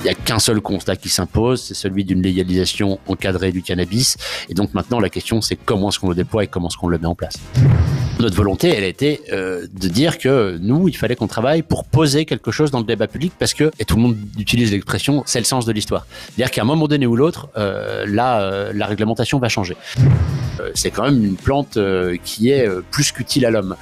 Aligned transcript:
Il 0.00 0.04
n'y 0.04 0.10
a 0.10 0.14
qu'un 0.14 0.38
seul 0.38 0.60
constat 0.60 0.96
qui 0.96 1.08
s'impose, 1.08 1.62
c'est 1.62 1.74
celui 1.74 2.04
d'une 2.04 2.22
légalisation 2.22 3.00
encadrée 3.08 3.50
du 3.50 3.62
cannabis. 3.62 4.16
Et 4.48 4.54
donc 4.54 4.72
maintenant, 4.72 5.00
la 5.00 5.10
question, 5.10 5.40
c'est 5.40 5.56
comment 5.56 5.88
est-ce 5.88 5.98
qu'on 5.98 6.08
le 6.08 6.14
déploie 6.14 6.44
et 6.44 6.46
comment 6.46 6.68
est-ce 6.68 6.76
qu'on 6.76 6.88
le 6.88 6.98
met 6.98 7.06
en 7.06 7.14
place? 7.14 7.34
Notre 8.18 8.34
volonté, 8.34 8.68
elle 8.70 8.82
été 8.82 9.20
euh, 9.32 9.66
de 9.72 9.88
dire 9.88 10.18
que 10.18 10.58
nous, 10.60 10.88
il 10.88 10.96
fallait 10.96 11.14
qu'on 11.14 11.28
travaille 11.28 11.62
pour 11.62 11.84
poser 11.84 12.24
quelque 12.24 12.50
chose 12.50 12.72
dans 12.72 12.80
le 12.80 12.84
débat 12.84 13.06
public 13.06 13.32
parce 13.38 13.54
que, 13.54 13.70
et 13.78 13.84
tout 13.84 13.94
le 13.94 14.02
monde 14.02 14.16
utilise 14.36 14.72
l'expression, 14.72 15.22
c'est 15.24 15.38
le 15.38 15.44
sens 15.44 15.66
de 15.66 15.72
l'histoire. 15.72 16.04
C'est-à-dire 16.26 16.50
qu'à 16.50 16.62
un 16.62 16.64
moment 16.64 16.88
donné 16.88 17.06
ou 17.06 17.14
l'autre, 17.14 17.48
euh, 17.56 18.06
là, 18.08 18.40
euh, 18.40 18.72
la 18.74 18.86
réglementation 18.86 19.38
va 19.38 19.48
changer. 19.48 19.76
Euh, 20.60 20.70
c'est 20.74 20.90
quand 20.90 21.04
même 21.04 21.24
une 21.24 21.36
plante 21.36 21.78
qui 22.24 22.50
est 22.50 22.68
plus 22.90 23.12
qu'utile 23.12 23.46
à 23.46 23.50
l'homme, 23.50 23.76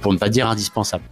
pour 0.00 0.12
ne 0.12 0.18
pas 0.18 0.28
dire 0.28 0.48
indispensable 0.48 1.04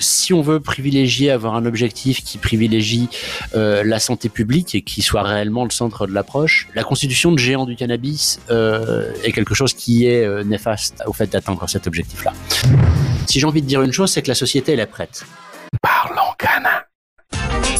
si 0.00 0.32
on 0.32 0.42
veut 0.42 0.58
privilégier, 0.58 1.30
avoir 1.30 1.54
un 1.54 1.66
objectif 1.66 2.24
qui 2.24 2.36
privilégie 2.38 3.08
la 3.54 3.98
santé 4.00 4.28
publique 4.28 4.74
et 4.74 4.82
qui 4.82 5.02
soit 5.02 5.22
réellement 5.22 5.64
le 5.64 5.70
centre 5.70 6.08
de 6.08 6.12
l'approche, 6.12 6.68
la 6.74 6.82
constitution 6.82 7.30
de 7.30 7.38
géants 7.38 7.64
du 7.64 7.76
cannabis 7.76 8.40
est 8.50 9.32
quelque 9.32 9.54
chose 9.54 9.72
qui 9.72 10.06
est 10.06 10.44
néfaste 10.44 11.02
au 11.06 11.12
fait 11.12 11.30
d'atteindre 11.30 11.53
cet 11.68 11.86
objectif-là. 11.86 12.32
Si 13.26 13.40
j'ai 13.40 13.46
envie 13.46 13.62
de 13.62 13.66
dire 13.66 13.82
une 13.82 13.92
chose, 13.92 14.12
c'est 14.12 14.22
que 14.22 14.28
la 14.28 14.34
société, 14.34 14.72
elle 14.72 14.80
est 14.80 14.86
prête. 14.86 15.24
Parlons 15.80 16.32
canin. 16.38 16.84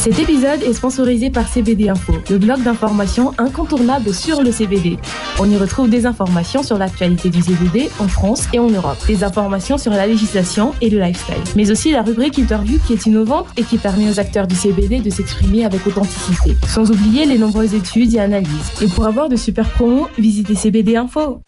Cet 0.04 0.18
épisode 0.18 0.62
est 0.62 0.74
sponsorisé 0.74 1.30
par 1.30 1.48
CBD 1.48 1.88
Info, 1.88 2.12
le 2.28 2.36
blog 2.36 2.62
d'information 2.62 3.32
incontournable 3.38 4.12
sur 4.12 4.42
le 4.42 4.52
CBD. 4.52 4.98
On 5.38 5.48
y 5.48 5.56
retrouve 5.56 5.88
des 5.88 6.04
informations 6.04 6.62
sur 6.62 6.76
l'actualité 6.76 7.30
du 7.30 7.40
CBD 7.40 7.88
en 7.98 8.06
France 8.06 8.46
et 8.52 8.58
en 8.58 8.68
Europe, 8.68 8.98
des 9.06 9.24
informations 9.24 9.78
sur 9.78 9.92
la 9.92 10.06
législation 10.06 10.74
et 10.82 10.90
le 10.90 11.00
lifestyle, 11.00 11.42
mais 11.56 11.70
aussi 11.70 11.90
la 11.90 12.02
rubrique 12.02 12.36
interview 12.36 12.78
qui 12.86 12.92
est 12.92 13.06
innovante 13.06 13.46
et 13.56 13.62
qui 13.62 13.78
permet 13.78 14.10
aux 14.10 14.20
acteurs 14.20 14.46
du 14.46 14.54
CBD 14.54 15.00
de 15.00 15.08
s'exprimer 15.08 15.64
avec 15.64 15.86
authenticité, 15.86 16.54
sans 16.68 16.90
oublier 16.90 17.24
les 17.24 17.38
nombreuses 17.38 17.72
études 17.72 18.12
et 18.12 18.20
analyses. 18.20 18.72
Et 18.82 18.88
pour 18.88 19.06
avoir 19.06 19.30
de 19.30 19.36
super 19.36 19.70
promos, 19.70 20.08
visitez 20.18 20.54
CBD 20.54 20.96
Info. 20.96 21.40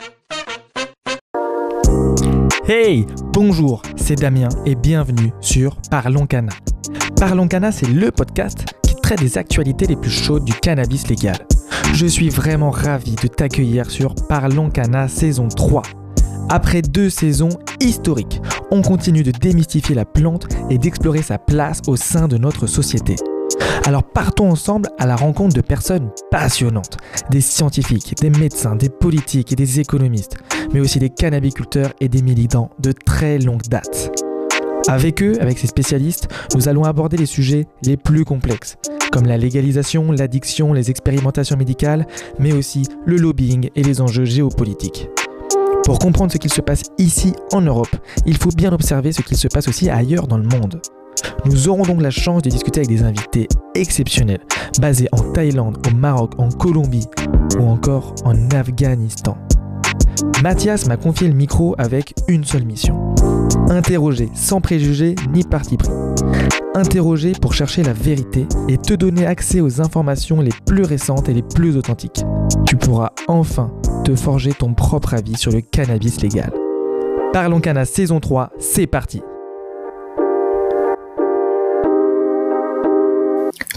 Hey, 2.69 3.07
bonjour, 3.33 3.81
c'est 3.95 4.17
Damien 4.17 4.49
et 4.65 4.75
bienvenue 4.75 5.33
sur 5.41 5.77
Parlons 5.89 6.27
Cana. 6.27 6.53
Parlons 7.17 7.47
Cana, 7.47 7.71
c'est 7.71 7.87
le 7.87 8.11
podcast 8.11 8.65
qui 8.83 8.97
traite 8.97 9.21
des 9.21 9.39
actualités 9.39 9.87
les 9.87 9.95
plus 9.95 10.11
chaudes 10.11 10.45
du 10.45 10.53
cannabis 10.53 11.07
légal. 11.07 11.37
Je 11.93 12.07
suis 12.07 12.29
vraiment 12.29 12.71
ravi 12.71 13.15
de 13.15 13.29
t'accueillir 13.29 13.89
sur 13.89 14.17
Parlons 14.29 14.69
Cana 14.69 15.07
saison 15.07 15.47
3. 15.47 15.83
Après 16.49 16.83
deux 16.83 17.09
saisons 17.09 17.51
historiques, 17.79 18.43
on 18.73 18.83
continue 18.83 19.23
de 19.23 19.31
démystifier 19.31 19.95
la 19.95 20.05
plante 20.05 20.49
et 20.69 20.79
d'explorer 20.79 21.23
sa 21.23 21.39
place 21.39 21.83
au 21.87 21.95
sein 21.95 22.27
de 22.27 22.37
notre 22.37 22.67
société. 22.67 23.15
Alors 23.85 24.03
partons 24.03 24.51
ensemble 24.51 24.89
à 24.99 25.07
la 25.07 25.17
rencontre 25.17 25.55
de 25.55 25.61
personnes 25.61 26.11
passionnantes, 26.31 26.97
des 27.31 27.41
scientifiques, 27.41 28.15
des 28.21 28.31
médecins, 28.31 28.75
des 28.75 28.89
politiques 28.89 29.53
et 29.53 29.57
des 29.57 29.81
économistes, 29.81 30.37
mais 30.73 30.81
aussi 30.81 30.99
des 30.99 31.11
cannabiculteurs 31.11 31.93
et 32.01 32.09
des 32.09 32.23
militants 32.23 32.71
de 32.81 32.93
très 32.93 33.39
longue 33.39 33.63
date. 33.69 34.11
Avec 34.89 35.23
eux, 35.23 35.35
avec 35.41 35.59
ces 35.59 35.67
spécialistes, 35.67 36.29
nous 36.55 36.69
allons 36.69 36.85
aborder 36.85 37.17
les 37.17 37.27
sujets 37.27 37.67
les 37.83 37.97
plus 37.97 38.25
complexes, 38.25 38.77
comme 39.11 39.27
la 39.27 39.37
légalisation, 39.37 40.13
l'addiction, 40.13 40.73
les 40.73 40.91
expérimentations 40.91 41.57
médicales, 41.57 42.07
mais 42.39 42.53
aussi 42.53 42.85
le 43.05 43.17
lobbying 43.17 43.71
et 43.75 43.83
les 43.83 44.01
enjeux 44.01 44.25
géopolitiques. 44.25 45.09
Pour 45.85 45.99
comprendre 46.01 46.33
ce 46.33 46.39
qu'il 46.39 46.53
se 46.53 46.61
passe 46.61 46.83
ici 46.99 47.33
en 47.53 47.61
Europe, 47.61 47.95
il 48.27 48.37
faut 48.37 48.51
bien 48.51 48.73
observer 48.73 49.13
ce 49.13 49.23
qu'il 49.23 49.37
se 49.37 49.47
passe 49.47 49.69
aussi 49.69 49.89
ailleurs 49.89 50.27
dans 50.27 50.39
le 50.39 50.49
monde. 50.49 50.81
Nous 51.45 51.69
aurons 51.69 51.83
donc 51.83 52.03
la 52.03 52.11
chance 52.11 52.43
de 52.43 52.51
discuter 52.51 52.81
avec 52.81 52.89
des 52.89 53.03
invités 53.03 53.49
exceptionnels, 53.75 54.41
basés 54.81 55.09
en 55.13 55.19
Thaïlande, 55.33 55.79
au 55.87 55.95
Maroc, 55.95 56.33
en 56.39 56.49
Colombie 56.49 57.07
ou 57.59 57.69
encore 57.69 58.15
en 58.25 58.51
Afghanistan. 58.51 59.37
Mathias 60.43 60.87
m'a 60.87 60.97
confié 60.97 61.29
le 61.29 61.35
micro 61.35 61.75
avec 61.79 62.15
une 62.29 62.45
seule 62.45 62.65
mission. 62.65 63.15
Interroger 63.69 64.29
sans 64.35 64.61
préjugés 64.61 65.15
ni 65.33 65.45
parti 65.45 65.77
pris. 65.77 65.91
Interroger 66.75 67.33
pour 67.33 67.55
chercher 67.55 67.83
la 67.83 67.93
vérité 67.93 68.47
et 68.69 68.77
te 68.77 68.95
donner 68.95 69.27
accès 69.27 69.61
aux 69.61 69.81
informations 69.81 70.41
les 70.41 70.53
plus 70.67 70.83
récentes 70.83 71.29
et 71.29 71.35
les 71.35 71.43
plus 71.43 71.77
authentiques. 71.77 72.25
Tu 72.67 72.77
pourras 72.77 73.13
enfin 73.29 73.73
te 74.05 74.15
forger 74.15 74.53
ton 74.53 74.75
propre 74.75 75.15
avis 75.15 75.37
sur 75.37 75.53
le 75.53 75.61
cannabis 75.61 76.21
légal. 76.21 76.53
Parlons 77.33 77.61
Cana 77.61 77.85
saison 77.85 78.21
3, 78.21 78.51
c'est 78.59 78.87
parti 78.87 79.23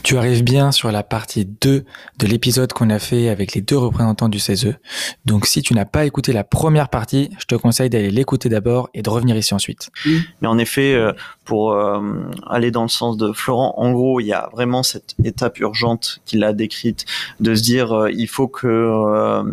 Tu 0.10 0.18
arrives 0.18 0.44
bien 0.44 0.72
sur 0.72 0.92
la 0.92 1.04
partie 1.04 1.46
2 1.46 1.86
de 2.18 2.26
l'épisode 2.26 2.74
qu'on 2.74 2.90
a 2.90 2.98
fait 2.98 3.30
avec 3.30 3.54
les 3.54 3.62
deux 3.62 3.78
représentants 3.78 4.28
du 4.28 4.40
CESE. 4.40 4.74
Donc 5.26 5.46
si 5.46 5.62
tu 5.62 5.76
n'as 5.76 5.86
pas 5.86 6.04
écouté 6.04 6.34
la 6.34 6.44
première 6.44 6.90
partie, 6.90 7.30
je 7.38 7.46
te 7.46 7.54
conseille 7.54 7.92
d'aller 7.92 8.10
l'écouter 8.10 8.50
d'abord 8.50 8.90
et 8.96 9.04
de 9.04 9.10
revenir 9.12 9.38
ici 9.38 9.54
ensuite. 9.54 9.92
Mais 10.42 10.48
en 10.48 10.58
effet, 10.58 10.96
euh, 10.96 11.14
pour 11.46 11.74
euh, 11.74 12.02
aller 12.48 12.72
dans 12.72 12.82
le 12.82 12.90
sens 12.90 13.18
de 13.18 13.32
Florent, 13.34 13.76
en 13.78 13.92
gros, 13.92 14.20
il 14.20 14.26
y 14.26 14.34
a 14.34 14.50
vraiment 14.52 14.82
cette 14.82 15.14
étape 15.24 15.60
urgente 15.60 16.22
qu'il 16.26 16.44
a 16.44 16.54
décrite 16.54 17.06
de 17.40 17.54
se 17.54 17.62
dire 17.62 17.94
euh, 17.94 18.12
il 18.12 18.28
faut 18.28 18.48
que 18.48 19.44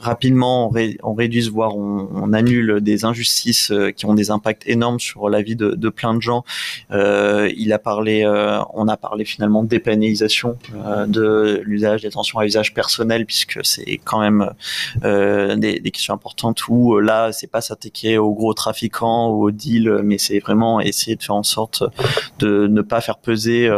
rapidement 0.00 0.66
on, 0.66 0.70
ré, 0.70 0.98
on, 1.02 1.14
réduise, 1.14 1.50
voire 1.50 1.76
on, 1.76 2.08
on, 2.14 2.32
annule 2.32 2.80
des 2.80 3.04
injustices 3.04 3.70
euh, 3.70 3.90
qui 3.90 4.06
ont 4.06 4.14
des 4.14 4.30
impacts 4.30 4.66
énormes 4.66 4.98
sur 4.98 5.28
la 5.28 5.42
vie 5.42 5.56
de, 5.56 5.70
de 5.70 5.88
plein 5.88 6.14
de 6.14 6.22
gens. 6.22 6.44
Euh, 6.90 7.50
il 7.56 7.72
a 7.72 7.78
parlé, 7.78 8.24
euh, 8.24 8.60
on 8.74 8.88
a 8.88 8.96
parlé 8.96 9.24
finalement 9.24 9.62
de 9.62 9.68
dépénalisation 9.68 10.56
euh, 10.74 11.06
de 11.06 11.62
l'usage 11.64 12.02
des 12.02 12.10
tensions 12.10 12.38
à 12.38 12.46
usage 12.46 12.74
personnel, 12.74 13.26
puisque 13.26 13.60
c'est 13.64 14.00
quand 14.02 14.20
même 14.20 14.50
euh, 15.04 15.56
des, 15.56 15.80
des, 15.80 15.90
questions 15.90 16.14
importantes 16.14 16.66
où 16.68 16.98
là, 16.98 17.32
c'est 17.32 17.46
pas 17.46 17.60
s'attaquer 17.60 18.18
aux 18.18 18.32
gros 18.32 18.54
trafiquants 18.54 19.30
ou 19.30 19.44
aux 19.44 19.50
deals, 19.50 20.00
mais 20.02 20.18
c'est 20.18 20.38
vraiment 20.38 20.80
essayer 20.80 21.16
de 21.16 21.22
faire 21.22 21.34
en 21.34 21.42
sorte 21.42 21.82
de 22.38 22.66
ne 22.66 22.80
pas 22.80 23.00
faire 23.00 23.18
peser 23.18 23.70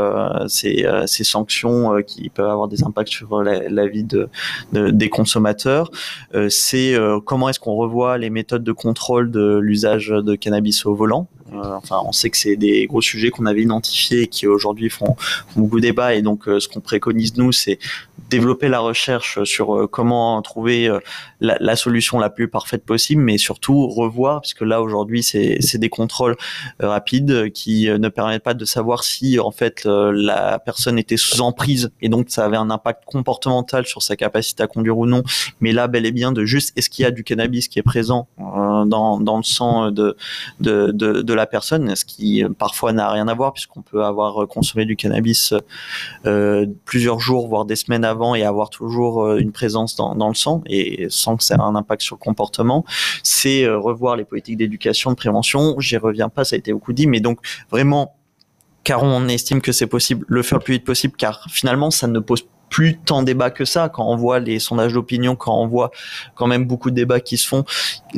ces, 0.46 0.86
ces, 1.06 1.24
sanctions 1.24 2.02
qui 2.06 2.28
peuvent 2.28 2.48
avoir 2.48 2.68
des 2.68 2.84
impacts 2.84 3.08
sur 3.08 3.42
la, 3.42 3.68
la 3.68 3.86
vie 3.86 4.04
de, 4.04 4.28
de, 4.72 4.90
des 4.90 5.08
consommateurs. 5.08 5.90
Euh, 6.34 6.48
c'est 6.48 6.94
euh, 6.94 7.20
comment 7.20 7.48
est-ce 7.48 7.60
qu'on 7.60 7.74
revoit 7.74 8.18
les 8.18 8.30
méthodes 8.30 8.64
de 8.64 8.72
contrôle 8.72 9.30
de 9.30 9.58
l'usage 9.58 10.08
de 10.08 10.34
cannabis 10.34 10.86
au 10.86 10.94
volant? 10.94 11.28
Euh, 11.52 11.74
enfin, 11.74 12.00
on 12.04 12.12
sait 12.12 12.30
que 12.30 12.36
c'est 12.36 12.56
des 12.56 12.86
gros 12.86 13.02
sujets 13.02 13.30
qu'on 13.30 13.46
avait 13.46 13.62
identifiés 13.62 14.22
et 14.22 14.26
qui 14.26 14.46
aujourd'hui 14.46 14.90
font, 14.90 15.16
beaucoup 15.56 15.76
de 15.76 15.82
débat. 15.82 16.14
Et 16.14 16.22
donc, 16.22 16.44
ce 16.46 16.68
qu'on 16.68 16.80
préconise 16.80 17.36
nous, 17.36 17.52
c'est 17.52 17.78
développer 18.30 18.68
la 18.68 18.80
recherche 18.80 19.44
sur 19.44 19.88
comment 19.90 20.40
trouver 20.40 20.90
la, 21.40 21.76
solution 21.76 22.18
la 22.18 22.30
plus 22.30 22.48
parfaite 22.48 22.84
possible, 22.84 23.22
mais 23.22 23.36
surtout 23.36 23.86
revoir, 23.88 24.40
puisque 24.40 24.62
là 24.62 24.80
aujourd'hui 24.80 25.22
c'est 25.22 25.76
des 25.76 25.90
contrôles 25.90 26.36
rapides 26.80 27.52
qui 27.52 27.90
ne 27.90 28.08
permettent 28.08 28.42
pas 28.42 28.54
de 28.54 28.64
savoir 28.64 29.04
si 29.04 29.38
en 29.38 29.50
fait 29.50 29.84
la 29.84 30.58
personne 30.58 30.98
était 30.98 31.18
sous 31.18 31.42
emprise 31.42 31.90
et 32.00 32.08
donc 32.08 32.30
ça 32.30 32.46
avait 32.46 32.56
un 32.56 32.70
impact 32.70 33.04
comportemental 33.04 33.86
sur 33.86 34.02
sa 34.02 34.16
capacité 34.16 34.62
à 34.62 34.66
conduire 34.66 34.96
ou 34.96 35.06
non. 35.06 35.22
Mais 35.60 35.72
là, 35.72 35.86
bel 35.88 36.06
et 36.06 36.12
bien 36.12 36.32
de 36.32 36.44
juste 36.44 36.72
est-ce 36.76 36.88
qu'il 36.88 37.02
y 37.02 37.06
a 37.06 37.10
du 37.10 37.24
cannabis 37.24 37.68
qui 37.68 37.78
est 37.78 37.82
présent 37.82 38.28
euh, 38.38 38.84
dans, 38.84 39.20
dans 39.20 39.36
le 39.36 39.42
sang 39.42 39.90
de, 39.90 40.16
de, 40.60 40.90
de, 40.92 41.22
de 41.22 41.34
la 41.34 41.41
personne, 41.46 41.94
ce 41.96 42.04
qui 42.04 42.44
parfois 42.58 42.92
n'a 42.92 43.10
rien 43.10 43.28
à 43.28 43.34
voir 43.34 43.52
puisqu'on 43.52 43.82
peut 43.82 44.04
avoir 44.04 44.46
consommé 44.48 44.84
du 44.84 44.96
cannabis 44.96 45.54
euh, 46.26 46.66
plusieurs 46.84 47.20
jours, 47.20 47.48
voire 47.48 47.64
des 47.64 47.76
semaines 47.76 48.04
avant 48.04 48.34
et 48.34 48.44
avoir 48.44 48.70
toujours 48.70 49.36
une 49.36 49.52
présence 49.52 49.96
dans, 49.96 50.28
le 50.28 50.34
sang 50.34 50.62
et 50.66 51.06
sans 51.08 51.36
que 51.36 51.44
ça 51.44 51.54
ait 51.54 51.60
un 51.60 51.74
impact 51.74 52.02
sur 52.02 52.16
le 52.16 52.20
comportement. 52.20 52.84
C'est 53.22 53.64
euh, 53.64 53.78
revoir 53.78 54.16
les 54.16 54.24
politiques 54.24 54.56
d'éducation, 54.56 55.10
de 55.10 55.16
prévention. 55.16 55.78
J'y 55.78 55.96
reviens 55.96 56.28
pas, 56.28 56.44
ça 56.44 56.56
a 56.56 56.58
été 56.58 56.72
beaucoup 56.72 56.92
dit, 56.92 57.06
mais 57.06 57.20
donc 57.20 57.38
vraiment 57.70 58.14
car 58.84 59.02
on 59.02 59.28
estime 59.28 59.60
que 59.60 59.72
c'est 59.72 59.86
possible, 59.86 60.24
le 60.28 60.42
faire 60.42 60.58
le 60.58 60.64
plus 60.64 60.74
vite 60.74 60.84
possible, 60.84 61.14
car 61.16 61.46
finalement, 61.48 61.92
ça 61.92 62.08
ne 62.08 62.18
pose 62.18 62.44
plus 62.68 62.98
tant 62.98 63.22
débat 63.22 63.50
que 63.50 63.64
ça. 63.64 63.88
Quand 63.88 64.06
on 64.06 64.16
voit 64.16 64.40
les 64.40 64.58
sondages 64.58 64.94
d'opinion, 64.94 65.36
quand 65.36 65.56
on 65.56 65.68
voit 65.68 65.90
quand 66.34 66.46
même 66.46 66.64
beaucoup 66.64 66.90
de 66.90 66.96
débats 66.96 67.20
qui 67.20 67.36
se 67.36 67.46
font, 67.46 67.64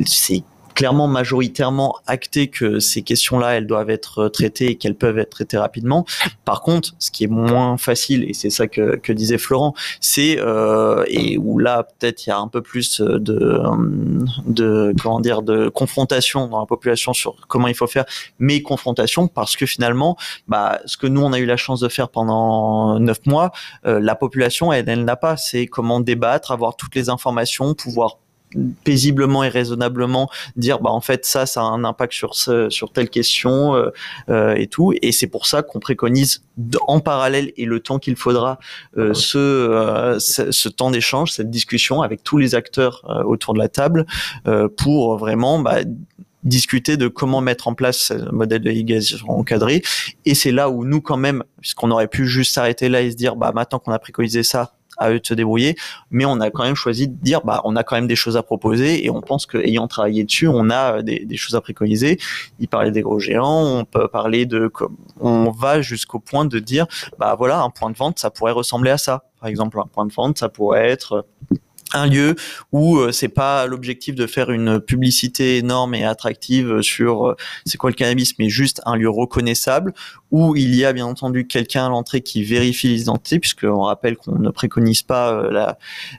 c'est 0.05 0.43
clairement 0.75 1.07
majoritairement 1.07 1.95
acté 2.05 2.49
que 2.49 2.79
ces 2.79 3.01
questions-là, 3.01 3.55
elles 3.55 3.65
doivent 3.65 3.89
être 3.89 4.27
traitées 4.27 4.71
et 4.71 4.75
qu'elles 4.75 4.95
peuvent 4.95 5.17
être 5.17 5.29
traitées 5.29 5.57
rapidement. 5.57 6.05
Par 6.43 6.61
contre, 6.61 6.93
ce 6.99 7.09
qui 7.09 7.23
est 7.23 7.27
moins 7.27 7.77
facile, 7.77 8.29
et 8.29 8.33
c'est 8.33 8.49
ça 8.49 8.67
que, 8.67 8.97
que, 8.97 9.13
disait 9.13 9.37
Florent, 9.37 9.73
c'est 10.01 10.37
euh, 10.39 11.05
et 11.07 11.37
où 11.37 11.57
là 11.57 11.83
peut-être 11.83 12.27
il 12.27 12.29
y 12.29 12.33
a 12.33 12.37
un 12.37 12.49
peu 12.49 12.61
plus 12.61 12.99
de, 12.99 13.61
de 14.45 14.93
comment 15.01 15.21
dire 15.21 15.41
de 15.41 15.69
confrontation 15.69 16.47
dans 16.47 16.59
la 16.59 16.65
population 16.65 17.13
sur 17.13 17.47
comment 17.47 17.69
il 17.69 17.75
faut 17.75 17.87
faire, 17.87 18.05
mais 18.39 18.61
confrontation 18.61 19.27
parce 19.27 19.55
que 19.55 19.65
finalement, 19.65 20.17
bah, 20.49 20.81
ce 20.85 20.97
que 20.97 21.07
nous 21.07 21.21
on 21.21 21.31
a 21.31 21.39
eu 21.39 21.45
la 21.45 21.57
chance 21.57 21.79
de 21.79 21.87
faire 21.87 22.09
pendant 22.09 22.99
neuf 22.99 23.25
mois, 23.25 23.51
euh, 23.85 23.99
la 24.01 24.15
population 24.15 24.73
elle, 24.73 24.89
elle 24.89 25.05
n'a 25.05 25.15
pas. 25.15 25.37
C'est 25.37 25.67
comment 25.67 26.01
débattre, 26.01 26.51
avoir 26.51 26.75
toutes 26.75 26.95
les 26.95 27.09
informations, 27.09 27.73
pouvoir 27.73 28.17
paisiblement 28.83 29.43
et 29.43 29.49
raisonnablement 29.49 30.29
dire 30.55 30.79
bah 30.79 30.89
en 30.91 31.01
fait 31.01 31.25
ça 31.25 31.45
ça 31.45 31.61
a 31.61 31.65
un 31.65 31.83
impact 31.83 32.13
sur 32.13 32.35
ce, 32.35 32.69
sur 32.69 32.91
telle 32.91 33.09
question 33.09 33.75
euh, 33.75 33.89
euh, 34.29 34.55
et 34.55 34.67
tout 34.67 34.93
et 35.01 35.11
c'est 35.11 35.27
pour 35.27 35.45
ça 35.45 35.63
qu'on 35.63 35.79
préconise 35.79 36.43
en 36.87 36.99
parallèle 36.99 37.51
et 37.57 37.65
le 37.65 37.79
temps 37.79 37.99
qu'il 37.99 38.15
faudra 38.15 38.59
euh, 38.97 39.13
ce, 39.13 40.17
ce, 40.19 40.69
temps 40.69 40.91
d'échange 40.91 41.31
cette 41.31 41.49
discussion 41.49 42.01
avec 42.01 42.23
tous 42.23 42.37
les 42.37 42.55
acteurs 42.55 43.03
autour 43.25 43.53
de 43.53 43.59
la 43.59 43.69
table 43.69 44.05
pour 44.77 45.17
vraiment 45.17 45.59
bah, 45.59 45.79
discuter 46.45 46.95
de 46.95 47.07
comment 47.07 47.41
mettre 47.41 47.67
en 47.67 47.73
place 47.73 47.97
ce 47.97 48.31
modèle 48.31 48.61
de 48.61 48.69
légalisation 48.69 49.29
encadré. 49.31 49.81
Et 50.25 50.35
c'est 50.35 50.51
là 50.51 50.69
où 50.69 50.85
nous, 50.85 51.01
quand 51.01 51.17
même, 51.17 51.43
puisqu'on 51.59 51.91
aurait 51.91 52.07
pu 52.07 52.27
juste 52.27 52.53
s'arrêter 52.53 52.87
là 52.87 53.01
et 53.01 53.11
se 53.11 53.15
dire, 53.15 53.35
bah, 53.35 53.51
maintenant 53.53 53.79
qu'on 53.79 53.91
a 53.91 53.99
préconisé 53.99 54.43
ça, 54.43 54.74
à 54.97 55.11
eux 55.11 55.19
de 55.19 55.25
se 55.25 55.33
débrouiller, 55.33 55.75
mais 56.11 56.25
on 56.25 56.39
a 56.39 56.49
quand 56.49 56.63
même 56.63 56.75
choisi 56.75 57.07
de 57.07 57.15
dire 57.15 57.41
bah 57.41 57.61
on 57.63 57.75
a 57.75 57.83
quand 57.83 57.95
même 57.95 58.07
des 58.07 58.15
choses 58.15 58.37
à 58.37 58.43
proposer 58.43 59.05
et 59.05 59.09
on 59.09 59.21
pense 59.21 59.45
qu'ayant 59.45 59.87
travaillé 59.87 60.23
dessus, 60.23 60.47
on 60.47 60.69
a 60.69 61.01
des, 61.01 61.25
des, 61.25 61.37
choses 61.37 61.55
à 61.55 61.61
préconiser. 61.61 62.17
Il 62.59 62.67
parlait 62.67 62.91
des 62.91 63.01
gros 63.01 63.19
géants, 63.19 63.79
on 63.79 63.85
peut 63.85 64.07
parler 64.07 64.45
de 64.45 64.71
on 65.19 65.51
va 65.51 65.81
jusqu'au 65.81 66.19
point 66.19 66.45
de 66.45 66.59
dire 66.59 66.87
bah 67.19 67.35
voilà 67.37 67.61
un 67.61 67.69
point 67.69 67.89
de 67.89 67.97
vente 67.97 68.19
ça 68.19 68.29
pourrait 68.29 68.51
ressembler 68.51 68.91
à 68.91 68.97
ça. 68.97 69.23
Par 69.39 69.49
exemple 69.49 69.79
un 69.79 69.87
point 69.87 70.05
de 70.05 70.13
vente 70.13 70.37
ça 70.37 70.49
pourrait 70.49 70.89
être 70.89 71.25
un 71.95 72.07
lieu 72.07 72.35
où 72.71 72.97
euh, 72.97 73.11
c'est 73.11 73.29
pas 73.29 73.65
l'objectif 73.65 74.15
de 74.15 74.27
faire 74.27 74.51
une 74.51 74.79
publicité 74.79 75.57
énorme 75.57 75.95
et 75.95 76.03
attractive 76.03 76.81
sur 76.81 77.27
euh, 77.27 77.35
c'est 77.65 77.77
quoi 77.77 77.89
le 77.89 77.95
cannabis, 77.95 78.33
mais 78.37 78.49
juste 78.49 78.81
un 78.85 78.95
lieu 78.95 79.09
reconnaissable 79.09 79.93
où 80.31 80.55
il 80.55 80.75
y 80.75 80.83
a 80.83 80.91
bien 80.91 81.05
entendu 81.05 81.47
quelqu'un 81.47 81.85
à 81.85 81.89
l'entrée 81.89 82.21
qui 82.21 82.43
vérifie 82.43 82.89
l'identité, 82.89 83.39
puisqu'on 83.39 83.83
rappelle 83.83 84.17
qu'on 84.17 84.37
ne 84.37 84.49
préconise 84.49 85.01
pas 85.01 85.31
euh, 85.31 85.49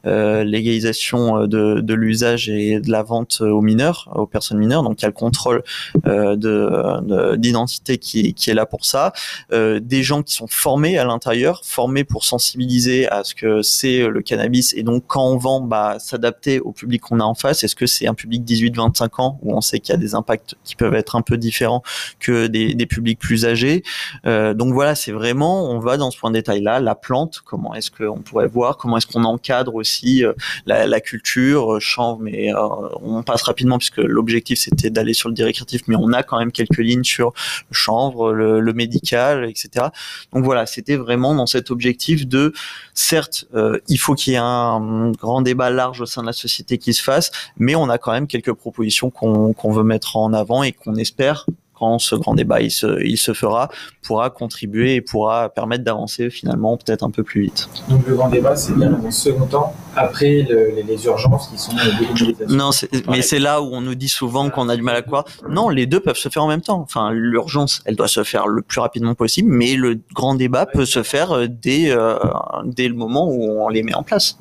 la 0.05 0.45
légalisation 0.45 1.47
de, 1.47 1.81
de 1.81 1.95
l'usage 1.95 2.49
et 2.49 2.81
de 2.81 2.91
la 2.91 3.03
vente 3.03 3.43
aux 3.43 3.61
mineurs, 3.61 4.11
aux 4.15 4.27
personnes 4.27 4.59
mineures. 4.59 4.83
Donc 4.83 5.01
il 5.01 5.03
y 5.03 5.05
a 5.05 5.09
le 5.09 5.13
contrôle 5.13 5.63
de 6.05 7.37
d'identité 7.37 7.99
qui, 7.99 8.33
qui 8.33 8.51
est 8.51 8.55
là 8.55 8.65
pour 8.65 8.87
ça. 8.87 9.13
des 9.53 10.03
gens 10.03 10.23
qui 10.23 10.35
sont 10.35 10.47
formés 10.47 10.97
à 10.97 11.05
l'intérieur, 11.05 11.61
formés 11.65 12.05
pour 12.05 12.25
sensibiliser 12.25 13.09
à 13.09 13.23
ce 13.25 13.35
que 13.35 13.61
c'est 13.61 14.09
le 14.09 14.23
cannabis 14.23 14.73
et 14.75 14.83
donc 14.83 15.05
quand 15.07 15.27
on 15.27 15.37
vend 15.37 15.61
bah, 15.67 15.97
s'adapter 15.99 16.61
au 16.61 16.73
public 16.73 17.03
qu'on 17.03 17.21
a 17.21 17.25
en 17.25 17.35
face. 17.35 17.65
Est-ce 17.65 17.77
que 17.77 17.87
c'est 17.87 18.07
un 18.07 18.15
public 18.15 18.45
18-25 18.45 19.21
ans 19.21 19.39
où 19.43 19.57
on 19.57 19.61
sait 19.61 19.81
qu'il 19.81 19.93
y 19.93 19.97
a 19.97 20.01
des 20.01 20.15
impacts 20.15 20.55
qui 20.65 20.77
peuvent 20.77 20.95
être 20.95 21.17
un 21.17 21.23
peu 21.23 21.37
différents 21.37 21.83
que 22.21 22.47
des, 22.47 22.75
des 22.75 22.87
publics 22.87 23.19
plus 23.19 23.45
âgés? 23.45 23.83
Euh, 24.27 24.55
Donc 24.55 24.73
voilà, 24.73 24.95
c'est 24.95 25.13
vraiment, 25.13 25.71
on 25.71 25.79
va 25.79 25.97
dans 25.97 26.11
ce 26.11 26.19
point 26.19 26.31
de 26.31 26.37
détail-là, 26.37 26.81
la 26.81 26.95
plante, 26.95 27.43
comment 27.45 27.75
est-ce 27.75 27.91
qu'on 27.91 28.21
pourrait 28.21 28.49
voir, 28.49 28.77
comment 28.77 28.97
est-ce 28.97 29.07
qu'on 29.07 29.25
encadre 29.25 29.75
aussi 29.75 30.25
euh, 30.25 30.33
la, 30.67 30.87
la, 30.87 31.01
culture, 31.01 31.75
euh, 31.75 31.81
chanvre, 31.81 32.21
mais 32.21 32.53
euh, 32.55 32.59
on 33.03 33.23
passe 33.23 33.43
rapidement 33.43 33.79
puisque 33.79 33.99
l'objectif 33.99 34.59
c'était 34.59 34.91
d'aller 34.91 35.15
sur 35.15 35.29
le 35.29 35.35
directif, 35.35 35.83
mais 35.89 35.97
on 35.99 36.13
a 36.13 36.23
quand 36.23 36.39
même 36.39 36.53
quelques 36.53 36.79
lignes 36.79 37.05
sur 37.05 37.33
le 37.71 37.75
chanvre, 37.75 38.33
le, 38.33 38.61
le 38.61 38.73
médical, 38.73 39.45
etc. 39.49 39.87
Donc 40.33 40.45
voilà, 40.45 40.67
c'était 40.67 40.97
vraiment 40.97 41.35
dans 41.35 41.47
cet 41.47 41.71
objectif 41.71 42.27
de, 42.27 42.53
certes, 42.95 43.47
il 43.89 43.99
faut 43.99 44.15
qu'il 44.15 44.33
y 44.33 44.37
ait 44.37 44.41
un 44.43 45.11
grand 45.13 45.43
débat 45.43 45.56
large 45.57 46.01
au 46.01 46.07
sein 46.07 46.23
de 46.23 46.27
la 46.27 46.33
société 46.33 46.79
qui 46.79 46.95
se 46.95 47.03
fasse, 47.03 47.31
mais 47.57 47.75
on 47.75 47.89
a 47.89 47.99
quand 47.99 48.13
même 48.13 48.27
quelques 48.27 48.53
propositions 48.53 49.11
qu'on 49.11 49.71
veut 49.71 49.85
mettre 49.85 50.17
en 50.17 50.33
avant 50.33 50.63
et 50.63 50.73
qu'on 50.73 50.95
espère 50.97 51.47
quand 51.79 51.99
ce 51.99 52.15
grand 52.15 52.35
débat 52.35 52.61
il 52.61 52.71
se, 52.71 53.03
il 53.05 53.19
se 53.19 53.35
fera, 53.35 53.69
pourra 54.03 54.31
contribuer 54.31 54.95
et 54.95 55.01
pourra 55.01 55.49
permettre 55.51 55.85
d'avancer 55.85 56.31
finalement 56.31 56.77
peut-être 56.77 57.03
un 57.03 57.11
peu 57.11 57.23
plus 57.23 57.43
vite. 57.43 57.69
Donc 57.89 58.07
le 58.07 58.15
grand 58.15 58.29
débat, 58.29 58.57
c'est 58.57 58.75
bien 58.75 58.91
dans 58.91 59.11
second 59.11 59.47
temps, 59.47 59.75
après 59.95 60.47
les, 60.49 61.05
urgences 61.05 61.49
qui 61.49 61.59
sont 61.59 61.73
les 61.77 62.55
Non, 62.55 62.71
mais 63.09 63.23
c'est 63.23 63.39
là 63.39 63.61
où 63.61 63.67
on 63.73 63.81
nous 63.81 63.95
dit 63.95 64.09
souvent 64.09 64.49
qu'on 64.49 64.69
a 64.69 64.77
du 64.77 64.83
mal 64.83 64.97
à 64.97 65.03
croire. 65.03 65.25
Non, 65.51 65.69
les 65.69 65.87
deux 65.87 66.01
peuvent 66.01 66.17
se 66.17 66.29
faire 66.29 66.45
en 66.45 66.49
même 66.49 66.63
temps. 66.63 66.81
Enfin, 66.81 67.11
l'urgence, 67.13 67.83
elle 67.85 67.97
doit 67.97 68.09
se 68.09 68.25
faire 68.25 68.47
le 68.47 68.63
plus 68.63 68.81
rapidement 68.81 69.15
possible, 69.15 69.51
mais 69.51 69.75
le 69.75 70.01
grand 70.15 70.35
débat 70.35 70.67
peut 70.67 70.87
se 70.87 71.03
faire 71.03 71.33
euh, 71.33 71.47
dès, 71.49 71.91
euh, 71.91 72.17
dès 72.65 72.89
le 72.89 72.95
moment 72.95 73.29
où 73.29 73.63
on 73.63 73.69
les 73.69 73.83
met 73.83 73.95
en 73.95 74.03
place. 74.03 74.39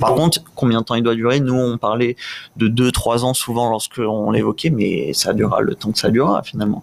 Par 0.00 0.14
contre, 0.14 0.42
combien 0.54 0.80
de 0.80 0.84
temps 0.84 0.94
il 0.94 1.02
doit 1.02 1.14
durer? 1.14 1.40
Nous, 1.40 1.54
on 1.54 1.78
parlait 1.78 2.16
de 2.56 2.68
2-3 2.68 3.20
ans 3.24 3.34
souvent 3.34 3.70
lorsqu'on 3.70 4.30
l'évoquait, 4.30 4.70
mais 4.70 5.12
ça 5.12 5.32
durera 5.32 5.60
le 5.60 5.74
temps 5.74 5.92
que 5.92 5.98
ça 5.98 6.10
durera 6.10 6.42
finalement. 6.42 6.82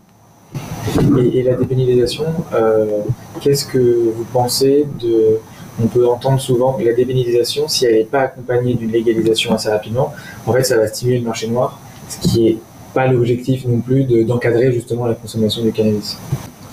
Et, 1.33 1.43
la 1.43 1.55
dépénalisation, 1.55 2.25
euh, 2.53 3.01
qu'est-ce 3.41 3.65
que 3.65 4.13
vous 4.15 4.25
pensez 4.31 4.87
de... 4.99 5.39
On 5.79 5.85
peut 5.85 6.07
entendre 6.07 6.39
souvent 6.39 6.73
que 6.73 6.83
la 6.83 6.93
dépénalisation, 6.93 7.67
si 7.67 7.85
elle 7.85 7.95
n'est 7.95 8.03
pas 8.03 8.21
accompagnée 8.21 8.73
d'une 8.73 8.91
légalisation 8.91 9.53
assez 9.53 9.69
rapidement, 9.69 10.11
en 10.47 10.53
fait, 10.53 10.63
ça 10.63 10.75
va 10.77 10.87
stimuler 10.87 11.19
le 11.19 11.25
marché 11.25 11.47
noir, 11.47 11.79
ce 12.09 12.17
qui 12.17 12.41
n'est 12.41 12.57
pas 12.95 13.05
l'objectif 13.05 13.63
non 13.65 13.79
plus 13.81 14.03
d'encadrer 14.25 14.71
justement 14.71 15.05
la 15.05 15.13
consommation 15.13 15.61
du 15.61 15.71
cannabis. 15.71 16.17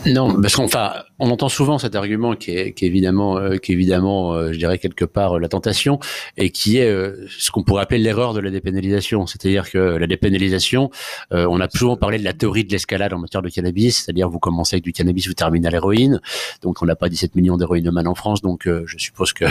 Non, 0.06 0.40
parce 0.40 0.56
qu'enfin, 0.56 0.92
on 1.18 1.30
entend 1.30 1.48
souvent 1.48 1.78
cet 1.78 1.94
argument 1.94 2.34
qui 2.34 2.50
est, 2.50 2.72
qui 2.72 2.84
est 2.84 2.88
évidemment, 2.88 3.38
euh, 3.38 3.56
qui 3.56 3.72
est 3.72 3.74
évidemment, 3.74 4.34
euh, 4.34 4.52
je 4.52 4.58
dirais 4.58 4.78
quelque 4.78 5.04
part 5.04 5.36
euh, 5.36 5.38
la 5.38 5.48
tentation, 5.48 5.98
et 6.36 6.50
qui 6.50 6.78
est 6.78 6.90
ce 7.28 7.50
qu'on 7.50 7.62
pourrait 7.62 7.82
appeler 7.82 8.00
l'erreur 8.00 8.34
de 8.34 8.40
la 8.40 8.50
dépénalisation. 8.50 9.26
C'est-à-dire 9.26 9.70
que 9.70 9.78
la 9.78 10.06
dépénalisation, 10.06 10.90
on 11.30 11.60
a 11.60 11.68
souvent 11.70 11.96
parlé 11.96 12.18
de 12.18 12.24
la 12.24 12.32
théorie 12.32 12.64
de 12.64 12.72
l'escalade 12.72 13.12
en 13.12 13.18
matière 13.18 13.42
de 13.42 13.48
cannabis, 13.48 14.04
c'est-à-dire 14.04 14.28
vous 14.28 14.38
commencez 14.38 14.76
avec 14.76 14.84
du 14.84 14.92
cannabis, 14.92 15.26
vous 15.26 15.34
terminez 15.34 15.68
à 15.68 15.70
l'héroïne. 15.70 16.20
Donc 16.62 16.82
on 16.82 16.86
n'a 16.86 16.96
pas 16.96 17.08
17 17.08 17.34
millions 17.36 17.56
d'héroïnomans 17.56 18.02
en 18.06 18.14
France, 18.14 18.42
donc 18.42 18.66
je 18.66 18.98
suppose 18.98 19.32
que 19.32 19.44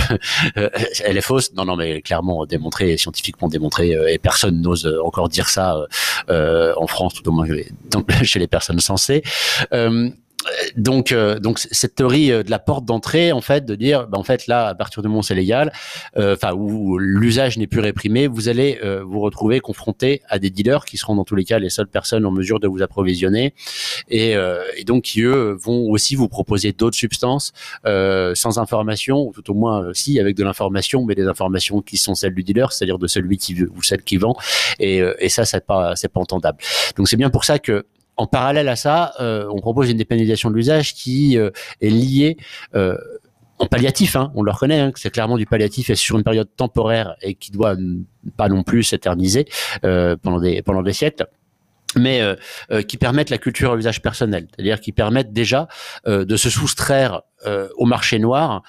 elle 1.03 1.17
est 1.17 1.21
fausse. 1.21 1.53
Non, 1.53 1.65
non, 1.65 1.75
mais 1.75 2.01
clairement 2.01 2.45
démontré, 2.45 2.97
scientifiquement 2.97 3.47
démontré, 3.47 3.95
et 4.09 4.17
personne 4.17 4.61
n'ose 4.61 4.91
encore 5.03 5.29
dire 5.29 5.49
ça 5.49 5.77
en 6.29 6.87
France, 6.87 7.13
tout 7.13 7.27
au 7.27 7.31
moins 7.31 7.47
chez 8.23 8.39
les 8.39 8.47
personnes 8.53 8.79
sensées 8.79 9.23
donc, 10.75 11.11
euh, 11.11 11.39
donc 11.39 11.59
cette 11.59 11.95
théorie 11.95 12.31
euh, 12.31 12.43
de 12.43 12.51
la 12.51 12.59
porte 12.59 12.85
d'entrée, 12.85 13.31
en 13.31 13.41
fait, 13.41 13.65
de 13.65 13.75
dire, 13.75 14.07
bah, 14.07 14.17
en 14.17 14.23
fait, 14.23 14.47
là, 14.47 14.67
à 14.67 14.75
partir 14.75 15.01
du 15.01 15.07
moment 15.07 15.19
où 15.19 15.23
c'est 15.23 15.35
légal, 15.35 15.71
euh, 16.17 16.35
enfin, 16.35 16.53
où 16.53 16.97
l'usage 16.97 17.57
n'est 17.57 17.67
plus 17.67 17.79
réprimé, 17.79 18.27
vous 18.27 18.49
allez 18.49 18.79
vous 19.05 19.19
retrouver 19.19 19.59
confronté 19.59 20.21
à 20.27 20.39
des 20.39 20.49
dealers 20.49 20.85
qui 20.85 20.97
seront 20.97 21.15
dans 21.15 21.23
tous 21.23 21.35
les 21.35 21.45
cas 21.45 21.59
les 21.59 21.69
seules 21.69 21.87
personnes 21.87 22.25
en 22.25 22.31
mesure 22.31 22.59
de 22.59 22.67
vous 22.67 22.81
approvisionner, 22.81 23.53
et, 24.09 24.33
et 24.77 24.83
donc 24.83 25.03
qui 25.03 25.21
eux 25.21 25.57
vont 25.59 25.89
aussi 25.89 26.15
vous 26.15 26.27
proposer 26.27 26.71
d'autres 26.71 26.97
substances 26.97 27.53
sans 27.85 28.59
information, 28.59 29.27
ou 29.27 29.31
tout 29.31 29.51
au 29.51 29.53
moins 29.53 29.93
si 29.93 30.19
avec 30.19 30.35
de 30.35 30.43
l'information, 30.43 31.05
mais 31.05 31.15
des 31.15 31.27
informations 31.27 31.81
qui 31.81 31.97
sont 31.97 32.15
celles 32.15 32.33
du 32.33 32.43
dealer, 32.43 32.71
c'est-à-dire 32.71 32.99
de 32.99 33.07
celui 33.07 33.37
qui 33.37 33.53
veut 33.53 33.71
ou 33.75 33.83
celle 33.83 34.03
qui 34.03 34.17
vend, 34.17 34.35
et, 34.79 35.01
et 35.19 35.29
ça, 35.29 35.45
c'est 35.45 35.65
pas, 35.65 35.95
c'est 35.95 36.11
pas 36.11 36.19
entendable. 36.19 36.57
Donc 36.97 37.07
c'est 37.07 37.17
bien 37.17 37.29
pour 37.29 37.45
ça 37.45 37.59
que 37.59 37.85
en 38.17 38.27
parallèle 38.27 38.69
à 38.69 38.75
ça, 38.75 39.13
euh, 39.19 39.47
on 39.51 39.59
propose 39.59 39.89
une 39.89 39.97
dépénalisation 39.97 40.49
de 40.49 40.55
l'usage 40.55 40.93
qui 40.93 41.37
euh, 41.37 41.49
est 41.81 41.89
liée 41.89 42.37
euh, 42.75 42.97
en 43.59 43.67
palliatif, 43.67 44.15
hein, 44.15 44.31
on 44.35 44.41
le 44.41 44.51
reconnaît, 44.51 44.79
hein, 44.79 44.91
c'est 44.95 45.11
clairement 45.11 45.37
du 45.37 45.45
palliatif 45.45 45.89
et 45.89 45.95
sur 45.95 46.17
une 46.17 46.23
période 46.23 46.49
temporaire 46.55 47.15
et 47.21 47.35
qui 47.35 47.51
doit 47.51 47.75
pas 48.35 48.49
non 48.49 48.63
plus 48.63 48.83
s'éterniser 48.83 49.45
pendant 49.81 50.39
des 50.39 50.61
pendant 50.63 50.81
des 50.81 50.91
siècles 50.91 51.27
mais 51.95 52.21
qui 52.87 52.97
permettent 52.97 53.29
la 53.29 53.37
culture 53.37 53.73
à 53.73 53.77
usage 53.77 54.01
personnel, 54.01 54.47
c'est-à-dire 54.49 54.81
qui 54.81 54.91
permettent 54.91 55.31
déjà 55.31 55.67
de 56.07 56.35
se 56.35 56.49
soustraire 56.49 57.21
au 57.77 57.85
marché 57.85 58.17
noir 58.17 58.63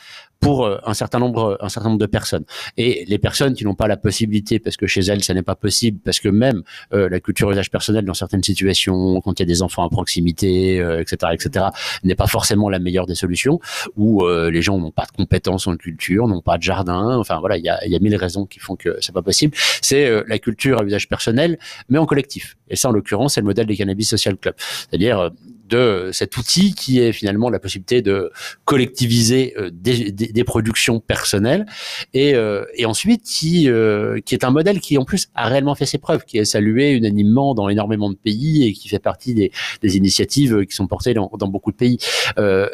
pour 0.45 0.67
euh, 0.67 0.77
un 0.85 0.93
certain 0.93 1.19
nombre, 1.19 1.57
un 1.61 1.71
certain 1.71 1.89
nombre 1.89 2.01
de 2.01 2.07
personnes. 2.07 2.45
Et 2.77 3.07
les 3.09 3.17
personnes 3.17 3.55
qui 3.55 3.65
n'ont 3.65 3.75
pas 3.75 3.89
la 3.89 3.97
possibilité, 3.97 4.59
parce 4.59 4.77
que 4.77 4.87
chez 4.87 5.01
elles, 5.01 5.25
ça 5.25 5.33
n'est 5.33 5.43
pas 5.43 5.55
possible, 5.55 6.01
parce 6.05 6.21
que 6.21 6.29
même 6.29 6.63
euh, 6.93 7.09
la 7.09 7.19
culture 7.19 7.51
usage 7.51 7.71
personnel 7.71 8.05
dans 8.05 8.13
certaines 8.13 8.43
situations, 8.43 9.23
quand 9.23 9.41
il 9.41 9.43
y 9.43 9.45
a 9.45 9.47
des 9.47 9.63
enfants 9.63 9.87
à 9.87 9.89
proximité, 9.89 10.77
etc., 11.01 11.17
euh, 11.23 11.33
etc., 11.33 11.65
n'est 12.03 12.15
pas 12.15 12.27
forcément 12.27 12.69
la 12.69 12.79
meilleure 12.79 13.07
des 13.07 13.15
solutions, 13.15 13.59
où 13.97 14.27
les 14.27 14.61
gens 14.61 14.79
n'ont 14.79 14.91
pas 14.91 15.07
de 15.07 15.17
compétences 15.17 15.67
en 15.67 15.77
culture, 15.77 16.29
n'ont 16.29 16.43
pas 16.43 16.59
de 16.59 16.63
jardin, 16.63 17.17
enfin 17.17 17.39
voilà, 17.41 17.57
il 17.57 17.65
y 17.65 17.71
a, 17.71 17.87
y 17.87 17.97
a 17.97 17.99
mille 17.99 18.17
raisons 18.17 18.45
qui 18.45 18.59
font 18.59 18.77
que 18.77 18.99
c'est 19.01 19.15
pas 19.15 19.23
possible. 19.23 19.57
C'est 19.81 20.25
la 20.27 20.39
culture 20.39 20.81
à 20.81 20.85
usage 20.85 21.09
personnel, 21.09 21.59
mais 21.89 21.99
en 21.99 22.07
collectif. 22.07 22.57
Et 22.69 22.77
ça, 22.77 22.89
en 22.89 22.93
l'occurrence, 22.93 23.35
c'est 23.35 23.41
le 23.41 23.47
modèle 23.47 23.67
des 23.67 23.77
Cannabis 23.77 24.09
Social 24.09 24.37
Club. 24.37 24.55
C'est-à-dire 24.59 25.31
de 25.69 26.11
cet 26.13 26.37
outil 26.37 26.75
qui 26.75 27.01
est 27.01 27.13
finalement 27.13 27.51
la 27.51 27.59
possibilité 27.59 28.03
de 28.03 28.31
collectiviser 28.65 29.55
euh, 29.57 29.71
des, 29.73 30.11
des, 30.11 30.29
des, 30.29 30.45
productions 30.45 31.01
personnelles 31.01 31.67
et, 32.13 32.35
euh, 32.35 32.65
et 32.75 32.87
ensuite 32.87 33.23
qui, 33.23 33.69
euh, 33.69 34.21
qui 34.25 34.35
est 34.35 34.45
un 34.45 34.51
modèle 34.51 34.81
qui 34.81 34.99
en 34.99 35.05
plus 35.05 35.29
a 35.35 35.49
réellement 35.49 35.75
fait 35.75 35.87
ses 35.87 35.99
preuves, 35.99 36.25
qui 36.25 36.39
est 36.39 36.45
salué 36.45 36.93
unanimement 36.93 37.55
dans 37.55 37.69
énormément 37.69 38.11
de 38.11 38.17
pays 38.17 38.67
et 38.67 38.73
qui 38.73 38.89
fait 38.89 38.99
partie 38.99 39.35
des, 39.35 39.53
des 39.81 39.97
initiatives 39.97 40.67
qui 40.67 40.77
sont 40.77 40.87
portées 40.87 41.15
dans, 41.15 41.31
dans 41.39 41.49
beaucoup 41.49 41.73
de 41.73 41.77
pays 41.77 41.99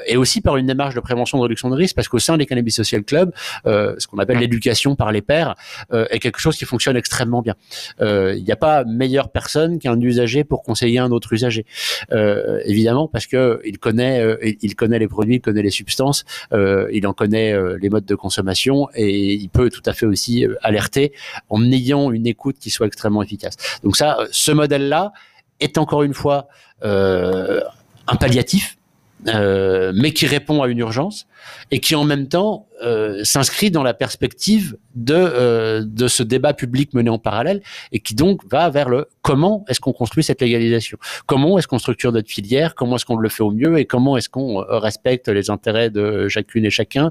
et 0.06 0.16
aussi 0.16 0.40
par 0.40 0.56
une 0.56 0.66
démarche 0.66 0.94
de 0.94 1.00
prévention 1.00 1.38
de 1.38 1.42
réduction 1.42 1.70
de 1.70 1.74
risque 1.74 1.94
parce 1.94 2.08
qu'au 2.08 2.18
sein 2.18 2.36
des 2.36 2.46
Cannabis 2.46 2.74
Social 2.74 3.04
Club, 3.04 3.32
ce 3.64 4.06
qu'on 4.06 4.18
appelle 4.18 4.38
l'éducation 4.38 4.96
par 4.96 5.12
les 5.12 5.22
pairs 5.22 5.54
est 5.92 6.18
quelque 6.18 6.40
chose 6.40 6.56
qui 6.56 6.64
fonctionne 6.64 6.96
extrêmement 6.96 7.42
bien. 7.42 7.54
Il 8.00 8.42
n'y 8.44 8.52
a 8.52 8.56
pas 8.56 8.84
meilleure 8.84 9.30
personne 9.30 9.78
qu'un 9.78 10.00
usager 10.00 10.44
pour 10.44 10.62
conseiller 10.62 10.98
un 10.98 11.10
autre 11.10 11.32
usager. 11.32 11.66
Euh, 12.12 12.60
évidemment 12.80 13.08
parce 13.08 13.26
que 13.26 13.60
il 13.64 13.78
connaît, 13.78 14.20
euh, 14.20 14.36
il 14.62 14.74
connaît 14.74 14.98
les 14.98 15.08
produits, 15.08 15.36
il 15.36 15.40
connaît 15.40 15.62
les 15.62 15.70
substances, 15.70 16.24
euh, 16.52 16.88
il 16.92 17.06
en 17.06 17.12
connaît 17.12 17.52
euh, 17.52 17.78
les 17.80 17.90
modes 17.90 18.06
de 18.06 18.14
consommation 18.14 18.88
et 18.94 19.34
il 19.34 19.48
peut 19.50 19.68
tout 19.70 19.82
à 19.84 19.92
fait 19.92 20.06
aussi 20.06 20.46
alerter 20.62 21.12
en 21.50 21.62
ayant 21.70 22.10
une 22.10 22.26
écoute 22.26 22.56
qui 22.58 22.70
soit 22.70 22.86
extrêmement 22.86 23.22
efficace. 23.22 23.56
Donc 23.82 23.96
ça, 23.96 24.18
ce 24.30 24.50
modèle-là 24.52 25.12
est 25.60 25.76
encore 25.76 26.02
une 26.02 26.14
fois 26.14 26.48
un 26.82 28.16
palliatif, 28.18 28.78
mais 29.26 30.12
qui 30.14 30.26
répond 30.26 30.62
à 30.62 30.68
une 30.68 30.78
urgence 30.78 31.26
et 31.70 31.80
qui 31.80 31.94
en 31.94 32.04
même 32.04 32.28
temps 32.28 32.66
euh, 32.82 33.24
s'inscrit 33.24 33.70
dans 33.70 33.82
la 33.82 33.92
perspective 33.92 34.78
de, 34.94 35.14
euh, 35.14 35.84
de 35.86 36.08
ce 36.08 36.22
débat 36.22 36.54
public 36.54 36.94
mené 36.94 37.10
en 37.10 37.18
parallèle 37.18 37.60
et 37.92 38.00
qui 38.00 38.14
donc 38.14 38.40
va 38.50 38.70
vers 38.70 38.88
le 38.88 39.06
comment 39.20 39.66
est-ce 39.68 39.80
qu'on 39.80 39.92
construit 39.92 40.24
cette 40.24 40.40
légalisation? 40.40 40.96
Comment 41.26 41.58
est-ce 41.58 41.68
qu'on 41.68 41.78
structure 41.78 42.10
notre 42.10 42.30
filière? 42.30 42.74
Comment 42.74 42.96
est-ce 42.96 43.04
qu'on 43.04 43.16
le 43.16 43.28
fait 43.28 43.42
au 43.42 43.50
mieux? 43.50 43.78
Et 43.78 43.84
comment 43.84 44.16
est-ce 44.16 44.30
qu'on 44.30 44.62
euh, 44.62 44.78
respecte 44.78 45.28
les 45.28 45.50
intérêts 45.50 45.90
de 45.90 46.28
chacune 46.28 46.64
et 46.64 46.70
chacun? 46.70 47.10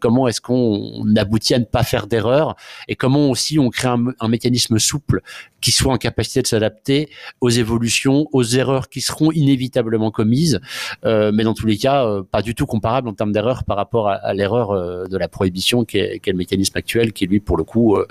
Comment 0.00 0.28
est-ce 0.28 0.40
qu'on 0.40 1.04
aboutit 1.16 1.54
à 1.54 1.58
ne 1.58 1.64
pas 1.64 1.82
faire 1.82 2.06
d'erreurs? 2.06 2.54
Et 2.86 2.94
comment 2.94 3.30
aussi 3.30 3.58
on 3.58 3.70
crée 3.70 3.88
un, 3.88 4.04
un 4.20 4.28
mécanisme 4.28 4.78
souple 4.78 5.22
qui 5.60 5.72
soit 5.72 5.92
en 5.92 5.98
capacité 5.98 6.42
de 6.42 6.46
s'adapter 6.46 7.10
aux 7.40 7.50
évolutions, 7.50 8.26
aux 8.32 8.44
erreurs 8.44 8.88
qui 8.88 9.00
seront 9.00 9.30
inévitablement 9.32 10.10
commises, 10.10 10.60
mais 11.04 11.44
dans 11.44 11.54
tous 11.54 11.66
les 11.66 11.76
cas, 11.76 12.06
pas 12.30 12.42
du 12.42 12.54
tout 12.54 12.66
comparable 12.66 13.08
en 13.08 13.14
termes 13.14 13.32
d'erreurs 13.32 13.59
par 13.64 13.76
rapport 13.76 14.08
à, 14.08 14.34
l'erreur 14.34 14.70
euh, 14.70 15.06
de 15.06 15.16
la 15.16 15.28
prohibition 15.28 15.84
qui 15.84 15.98
est, 15.98 16.26
le 16.26 16.34
mécanisme 16.34 16.76
actuel 16.76 17.12
qui 17.12 17.26
lui 17.26 17.40
pour 17.40 17.56
le 17.56 17.64
coup 17.64 17.96
euh, 17.96 18.06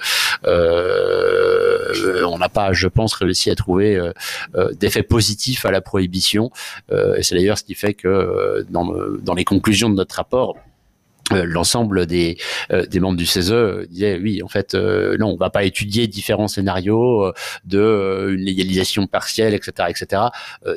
euh, 0.45 2.23
on 2.25 2.37
n'a 2.37 2.49
pas 2.49 2.73
je 2.73 2.87
pense 2.87 3.13
réussi 3.13 3.49
à 3.49 3.55
trouver 3.55 3.99
d'effet 4.73 5.03
positif 5.03 5.65
à 5.65 5.71
la 5.71 5.81
prohibition. 5.81 6.51
C'est 6.89 7.35
d'ailleurs 7.35 7.57
ce 7.57 7.63
qui 7.63 7.73
fait 7.73 7.93
que 7.93 8.65
dans, 8.69 9.33
les 9.33 9.43
conclusions 9.43 9.89
de 9.89 9.95
notre 9.95 10.15
rapport 10.15 10.55
l'ensemble 11.31 12.05
des, 12.05 12.37
des 12.89 12.99
membres 12.99 13.17
du 13.17 13.25
CESE 13.25 13.87
disaient 13.89 14.19
oui 14.21 14.41
en 14.41 14.47
fait 14.47 14.73
non 14.73 15.27
on 15.27 15.37
va 15.37 15.49
pas 15.49 15.63
étudier 15.63 16.07
différents 16.07 16.47
scénarios 16.47 17.31
de 17.65 18.29
une 18.31 18.41
légalisation 18.41 19.07
partielle 19.07 19.53
etc 19.53 19.89
etc 19.89 20.23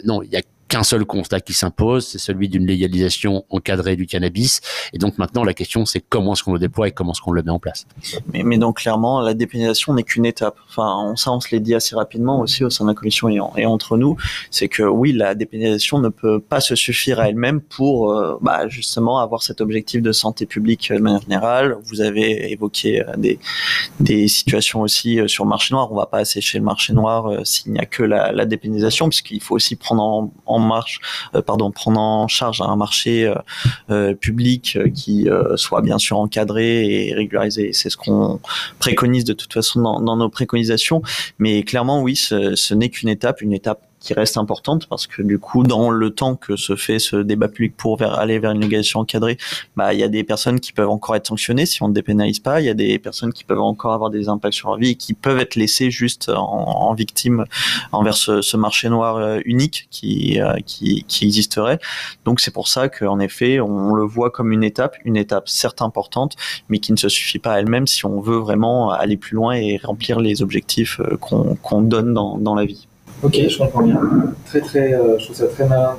non 0.05 0.23
il 0.23 0.31
y 0.31 0.37
a 0.37 0.43
qu'un 0.73 0.85
seul 0.85 1.05
constat 1.05 1.41
qui 1.41 1.52
s'impose, 1.52 2.07
c'est 2.07 2.19
celui 2.19 2.49
d'une 2.49 2.67
légalisation 2.67 3.45
encadrée 3.50 3.95
du 3.95 4.07
cannabis. 4.07 4.62
Et 4.95 4.99
donc 4.99 5.19
maintenant, 5.19 5.45
la 5.45 5.52
question, 5.52 5.85
c'est 5.85 6.00
comment 6.00 6.33
est-ce 6.33 6.45
qu'on 6.45 6.55
le 6.55 6.59
déploie 6.59 6.88
et 6.88 6.93
comment 6.93 7.12
est-ce 7.12 7.21
qu'on 7.21 7.33
le 7.33 7.43
met 7.43 7.50
en 7.50 7.59
place. 7.59 7.87
Mais, 8.33 8.57
donc 8.57 8.79
clairement, 8.79 9.21
la 9.21 9.35
dépénalisation 9.35 9.93
n'est 9.93 10.02
qu'une 10.02 10.25
étape. 10.25 10.57
Enfin, 10.71 10.97
on, 10.97 11.14
ça, 11.14 11.31
on 11.31 11.41
se 11.41 11.50
l'est 11.50 11.61
dit 11.61 11.75
assez 11.75 11.95
rapidement 11.95 12.41
aussi 12.41 12.64
au 12.64 12.71
sein 12.71 12.87
de 12.87 12.88
la 12.88 12.95
commission 12.95 13.29
et, 13.29 13.67
entre 13.67 13.99
nous, 13.99 14.17
c'est 14.50 14.69
que 14.69 14.83
oui, 14.83 15.12
la 15.12 15.35
dépénalisation 15.35 15.99
ne 15.99 16.09
peut 16.09 16.41
pas 16.41 16.62
se 16.62 16.75
suffire 16.75 17.21
à 17.21 17.29
elle-même 17.29 17.61
pour 17.61 18.11
euh, 18.11 18.38
bah, 18.41 18.67
justement 18.69 19.19
avoir 19.19 19.43
cet 19.43 19.61
objectif 19.61 20.00
de 20.00 20.12
santé 20.12 20.47
publique 20.47 20.91
de 20.91 21.00
manière 21.00 21.21
générale. 21.21 21.76
Vous 21.85 22.00
avez 22.00 22.50
évoqué 22.50 23.02
euh, 23.02 23.37
des, 23.99 24.29
situations 24.29 24.81
aussi 24.81 25.21
euh, 25.21 25.29
sur 25.29 25.45
le 25.45 25.50
marché 25.50 25.75
noir. 25.75 25.93
On 25.93 25.97
va 25.97 26.07
pas 26.07 26.21
assécher 26.21 26.57
le 26.57 26.64
marché 26.64 26.95
noir 26.95 27.45
s'il 27.45 27.73
n'y 27.73 27.79
a 27.79 27.85
que 27.85 28.02
la, 28.02 28.33
la 28.33 28.47
dépénalisation, 28.47 29.11
puisqu'il 29.11 29.43
faut 29.43 29.55
aussi 29.55 29.76
prendre 29.76 30.02
en, 30.02 30.33
en 30.47 30.62
marche, 30.62 31.00
euh, 31.35 31.42
pardon, 31.42 31.71
prendre 31.71 32.00
en 32.00 32.28
charge 32.28 32.61
un 32.61 32.76
marché 32.76 33.26
euh, 33.26 33.35
euh, 33.90 34.14
public 34.14 34.78
qui 34.95 35.28
soit 35.57 35.83
bien 35.83 35.99
sûr 35.99 36.19
encadré 36.19 37.09
et 37.09 37.14
régularisé. 37.14 37.73
C'est 37.73 37.90
ce 37.90 37.97
qu'on 37.97 38.40
préconise 38.78 39.25
de 39.25 39.33
toute 39.33 39.52
façon 39.52 39.81
dans, 39.81 40.16
nos 40.16 40.28
préconisations. 40.28 41.02
Mais 41.38 41.62
clairement, 41.62 42.02
oui, 42.02 42.16
ce 42.16 42.75
n'est 42.75 42.88
qu'une 42.88 43.09
étape, 43.09 43.40
une 43.40 43.52
étape 43.52 43.87
qui 44.02 44.14
reste 44.14 44.37
importante 44.37 44.87
parce 44.88 45.06
que 45.06 45.23
du 45.23 45.38
coup, 45.38 45.62
dans 45.62 45.90
le 45.90 46.11
temps 46.11 46.35
que 46.35 46.56
se 46.56 46.76
fait 46.76 46.99
ce 46.99 47.16
débat 47.16 47.49
public 47.49 47.76
pour 47.76 48.02
aller 48.02 48.38
vers 48.38 48.50
une 48.50 48.61
légalisation 48.61 49.00
encadrée, 49.00 49.38
bah 49.76 49.94
il 49.94 50.00
y 50.00 50.02
a 50.02 50.09
des 50.09 50.25
personnes 50.25 50.61
qui 50.61 50.73
peuvent 50.73 50.90
encore 50.90 51.16
être 51.16 51.28
sanctionnées 51.28 51.66
si 51.66 51.82
on 51.82 51.88
ne 51.88 51.94
dépénalise 51.94 52.40
pas. 52.40 52.61
Il 52.61 52.66
y 52.66 52.68
a 52.68 52.75
des 52.75 52.99
personnes 52.99 53.32
qui 53.32 53.44
peuvent 53.44 53.61
encore 53.61 53.92
avoir 53.92 54.11
des 54.11 54.28
impacts 54.28 54.54
sur 54.54 54.71
leur 54.71 54.78
vie 54.78 54.90
et 54.90 54.94
qui 54.97 55.14
peuvent 55.14 55.38
être 55.38 55.54
laissées 55.54 55.90
juste 55.90 56.30
en, 56.35 56.92
victime 56.94 57.44
envers 57.92 58.16
ce, 58.16 58.56
marché 58.56 58.88
noir 58.88 59.16
euh, 59.16 59.40
unique 59.44 59.87
qui, 59.90 60.40
euh, 60.40 60.56
qui, 60.66 61.04
qui 61.09 61.25
existerait. 61.25 61.78
Donc 62.25 62.40
c'est 62.40 62.50
pour 62.50 62.68
ça 62.68 62.88
qu'en 62.88 63.18
effet, 63.21 63.61
on 63.61 63.94
le 63.94 64.04
voit 64.04 64.30
comme 64.30 64.52
une 64.52 64.64
étape, 64.64 64.97
une 65.04 65.16
étape 65.16 65.49
certes 65.49 65.80
importante, 65.80 66.37
mais 66.68 66.78
qui 66.78 66.92
ne 66.92 66.99
se 66.99 67.09
suffit 67.09 67.38
pas 67.38 67.59
elle-même 67.59 67.87
si 67.87 68.04
on 68.04 68.21
veut 68.21 68.37
vraiment 68.37 68.90
aller 68.90 69.16
plus 69.16 69.37
loin 69.37 69.54
et 69.54 69.78
remplir 69.82 70.21
les 70.21 70.42
objectifs 70.42 71.00
euh, 71.00 71.16
qu'on 71.16 71.54
qu'on 71.62 71.82
donne 71.82 72.12
dans, 72.14 72.38
dans 72.38 72.54
la 72.54 72.64
vie. 72.64 72.88
Ok, 73.23 73.38
je 73.49 73.59
comprends 73.59 73.83
bien. 73.83 74.00
Très, 74.47 74.61
très, 74.61 74.95
euh, 74.95 75.19
je 75.19 75.25
trouve 75.25 75.37
ça 75.37 75.47
très 75.47 75.67
malin 75.67 75.97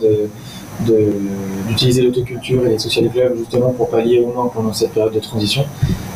d'utiliser 1.68 2.02
de, 2.02 2.08
l'autoculture 2.08 2.66
et 2.66 2.70
les 2.70 2.80
social 2.80 3.10
clubs 3.10 3.38
justement 3.38 3.72
pour 3.72 3.90
pallier 3.90 4.20
au 4.20 4.28
moins 4.28 4.48
pendant 4.48 4.74
cette 4.74 4.92
période 4.92 5.14
de 5.14 5.20
transition. 5.20 5.66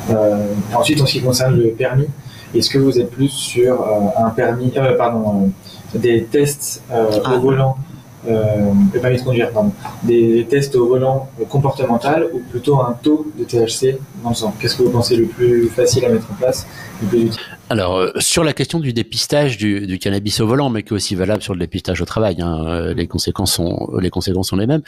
Euh, 0.10 0.48
ensuite, 0.76 1.02
en 1.02 1.06
ce 1.06 1.14
qui 1.14 1.22
concerne 1.22 1.58
le 1.58 1.70
permis, 1.70 2.08
est-ce 2.54 2.70
que 2.70 2.78
vous 2.78 3.00
êtes 3.00 3.12
plus 3.12 3.30
sur 3.30 3.82
euh, 3.82 3.86
un 4.18 4.30
permis, 4.32 4.72
pardon, 4.98 5.52
des 5.96 6.24
tests 6.26 6.84
au 6.92 7.22
ah. 7.26 7.38
volant 7.38 7.78
euh, 8.28 8.72
le 8.94 9.00
permis 9.00 9.18
de 9.18 9.24
conduire, 9.24 9.52
pardon, 9.52 9.72
des 10.04 10.46
tests 10.50 10.76
au 10.76 10.88
volant 10.88 11.30
comportemental 11.50 12.28
ou 12.34 12.40
plutôt 12.40 12.82
un 12.82 12.98
taux 13.02 13.28
de 13.38 13.44
THC 13.46 13.98
dans 14.24 14.30
le 14.30 14.36
sang? 14.36 14.54
Qu'est-ce 14.60 14.76
que 14.76 14.84
vous 14.84 14.90
pensez 14.90 15.16
le 15.16 15.26
plus 15.26 15.68
facile 15.70 16.04
à 16.06 16.10
mettre 16.10 16.28
en 16.32 16.36
place, 16.36 16.68
le 17.02 17.08
plus 17.08 17.22
utile? 17.22 17.57
Alors, 17.70 17.98
euh, 17.98 18.12
sur 18.20 18.44
la 18.44 18.54
question 18.54 18.80
du 18.80 18.94
dépistage 18.94 19.58
du, 19.58 20.00
cannabis 20.00 20.40
au 20.40 20.48
volant, 20.48 20.70
mais 20.70 20.84
qui 20.84 20.90
est 20.90 20.96
aussi 20.96 21.16
valable 21.16 21.42
sur 21.42 21.54
le 21.54 21.60
dépistage 21.60 22.02
au 22.02 22.06
travail, 22.06 22.42
hein, 22.42 22.64
euh, 22.66 22.94
les 22.94 23.08
conséquences 23.08 23.54
sont 23.54 23.90
les 24.00 24.10
conséquences 24.10 24.50
sont 24.50 24.56
les 24.56 24.68
mêmes. 24.68 24.84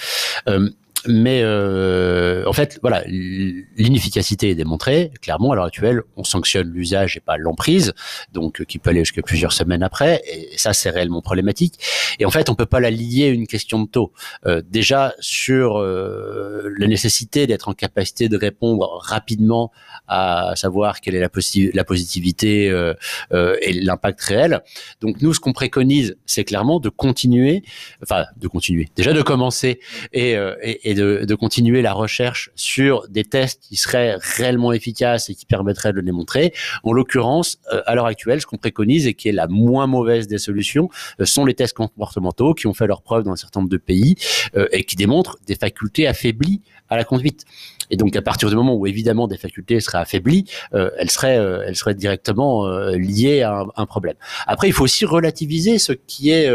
Euh, 0.47 0.69
mais 1.07 1.41
euh, 1.43 2.43
en 2.45 2.53
fait, 2.53 2.79
voilà, 2.81 3.03
l'inefficacité 3.07 4.49
est 4.49 4.55
démontrée. 4.55 5.11
Clairement, 5.21 5.51
à 5.51 5.55
l'heure 5.55 5.65
actuelle, 5.65 6.01
on 6.17 6.23
sanctionne 6.23 6.71
l'usage 6.71 7.17
et 7.17 7.19
pas 7.19 7.37
l'emprise, 7.37 7.93
donc 8.33 8.65
qui 8.65 8.79
peut 8.79 8.89
aller 8.89 9.01
jusqu'à 9.01 9.21
plusieurs 9.21 9.53
semaines 9.53 9.83
après. 9.83 10.21
Et 10.27 10.57
ça, 10.57 10.73
c'est 10.73 10.89
réellement 10.89 11.21
problématique. 11.21 11.75
Et 12.19 12.25
en 12.25 12.31
fait, 12.31 12.49
on 12.49 12.55
peut 12.55 12.65
pas 12.65 12.79
la 12.79 12.91
lier 12.91 13.25
à 13.25 13.29
une 13.29 13.47
question 13.47 13.81
de 13.81 13.87
taux. 13.87 14.11
Euh, 14.45 14.61
déjà 14.67 15.13
sur 15.19 15.77
euh, 15.77 16.69
la 16.77 16.87
nécessité 16.87 17.47
d'être 17.47 17.69
en 17.69 17.73
capacité 17.73 18.27
de 18.29 18.37
répondre 18.37 18.99
rapidement 19.01 19.71
à 20.07 20.53
savoir 20.55 21.01
quelle 21.01 21.15
est 21.15 21.19
la, 21.19 21.29
la 21.73 21.83
positivité 21.83 22.69
euh, 22.69 22.93
euh, 23.31 23.55
et 23.61 23.73
l'impact 23.73 24.21
réel. 24.21 24.61
Donc 25.01 25.21
nous, 25.21 25.33
ce 25.33 25.39
qu'on 25.39 25.53
préconise, 25.53 26.17
c'est 26.25 26.43
clairement 26.43 26.79
de 26.79 26.89
continuer, 26.89 27.63
enfin 28.03 28.25
de 28.37 28.47
continuer, 28.47 28.89
déjà 28.95 29.13
de 29.13 29.21
commencer 29.21 29.79
et, 30.13 30.35
euh, 30.35 30.55
et 30.61 30.88
et 30.89 30.95
de, 30.95 31.35
continuer 31.35 31.83
la 31.83 31.93
recherche 31.93 32.49
sur 32.55 33.07
des 33.09 33.23
tests 33.23 33.61
qui 33.61 33.75
seraient 33.75 34.17
réellement 34.19 34.73
efficaces 34.73 35.29
et 35.29 35.35
qui 35.35 35.45
permettraient 35.45 35.91
de 35.91 35.97
le 35.97 36.01
démontrer. 36.01 36.51
En 36.83 36.93
l'occurrence, 36.93 37.59
euh, 37.71 37.83
à 37.85 37.93
l'heure 37.93 38.07
actuelle, 38.07 38.41
ce 38.41 38.47
qu'on 38.47 38.57
préconise 38.57 39.05
et 39.05 39.13
qui 39.13 39.29
est 39.29 39.33
la 39.33 39.47
moins 39.47 39.85
mauvaise 39.85 40.27
des 40.27 40.39
solutions 40.39 40.89
euh, 41.21 41.25
sont 41.25 41.45
les 41.45 41.53
tests 41.53 41.75
comportementaux 41.75 42.55
qui 42.55 42.65
ont 42.65 42.73
fait 42.73 42.87
leur 42.87 43.03
preuve 43.03 43.23
dans 43.23 43.31
un 43.31 43.35
certain 43.35 43.59
nombre 43.59 43.69
de 43.69 43.77
pays 43.77 44.15
euh, 44.57 44.67
et 44.71 44.83
qui 44.83 44.95
démontrent 44.95 45.37
des 45.45 45.53
facultés 45.53 46.07
affaiblies 46.07 46.61
à 46.89 46.97
la 46.97 47.03
conduite. 47.03 47.45
Et 47.91 47.97
donc 47.97 48.15
à 48.15 48.23
partir 48.23 48.49
du 48.49 48.55
moment 48.55 48.75
où 48.75 48.87
évidemment 48.87 49.27
des 49.27 49.37
facultés 49.37 49.79
seraient 49.79 49.99
affaiblies, 49.99 50.45
elles 50.71 51.09
seraient 51.09 51.35
elles 51.67 51.75
seraient 51.75 51.95
directement 51.95 52.67
liées 52.91 53.41
à 53.41 53.61
un, 53.61 53.67
un, 53.75 53.85
problème. 53.85 54.15
Après, 54.45 54.67
il 54.67 54.73
faut 54.73 54.83
aussi 54.83 55.05
relativiser 55.05 55.79
ce 55.79 55.93
qui 55.93 56.29
est 56.29 56.51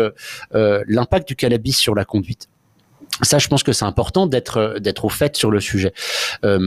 l'impact 0.53 1.26
du 1.26 1.37
cannabis 1.37 1.76
sur 1.76 1.95
la 1.95 2.05
conduite 2.05 2.49
ça, 3.23 3.38
je 3.38 3.49
pense 3.49 3.62
que 3.62 3.73
c'est 3.73 3.85
important 3.85 4.26
d'être 4.26 4.78
d'être 4.80 5.04
au 5.04 5.09
fait 5.09 5.37
sur 5.37 5.50
le 5.50 5.61
sujet. 5.61 5.92
Euh, 6.44 6.59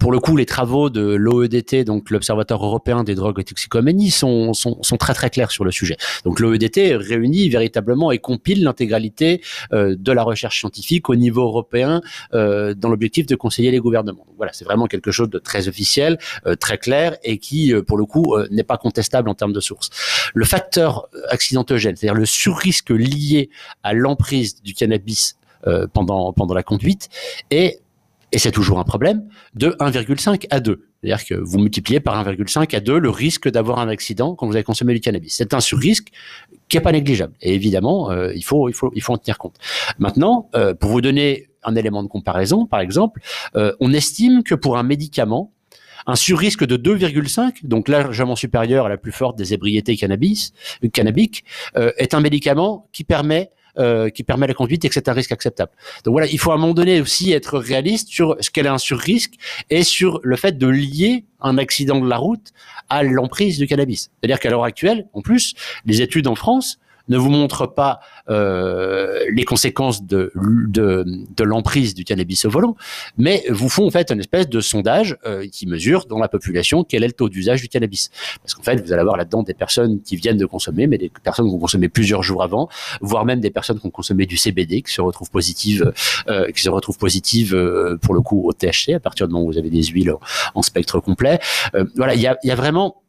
pour 0.00 0.10
le 0.12 0.18
coup, 0.18 0.36
les 0.36 0.46
travaux 0.46 0.90
de 0.90 1.02
l'OEDT, 1.02 1.84
donc 1.84 2.10
l'Observatoire 2.10 2.64
européen 2.64 3.04
des 3.04 3.14
drogues 3.14 3.38
et 3.40 3.44
toxicomanies, 3.44 4.10
sont, 4.10 4.54
sont, 4.54 4.82
sont 4.82 4.96
très 4.96 5.14
très 5.14 5.30
clairs 5.30 5.50
sur 5.50 5.64
le 5.64 5.70
sujet. 5.70 5.96
Donc 6.24 6.40
l'OEDT 6.40 6.96
réunit 6.96 7.48
véritablement 7.48 8.10
et 8.10 8.18
compile 8.18 8.64
l'intégralité 8.64 9.40
euh, 9.72 9.94
de 9.98 10.12
la 10.12 10.22
recherche 10.22 10.58
scientifique 10.58 11.08
au 11.08 11.14
niveau 11.14 11.42
européen 11.42 12.00
euh, 12.32 12.74
dans 12.74 12.88
l'objectif 12.88 13.26
de 13.26 13.36
conseiller 13.36 13.70
les 13.70 13.78
gouvernements. 13.78 14.26
Voilà, 14.36 14.52
c'est 14.52 14.64
vraiment 14.64 14.86
quelque 14.86 15.10
chose 15.10 15.30
de 15.30 15.38
très 15.38 15.68
officiel, 15.68 16.18
euh, 16.46 16.56
très 16.56 16.78
clair 16.78 17.16
et 17.22 17.38
qui, 17.38 17.72
euh, 17.72 17.82
pour 17.82 17.96
le 17.96 18.04
coup, 18.04 18.34
euh, 18.34 18.48
n'est 18.50 18.64
pas 18.64 18.76
contestable 18.78 19.28
en 19.28 19.34
termes 19.34 19.52
de 19.52 19.60
source. 19.60 19.90
Le 20.34 20.44
facteur 20.44 21.08
accidentogène, 21.28 21.96
c'est-à-dire 21.96 22.18
le 22.18 22.26
surrisque 22.26 22.90
lié 22.90 23.50
à 23.82 23.92
l'emprise 23.92 24.62
du 24.62 24.74
cannabis 24.74 25.36
euh, 25.66 25.86
pendant, 25.90 26.32
pendant 26.32 26.52
la 26.52 26.62
conduite. 26.62 27.08
Et, 27.50 27.78
et 28.32 28.38
c'est 28.38 28.50
toujours 28.50 28.78
un 28.78 28.84
problème, 28.84 29.26
de 29.54 29.70
1,5 29.80 30.46
à 30.50 30.60
2. 30.60 30.88
C'est-à-dire 31.00 31.24
que 31.24 31.34
vous 31.34 31.58
multipliez 31.58 32.00
par 32.00 32.22
1,5 32.22 32.76
à 32.76 32.80
2 32.80 32.98
le 32.98 33.08
risque 33.08 33.48
d'avoir 33.48 33.78
un 33.78 33.88
accident 33.88 34.34
quand 34.34 34.46
vous 34.46 34.56
avez 34.56 34.64
consommé 34.64 34.92
du 34.92 35.00
cannabis. 35.00 35.34
C'est 35.34 35.54
un 35.54 35.60
surrisque 35.60 36.08
qui 36.68 36.76
n'est 36.76 36.82
pas 36.82 36.92
négligeable. 36.92 37.32
Et 37.40 37.54
évidemment, 37.54 38.10
euh, 38.10 38.32
il, 38.34 38.44
faut, 38.44 38.68
il, 38.68 38.74
faut, 38.74 38.90
il 38.94 39.02
faut 39.02 39.14
en 39.14 39.16
tenir 39.18 39.38
compte. 39.38 39.56
Maintenant, 39.98 40.50
euh, 40.54 40.74
pour 40.74 40.90
vous 40.90 41.00
donner 41.00 41.48
un 41.62 41.76
élément 41.76 42.02
de 42.02 42.08
comparaison, 42.08 42.66
par 42.66 42.80
exemple, 42.80 43.22
on 43.54 43.92
estime 43.94 44.42
que 44.42 44.54
pour 44.54 44.76
un 44.76 44.82
médicament, 44.82 45.50
un 46.06 46.14
surrisque 46.14 46.66
de 46.66 46.76
2,5, 46.76 47.64
donc 47.66 47.88
largement 47.88 48.36
supérieur 48.36 48.84
à 48.84 48.90
la 48.90 48.98
plus 48.98 49.12
forte 49.12 49.38
des 49.38 49.54
ébriétés 49.54 49.96
cannabis, 49.96 50.52
cannabiques, 50.92 51.44
est 51.74 52.12
un 52.12 52.20
médicament 52.20 52.86
qui 52.92 53.02
permet 53.04 53.50
euh, 53.78 54.08
qui 54.08 54.22
permet 54.22 54.46
la 54.46 54.54
conduite 54.54 54.84
et 54.84 54.88
que 54.88 54.94
c'est 54.94 55.08
un 55.08 55.12
risque 55.12 55.32
acceptable. 55.32 55.72
Donc 56.04 56.12
voilà, 56.12 56.26
il 56.26 56.38
faut 56.38 56.52
à 56.52 56.54
un 56.54 56.58
moment 56.58 56.74
donné 56.74 57.00
aussi 57.00 57.32
être 57.32 57.58
réaliste 57.58 58.08
sur 58.08 58.36
ce 58.40 58.50
qu'elle 58.50 58.66
est 58.66 58.70
un 58.70 58.78
sur-risque 58.78 59.34
et 59.70 59.82
sur 59.82 60.20
le 60.22 60.36
fait 60.36 60.56
de 60.58 60.66
lier 60.66 61.24
un 61.40 61.58
accident 61.58 62.00
de 62.00 62.08
la 62.08 62.16
route 62.16 62.52
à 62.88 63.02
l'emprise 63.02 63.58
du 63.58 63.66
cannabis. 63.66 64.10
C'est-à-dire 64.20 64.38
qu'à 64.38 64.50
l'heure 64.50 64.64
actuelle, 64.64 65.06
en 65.12 65.22
plus, 65.22 65.54
les 65.86 66.02
études 66.02 66.26
en 66.26 66.34
France 66.34 66.78
ne 67.08 67.16
vous 67.16 67.30
montre 67.30 67.66
pas 67.66 68.00
euh, 68.28 69.24
les 69.30 69.44
conséquences 69.44 70.04
de, 70.04 70.32
de, 70.34 71.04
de 71.36 71.44
l'emprise 71.44 71.94
du 71.94 72.04
cannabis 72.04 72.44
au 72.44 72.50
volant, 72.50 72.76
mais 73.18 73.44
vous 73.50 73.68
font 73.68 73.86
en 73.86 73.90
fait 73.90 74.10
une 74.10 74.20
espèce 74.20 74.48
de 74.48 74.60
sondage 74.60 75.16
euh, 75.26 75.46
qui 75.48 75.66
mesure 75.66 76.06
dans 76.06 76.18
la 76.18 76.28
population 76.28 76.84
quel 76.84 77.04
est 77.04 77.08
le 77.08 77.12
taux 77.12 77.28
d'usage 77.28 77.60
du 77.60 77.68
cannabis. 77.68 78.10
Parce 78.42 78.54
qu'en 78.54 78.62
fait, 78.62 78.76
vous 78.76 78.92
allez 78.92 79.00
avoir 79.00 79.16
là-dedans 79.16 79.42
des 79.42 79.54
personnes 79.54 80.00
qui 80.02 80.16
viennent 80.16 80.38
de 80.38 80.46
consommer, 80.46 80.86
mais 80.86 80.98
des 80.98 81.10
personnes 81.22 81.48
qui 81.48 81.54
ont 81.54 81.58
consommé 81.58 81.88
plusieurs 81.88 82.22
jours 82.22 82.42
avant, 82.42 82.68
voire 83.00 83.24
même 83.24 83.40
des 83.40 83.50
personnes 83.50 83.78
qui 83.78 83.86
ont 83.86 83.90
consommé 83.90 84.26
du 84.26 84.36
CBD 84.36 84.82
qui 84.82 84.92
se 84.92 85.00
retrouvent 85.00 85.30
positives, 85.30 85.92
euh, 86.28 86.50
qui 86.50 86.62
se 86.62 86.70
retrouvent 86.70 86.98
positives 86.98 87.54
euh, 87.54 87.96
pour 87.98 88.14
le 88.14 88.20
coup 88.20 88.48
au 88.48 88.52
THC 88.52 88.94
à 88.94 89.00
partir 89.00 89.26
du 89.28 89.34
moment 89.34 89.46
où 89.46 89.52
vous 89.52 89.58
avez 89.58 89.70
des 89.70 89.82
huiles 89.84 90.14
en, 90.54 90.62
spectre 90.62 91.00
complet. 91.00 91.38
Euh, 91.74 91.84
voilà, 91.96 92.14
il 92.14 92.20
y 92.20 92.26
a, 92.26 92.38
y 92.42 92.50
a 92.50 92.54
vraiment 92.54 93.03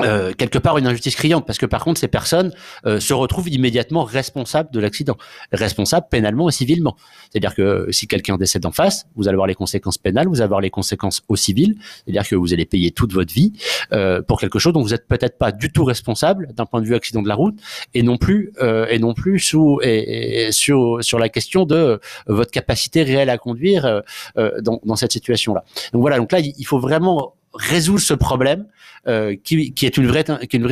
euh, 0.00 0.32
quelque 0.32 0.58
part 0.58 0.76
une 0.76 0.88
injustice 0.88 1.14
criante 1.14 1.46
parce 1.46 1.58
que 1.58 1.66
par 1.66 1.84
contre 1.84 2.00
ces 2.00 2.08
personnes 2.08 2.52
euh, 2.84 2.98
se 2.98 3.14
retrouvent 3.14 3.48
immédiatement 3.48 4.02
responsables 4.02 4.70
de 4.72 4.80
l'accident, 4.80 5.16
responsables 5.52 6.06
pénalement 6.10 6.48
et 6.48 6.52
civilement. 6.52 6.96
C'est-à-dire 7.30 7.54
que 7.54 7.86
si 7.92 8.08
quelqu'un 8.08 8.36
décède 8.36 8.66
en 8.66 8.72
face, 8.72 9.06
vous 9.14 9.28
allez 9.28 9.34
avoir 9.34 9.46
les 9.46 9.54
conséquences 9.54 9.98
pénales, 9.98 10.26
vous 10.26 10.36
allez 10.36 10.44
avoir 10.44 10.60
les 10.60 10.70
conséquences 10.70 11.22
au 11.28 11.36
civil, 11.36 11.76
c'est-à-dire 12.04 12.28
que 12.28 12.34
vous 12.34 12.52
allez 12.52 12.64
payer 12.64 12.90
toute 12.90 13.12
votre 13.12 13.32
vie 13.32 13.52
euh, 13.92 14.20
pour 14.20 14.40
quelque 14.40 14.58
chose 14.58 14.72
dont 14.72 14.82
vous 14.82 14.94
êtes 14.94 15.06
peut-être 15.06 15.38
pas 15.38 15.52
du 15.52 15.70
tout 15.70 15.84
responsable 15.84 16.52
d'un 16.54 16.66
point 16.66 16.80
de 16.80 16.86
vue 16.86 16.96
accident 16.96 17.22
de 17.22 17.28
la 17.28 17.36
route 17.36 17.56
et 17.94 18.02
non 18.02 18.16
plus 18.16 18.52
euh, 18.60 18.86
et 18.88 18.98
non 18.98 19.14
plus 19.14 19.38
sous 19.38 19.78
et, 19.82 20.46
et 20.46 20.52
sur 20.52 21.04
sur 21.04 21.20
la 21.20 21.28
question 21.28 21.66
de 21.66 21.76
euh, 21.76 21.98
votre 22.26 22.50
capacité 22.50 23.04
réelle 23.04 23.30
à 23.30 23.38
conduire 23.38 24.02
dans, 24.36 24.80
dans 24.84 24.96
cette 24.96 25.12
situation-là. 25.12 25.64
Donc 25.92 26.00
voilà, 26.00 26.18
donc 26.18 26.32
là 26.32 26.40
il 26.40 26.66
faut 26.66 26.78
vraiment 26.78 27.34
résoudre 27.54 28.00
ce 28.00 28.14
problème 28.14 28.66
euh, 29.06 29.36
qui, 29.42 29.74
est 29.82 29.96
une 29.96 30.06
vraie, 30.06 30.24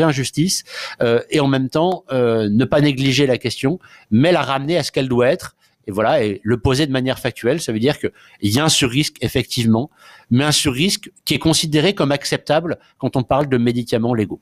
injustice 0.02 0.64
euh, 1.02 1.20
et 1.30 1.40
en 1.40 1.48
même 1.48 1.68
temps 1.68 2.04
euh, 2.12 2.48
ne 2.48 2.64
pas 2.64 2.80
négliger 2.80 3.26
la 3.26 3.38
question, 3.38 3.78
mais 4.10 4.32
la 4.32 4.42
ramener 4.42 4.78
à 4.78 4.82
ce 4.82 4.90
qu'elle 4.90 5.08
doit 5.08 5.28
être. 5.28 5.54
Et 5.86 5.90
voilà, 5.90 6.24
et 6.24 6.40
le 6.44 6.58
poser 6.58 6.86
de 6.86 6.92
manière 6.92 7.18
factuelle, 7.18 7.60
ça 7.60 7.72
veut 7.72 7.80
dire 7.80 7.98
qu'il 7.98 8.10
y 8.42 8.58
a 8.58 8.64
un 8.64 8.68
sur-risque 8.68 9.16
effectivement, 9.20 9.90
mais 10.30 10.44
un 10.44 10.52
sur-risque 10.52 11.10
qui 11.24 11.34
est 11.34 11.38
considéré 11.38 11.94
comme 11.94 12.12
acceptable 12.12 12.78
quand 12.98 13.16
on 13.16 13.22
parle 13.22 13.48
de 13.48 13.58
médicaments 13.58 14.14
légaux. 14.14 14.40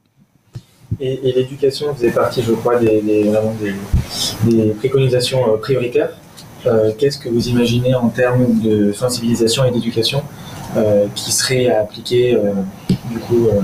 Et, 1.00 1.18
l'éducation 1.32 1.94
faisait 1.94 2.10
partie, 2.10 2.42
je 2.42 2.52
crois, 2.52 2.78
des, 2.78 3.00
vraiment 3.24 3.56
des, 4.44 4.72
préconisations 4.74 5.56
prioritaires. 5.58 6.10
Qu'est-ce 6.98 7.18
que 7.18 7.30
vous 7.30 7.48
imaginez 7.48 7.94
en 7.94 8.10
termes 8.10 8.60
de 8.60 8.92
sensibilisation 8.92 9.64
et 9.64 9.70
d'éducation 9.70 10.22
qui 11.14 11.32
serait 11.32 11.68
à 11.68 11.80
appliquer 11.80 12.34
euh, 12.34 12.52
du 13.10 13.18
coup 13.18 13.48
euh, 13.48 13.60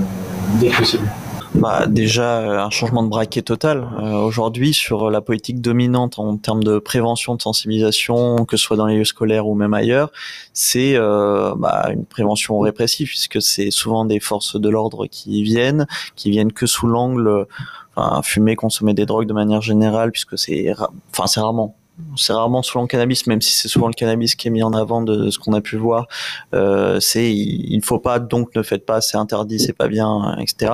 dès 0.59 0.69
que 0.69 0.77
possible. 0.77 1.09
Bah, 1.55 1.87
déjà 1.87 2.63
un 2.63 2.69
changement 2.69 3.01
de 3.01 3.09
braquet 3.09 3.41
total. 3.41 3.87
Euh, 3.99 4.13
aujourd'hui 4.19 4.73
sur 4.73 5.09
la 5.09 5.21
politique 5.21 5.59
dominante 5.59 6.19
en 6.19 6.37
termes 6.37 6.63
de 6.63 6.77
prévention, 6.77 7.35
de 7.35 7.41
sensibilisation, 7.41 8.45
que 8.45 8.57
ce 8.57 8.63
soit 8.63 8.77
dans 8.77 8.85
les 8.85 8.97
lieux 8.97 9.05
scolaires 9.05 9.47
ou 9.47 9.55
même 9.55 9.73
ailleurs, 9.73 10.11
c'est 10.53 10.95
euh, 10.95 11.55
bah, 11.57 11.89
une 11.91 12.05
prévention 12.05 12.59
répressive 12.59 13.07
puisque 13.07 13.41
c'est 13.41 13.71
souvent 13.71 14.05
des 14.05 14.19
forces 14.19 14.59
de 14.59 14.69
l'ordre 14.69 15.07
qui 15.07 15.41
viennent, 15.41 15.87
qui 16.15 16.29
viennent 16.29 16.53
que 16.53 16.67
sous 16.67 16.85
l'angle, 16.85 17.47
enfin, 17.95 18.21
fumer, 18.21 18.55
consommer 18.55 18.93
des 18.93 19.05
drogues 19.05 19.27
de 19.27 19.33
manière 19.33 19.61
générale 19.61 20.11
puisque 20.11 20.37
c'est, 20.37 20.73
enfin 21.11 21.25
c'est 21.25 21.39
rarement 21.39 21.75
c'est 22.15 22.33
rarement 22.33 22.61
souvent 22.61 22.83
le 22.83 22.87
cannabis, 22.87 23.27
même 23.27 23.41
si 23.41 23.53
c'est 23.53 23.67
souvent 23.67 23.87
le 23.87 23.93
cannabis 23.93 24.35
qui 24.35 24.47
est 24.47 24.51
mis 24.51 24.63
en 24.63 24.73
avant 24.73 25.01
de 25.01 25.29
ce 25.29 25.39
qu'on 25.39 25.53
a 25.53 25.61
pu 25.61 25.77
voir. 25.77 26.07
Euh, 26.53 26.99
c'est 26.99 27.33
il 27.33 27.77
ne 27.77 27.83
faut 27.83 27.99
pas, 27.99 28.19
donc 28.19 28.55
ne 28.55 28.63
faites 28.63 28.85
pas, 28.85 29.01
c'est 29.01 29.17
interdit, 29.17 29.59
c'est 29.59 29.73
pas 29.73 29.87
bien, 29.87 30.37
etc. 30.39 30.73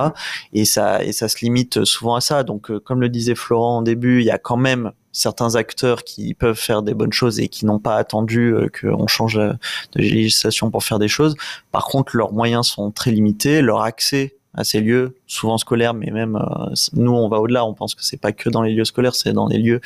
Et 0.52 0.64
ça 0.64 1.02
et 1.02 1.12
ça 1.12 1.28
se 1.28 1.38
limite 1.42 1.84
souvent 1.84 2.14
à 2.16 2.20
ça. 2.20 2.42
Donc 2.42 2.70
euh, 2.70 2.78
comme 2.78 3.00
le 3.00 3.08
disait 3.08 3.34
Florent 3.34 3.78
en 3.78 3.82
début, 3.82 4.20
il 4.20 4.26
y 4.26 4.30
a 4.30 4.38
quand 4.38 4.56
même 4.56 4.92
certains 5.12 5.54
acteurs 5.54 6.02
qui 6.02 6.34
peuvent 6.34 6.58
faire 6.58 6.82
des 6.82 6.92
bonnes 6.92 7.12
choses 7.12 7.38
et 7.40 7.48
qui 7.48 7.66
n'ont 7.66 7.78
pas 7.78 7.96
attendu 7.96 8.52
euh, 8.52 8.68
qu'on 8.68 9.06
change 9.06 9.36
de 9.36 9.56
législation 9.94 10.70
pour 10.70 10.84
faire 10.84 10.98
des 10.98 11.08
choses. 11.08 11.36
Par 11.72 11.84
contre, 11.86 12.16
leurs 12.16 12.32
moyens 12.32 12.66
sont 12.66 12.90
très 12.90 13.12
limités, 13.12 13.62
leur 13.62 13.82
accès 13.82 14.36
à 14.54 14.64
ces 14.64 14.80
lieux, 14.80 15.16
souvent 15.26 15.58
scolaires, 15.58 15.94
mais 15.94 16.10
même 16.10 16.36
euh, 16.36 16.74
nous 16.92 17.12
on 17.12 17.28
va 17.28 17.40
au-delà, 17.40 17.64
on 17.64 17.74
pense 17.74 17.94
que 17.94 18.04
c'est 18.04 18.20
pas 18.20 18.32
que 18.32 18.48
dans 18.48 18.62
les 18.62 18.72
lieux 18.72 18.84
scolaires, 18.84 19.14
c'est 19.14 19.32
dans 19.32 19.48
des 19.48 19.58
lieux 19.58 19.80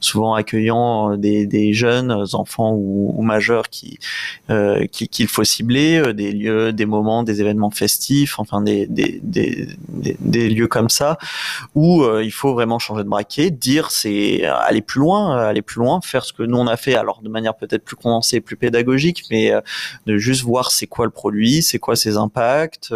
souvent 0.00 0.34
accueillant 0.34 1.12
euh, 1.12 1.16
des, 1.16 1.46
des 1.46 1.72
jeunes 1.72 2.24
enfants 2.32 2.72
ou, 2.72 3.12
ou 3.16 3.22
majeurs 3.22 3.68
qui 3.68 3.98
euh, 4.50 4.86
qu'il 4.86 5.08
qui 5.08 5.26
faut 5.26 5.44
cibler, 5.44 5.98
euh, 5.98 6.12
des 6.12 6.32
lieux, 6.32 6.72
des 6.72 6.86
moments, 6.86 7.22
des 7.22 7.40
événements 7.40 7.70
festifs, 7.70 8.38
enfin 8.38 8.62
des 8.62 8.86
des, 8.86 9.20
des, 9.22 9.68
des, 10.20 10.48
lieux 10.48 10.68
comme 10.68 10.88
ça 10.88 11.18
où 11.74 12.02
euh, 12.02 12.24
il 12.24 12.32
faut 12.32 12.54
vraiment 12.54 12.78
changer 12.78 13.04
de 13.04 13.08
braquet, 13.08 13.50
dire 13.50 13.90
c'est 13.90 14.44
aller 14.44 14.82
plus 14.82 15.00
loin, 15.00 15.36
aller 15.36 15.62
plus 15.62 15.80
loin, 15.80 16.00
faire 16.02 16.24
ce 16.24 16.32
que 16.32 16.42
nous 16.42 16.56
on 16.56 16.66
a 16.66 16.76
fait, 16.76 16.94
alors 16.94 17.20
de 17.22 17.28
manière 17.28 17.54
peut-être 17.54 17.84
plus 17.84 17.96
condensée, 17.96 18.40
plus 18.40 18.56
pédagogique, 18.56 19.24
mais 19.30 19.52
de 20.06 20.16
juste 20.16 20.42
voir 20.42 20.70
c'est 20.70 20.86
quoi 20.86 21.04
le 21.04 21.10
produit, 21.10 21.62
c'est 21.62 21.78
quoi 21.78 21.96
ses 21.96 22.16
impacts, 22.16 22.92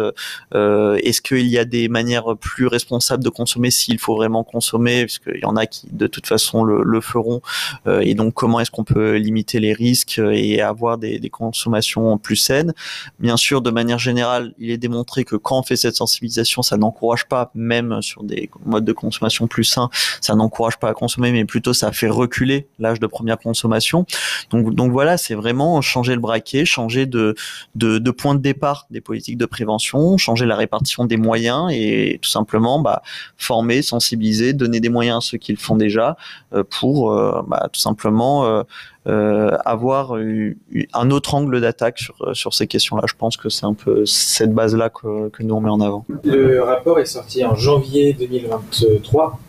euh, 0.53 0.97
est-ce 1.19 1.21
qu'il 1.21 1.47
y 1.47 1.57
a 1.57 1.65
des 1.65 1.89
manières 1.89 2.37
plus 2.39 2.67
responsables 2.67 3.23
de 3.23 3.29
consommer 3.29 3.71
s'il 3.71 3.99
faut 3.99 4.15
vraiment 4.15 4.45
consommer, 4.45 5.05
puisqu'il 5.05 5.41
y 5.41 5.45
en 5.45 5.57
a 5.57 5.65
qui 5.65 5.87
de 5.91 6.07
toute 6.07 6.27
façon 6.27 6.63
le, 6.63 6.81
le 6.83 7.01
feront, 7.01 7.41
euh, 7.87 7.99
et 7.99 8.13
donc 8.13 8.33
comment 8.33 8.59
est-ce 8.61 8.71
qu'on 8.71 8.85
peut 8.85 9.15
limiter 9.15 9.59
les 9.59 9.73
risques 9.73 10.19
et 10.19 10.61
avoir 10.61 10.97
des, 10.97 11.19
des, 11.19 11.29
consommations 11.29 12.17
plus 12.17 12.37
saines? 12.37 12.73
Bien 13.19 13.35
sûr, 13.35 13.61
de 13.61 13.69
manière 13.69 13.99
générale, 13.99 14.53
il 14.59 14.71
est 14.71 14.77
démontré 14.77 15.25
que 15.25 15.35
quand 15.35 15.59
on 15.59 15.63
fait 15.63 15.75
cette 15.75 15.95
sensibilisation, 15.95 16.61
ça 16.61 16.77
n'encourage 16.77 17.27
pas, 17.27 17.51
même 17.53 18.01
sur 18.01 18.23
des 18.23 18.49
modes 18.65 18.85
de 18.85 18.93
consommation 18.93 19.47
plus 19.47 19.65
sains, 19.65 19.89
ça 20.21 20.35
n'encourage 20.35 20.79
pas 20.79 20.89
à 20.89 20.93
consommer, 20.93 21.31
mais 21.33 21.43
plutôt 21.43 21.73
ça 21.73 21.91
fait 21.91 22.09
reculer 22.09 22.67
l'âge 22.79 23.01
de 23.01 23.07
première 23.07 23.39
consommation. 23.39 24.05
Donc, 24.51 24.73
donc 24.73 24.91
voilà, 24.91 25.17
c'est 25.17 25.35
vraiment 25.35 25.81
changer 25.81 26.13
le 26.13 26.21
braquet, 26.21 26.63
changer 26.63 27.05
de, 27.05 27.35
de, 27.75 27.97
de 27.97 28.11
point 28.11 28.35
de 28.35 28.41
départ 28.41 28.87
des 28.89 29.01
politiques 29.01 29.37
de 29.37 29.45
prévention, 29.45 30.17
changer 30.17 30.45
la 30.45 30.55
répartition 30.55 31.08
des 31.09 31.17
moyens 31.17 31.69
et 31.73 32.19
tout 32.21 32.29
simplement 32.29 32.79
bah, 32.79 33.01
former, 33.35 33.81
sensibiliser, 33.81 34.53
donner 34.53 34.79
des 34.79 34.89
moyens 34.89 35.17
à 35.17 35.21
ceux 35.21 35.37
qui 35.37 35.51
le 35.51 35.57
font 35.57 35.75
déjà 35.75 36.15
euh, 36.53 36.63
pour 36.79 37.11
euh, 37.11 37.41
bah, 37.47 37.67
tout 37.73 37.79
simplement 37.79 38.63
euh, 39.07 39.57
avoir 39.65 40.13
un 40.13 41.11
autre 41.11 41.33
angle 41.33 41.61
d'attaque 41.61 41.99
sur, 41.99 42.15
sur 42.33 42.53
ces 42.53 42.67
questions-là. 42.67 43.03
Je 43.07 43.15
pense 43.17 43.37
que 43.37 43.49
c'est 43.49 43.65
un 43.65 43.73
peu 43.73 44.05
cette 44.05 44.53
base-là 44.53 44.89
que, 44.89 45.29
nous 45.41 45.55
on 45.55 45.61
met 45.61 45.69
en 45.69 45.81
avant. 45.81 46.05
Le 46.23 46.61
rapport 46.61 46.99
est 46.99 47.05
sorti 47.05 47.43
en 47.43 47.55
janvier 47.55 48.13
2023, 48.13 49.39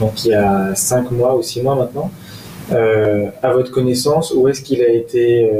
donc 0.00 0.24
il 0.24 0.30
y 0.30 0.34
a 0.34 0.74
5 0.74 1.10
mois 1.12 1.36
ou 1.36 1.42
6 1.42 1.62
mois 1.62 1.76
maintenant. 1.76 2.10
Euh, 2.72 3.30
à 3.42 3.52
votre 3.52 3.70
connaissance, 3.72 4.32
où 4.34 4.48
est-ce 4.48 4.62
qu'il 4.62 4.82
a 4.82 4.88
été 4.88 5.50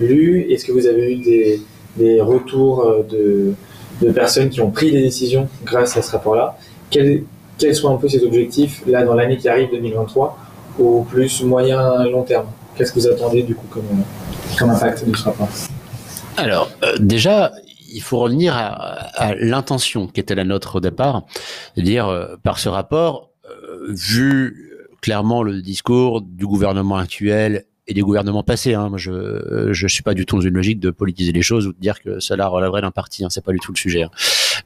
lu? 0.00 0.46
Est-ce 0.50 0.64
que 0.64 0.72
vous 0.72 0.86
avez 0.86 1.12
eu 1.12 1.16
des, 1.16 1.60
des 1.96 2.20
retours 2.20 3.04
de, 3.08 3.54
de 4.02 4.10
personnes 4.10 4.50
qui 4.50 4.60
ont 4.60 4.70
pris 4.70 4.90
des 4.90 5.02
décisions 5.02 5.48
grâce 5.64 5.96
à 5.96 6.02
ce 6.02 6.12
rapport-là. 6.12 6.56
Quels, 6.90 7.24
quels 7.58 7.74
sont 7.74 7.92
un 7.92 7.96
peu 7.96 8.08
ces 8.08 8.22
objectifs 8.24 8.82
là 8.86 9.04
dans 9.04 9.14
l'année 9.14 9.36
qui 9.36 9.48
arrive 9.48 9.70
2023 9.70 10.38
au 10.78 11.02
plus 11.02 11.42
moyen 11.42 12.04
long 12.04 12.22
terme? 12.22 12.46
Qu'est-ce 12.76 12.92
que 12.92 13.00
vous 13.00 13.08
attendez 13.08 13.42
du 13.42 13.54
coup 13.54 13.66
comme, 13.70 14.04
comme 14.58 14.70
impact 14.70 15.08
de 15.08 15.16
ce 15.16 15.24
rapport? 15.24 15.48
Alors 16.36 16.70
euh, 16.84 16.96
déjà, 16.98 17.52
il 17.92 18.02
faut 18.02 18.18
revenir 18.18 18.54
à, 18.54 18.68
à 19.14 19.34
l'intention 19.34 20.06
qui 20.06 20.20
était 20.20 20.34
la 20.34 20.44
nôtre 20.44 20.76
au 20.76 20.80
départ, 20.80 21.22
c'est-à-dire 21.74 22.08
euh, 22.08 22.36
par 22.42 22.58
ce 22.58 22.68
rapport, 22.68 23.30
euh, 23.46 23.86
vu 23.88 24.70
clairement 25.00 25.42
le 25.42 25.62
discours 25.62 26.20
du 26.20 26.46
gouvernement 26.46 26.96
actuel 26.96 27.64
et 27.88 27.94
des 27.94 28.00
gouvernements 28.02 28.42
passés. 28.42 28.74
Hein. 28.74 28.88
Moi, 28.88 28.98
je 28.98 29.68
je 29.72 29.86
suis 29.86 30.02
pas 30.02 30.14
du 30.14 30.26
tout 30.26 30.36
dans 30.36 30.42
une 30.42 30.54
logique 30.54 30.80
de 30.80 30.90
politiser 30.90 31.32
les 31.32 31.42
choses 31.42 31.66
ou 31.66 31.72
de 31.72 31.80
dire 31.80 32.00
que 32.02 32.20
cela 32.20 32.48
relèverait 32.48 32.82
d'un 32.82 32.90
parti. 32.90 33.24
Hein. 33.24 33.28
C'est 33.30 33.44
pas 33.44 33.52
du 33.52 33.60
tout 33.60 33.72
le 33.72 33.78
sujet. 33.78 34.02
Hein. 34.02 34.10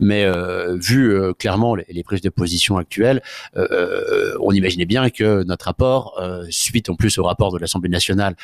Mais 0.00 0.24
euh, 0.24 0.76
vu 0.76 1.12
euh, 1.12 1.32
clairement 1.32 1.74
les, 1.74 1.84
les, 1.88 2.02
prises 2.02 2.22
de 2.22 2.30
position 2.30 2.78
actuelles, 2.78 3.22
euh, 3.56 4.34
on 4.40 4.52
imaginait 4.52 4.86
bien 4.86 5.10
que 5.10 5.44
notre 5.44 5.66
rapport, 5.66 6.20
suite 6.50 6.88
en 6.88 6.94
plus 6.94 7.18
au 7.18 7.24
rapport 7.24 7.52
de 7.52 7.58
l'Assemblée 7.58 7.90
nationale, 7.90 8.34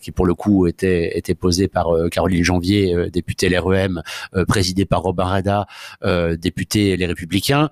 qui 0.00 0.12
pour 0.12 0.26
le 0.26 0.34
coup 0.34 0.66
était 0.66 1.18
était 1.18 1.34
posé 1.34 1.68
par 1.68 1.88
Caroline 2.10 2.44
Janvier, 2.44 3.10
députée 3.10 3.48
LREM, 3.48 4.02
présidée 4.46 4.84
par 4.84 5.02
Robin 5.02 5.24
Rada, 5.24 5.66
député 6.38 6.96
Les 6.96 7.06
Républicains, 7.06 7.70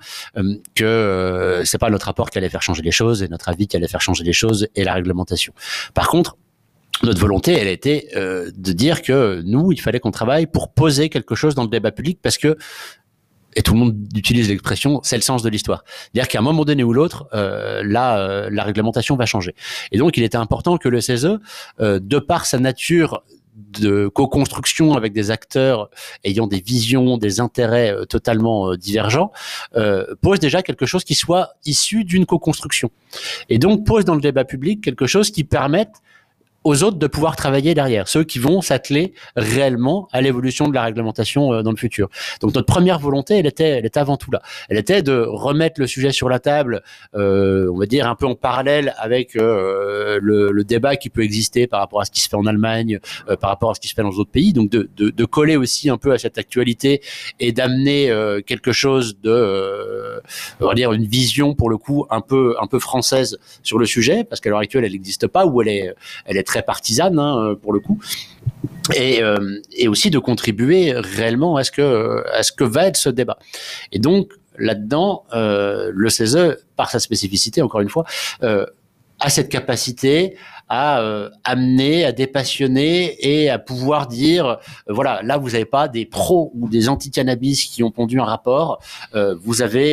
que 0.75 1.63
c'est 1.65 1.79
pas 1.79 1.91
notre 1.91 2.07
rapport 2.07 2.31
qui 2.31 2.39
allait 2.39 2.49
faire 2.49 2.63
changer 2.63 2.83
les 2.83 2.91
choses 2.91 3.23
et 3.23 3.29
notre 3.29 3.49
avis 3.49 3.67
qui 3.67 3.77
allait 3.77 3.89
faire 3.89 4.01
changer 4.01 4.25
les 4.25 4.33
choses 4.33 4.69
et 4.75 4.85
la 4.85 4.95
réglementation. 4.95 5.53
Par 5.95 6.09
contre, 6.09 6.37
notre 7.03 7.21
volonté, 7.21 7.53
elle 7.53 7.69
était 7.69 8.09
euh, 8.15 8.51
de 8.55 8.73
dire 8.73 9.03
que 9.03 9.43
nous, 9.45 9.73
il 9.73 9.81
fallait 9.81 10.01
qu'on 10.01 10.11
travaille 10.11 10.47
pour 10.47 10.73
poser 10.73 11.09
quelque 11.09 11.35
chose 11.35 11.55
dans 11.55 11.63
le 11.63 11.69
débat 11.69 11.93
public 11.93 12.19
parce 12.23 12.37
que 12.37 12.57
et 13.57 13.63
tout 13.63 13.75
le 13.75 13.81
monde 13.81 13.97
utilise 14.15 14.49
l'expression, 14.49 15.01
c'est 15.03 15.17
le 15.17 15.23
sens 15.23 15.43
de 15.43 15.49
l'histoire. 15.49 15.85
C'est-à-dire 15.87 16.29
qu'à 16.29 16.39
un 16.39 16.43
moment 16.43 16.65
donné 16.65 16.85
ou 16.85 16.93
l'autre, 16.93 17.29
euh, 17.35 17.83
là, 17.85 18.19
euh, 18.19 18.49
la 18.51 18.65
réglementation 18.65 19.17
va 19.17 19.27
changer. 19.27 19.55
Et 19.93 19.99
donc, 19.99 20.17
il 20.17 20.23
était 20.23 20.37
important 20.37 20.77
que 20.77 20.89
le 20.89 21.01
CESE, 21.01 21.39
euh, 21.81 21.99
de 22.01 22.19
par 22.19 22.47
sa 22.47 22.59
nature 22.59 23.23
de 23.57 24.09
co-construction 24.09 24.95
avec 24.95 25.13
des 25.13 25.31
acteurs 25.31 25.91
ayant 26.25 26.47
des 26.47 26.61
visions, 26.61 27.19
des 27.19 27.41
intérêts 27.41 27.93
euh, 27.93 28.05
totalement 28.05 28.71
euh, 28.71 28.77
divergents, 28.77 29.33
euh, 29.77 30.15
pose 30.21 30.41
déjà 30.41 30.63
quelque 30.63 30.87
chose 30.87 31.05
qui 31.05 31.15
soit 31.15 31.51
issu 31.65 32.05
d'une 32.05 32.27
co-construction. 32.27 32.91
Et 33.49 33.59
donc 33.59 33.85
pose 33.85 34.05
dans 34.05 34.15
le 34.15 34.21
débat 34.21 34.45
public 34.45 34.83
quelque 34.83 35.07
chose 35.07 35.31
qui 35.31 35.45
permette 35.45 36.03
aux 36.65 36.83
autres 36.83 36.99
de 36.99 37.07
pouvoir 37.07 37.37
travailler 37.37 37.75
derrière, 37.75 38.09
ceux 38.09 38.25
qui 38.25 38.39
vont 38.39 38.61
s'atteler 38.61 39.15
réellement 39.37 40.09
à 40.13 40.21
l'évolution 40.21 40.69
de 40.69 40.75
la 40.75 40.83
réglementation 40.83 41.53
euh, 41.53 41.63
dans 41.63 41.71
le 41.71 41.77
futur. 41.77 42.09
Donc 42.41 42.55
notre 42.55 42.67
première 42.67 42.99
volonté, 42.99 43.39
elle 43.39 43.47
était, 43.47 43.69
elle 43.69 43.87
était 43.87 44.01
avant 44.01 44.17
tout 44.17 44.31
là. 44.31 44.43
Elle 44.69 44.77
était 44.77 45.03
de 45.03 45.25
remettre 45.27 45.81
le 45.81 45.87
sujet 45.87 46.13
sur 46.13 46.29
la 46.29 46.39
table, 46.39 46.83
euh, 47.15 47.71
on 47.73 47.79
va 47.79 47.87
dire 47.87 48.07
un 48.09 48.15
peu 48.15 48.27
en 48.27 48.35
parallèle 48.35 48.95
avec 48.99 49.37
euh, 49.37 50.19
le, 50.23 50.51
le, 50.51 50.65
débat 50.65 50.97
qui 50.97 51.11
peut 51.11 51.23
exister 51.23 51.67
par 51.67 51.81
rapport 51.81 52.01
à 52.01 52.05
ce 52.05 52.11
qui 52.11 52.21
se 52.21 52.29
fait 52.29 52.37
en 52.37 52.47
Allemagne, 52.47 53.01
euh, 53.29 53.37
par 53.37 53.51
rapport 53.51 53.71
à 53.71 53.75
ce 53.75 53.81
qui 53.81 53.89
se 53.89 53.95
fait 53.95 54.03
dans 54.03 54.11
d'autres 54.11 54.31
pays. 54.31 54.53
Donc 54.53 54.71
de, 54.71 54.89
de, 54.97 55.11
de, 55.11 55.25
coller 55.25 55.57
aussi 55.57 55.89
un 55.89 55.97
peu 55.97 56.13
à 56.13 56.19
cette 56.19 56.39
actualité 56.39 57.01
et 57.41 57.53
d'amener 57.53 58.11
euh, 58.11 58.41
quelque 58.41 58.73
chose 58.73 59.19
de, 59.23 60.21
on 60.61 60.67
va 60.67 60.75
dire 60.75 60.93
une 60.93 61.07
vision 61.07 61.55
pour 61.55 61.71
le 61.71 61.79
coup 61.79 62.07
un 62.11 62.21
peu 62.21 62.57
un 62.61 62.67
peu 62.67 62.79
française 62.79 63.39
sur 63.63 63.79
le 63.79 63.87
sujet, 63.87 64.25
parce 64.25 64.41
qu'à 64.41 64.51
l'heure 64.51 64.59
actuelle 64.59 64.85
elle 64.85 64.93
n'existe 64.93 65.27
pas 65.27 65.47
ou 65.47 65.63
elle 65.63 65.69
est 65.69 65.95
elle 66.27 66.37
est 66.37 66.50
très 66.51 66.63
partisane 66.63 67.19
hein, 67.19 67.39
euh, 67.39 67.55
pour 67.55 67.73
le 67.73 67.81
coup. 67.81 67.99
Et, 68.97 69.23
euh, 69.23 69.61
et, 69.73 69.87
aussi 69.87 70.11
de 70.11 70.19
contribuer 70.19 70.93
réellement 70.93 71.57
à 71.57 71.63
ce 71.63 71.71
que 71.71 72.25
à 72.35 72.43
ce 72.43 72.51
que 72.51 72.65
va 72.65 72.87
être 72.89 72.97
ce 72.97 73.09
débat. 73.09 73.39
Et 73.93 74.01
donc 74.01 74.33
là-dedans, 74.59 75.25
euh, 75.33 75.93
le 75.95 76.09
CESE, 76.11 76.57
par 76.75 76.91
sa 76.91 76.99
spécificité, 76.99 77.63
encore 77.63 77.83
une 77.83 77.89
fois, 77.89 78.05
a 78.43 79.29
cette 79.29 79.49
capacité 79.49 80.37
à 80.69 81.03
amener, 81.45 82.05
à 82.05 82.13
dépassionner 82.13 82.95
et 83.21 83.51
à 83.51 83.59
pouvoir 83.59 84.07
dire, 84.07 84.59
voilà, 84.89 85.21
là 85.23 85.37
vous 85.37 85.51
n'avez 85.51 85.65
pas 85.65 85.89
des 85.89 86.07
pros 86.07 86.53
ou 86.55 86.69
des 86.69 86.89
anti-cannabis 86.89 87.67
qui 87.67 87.83
ont 87.83 87.91
pondu 87.91 88.19
un 88.19 88.25
rapport, 88.25 88.81
vous 89.45 89.63
avez 89.63 89.89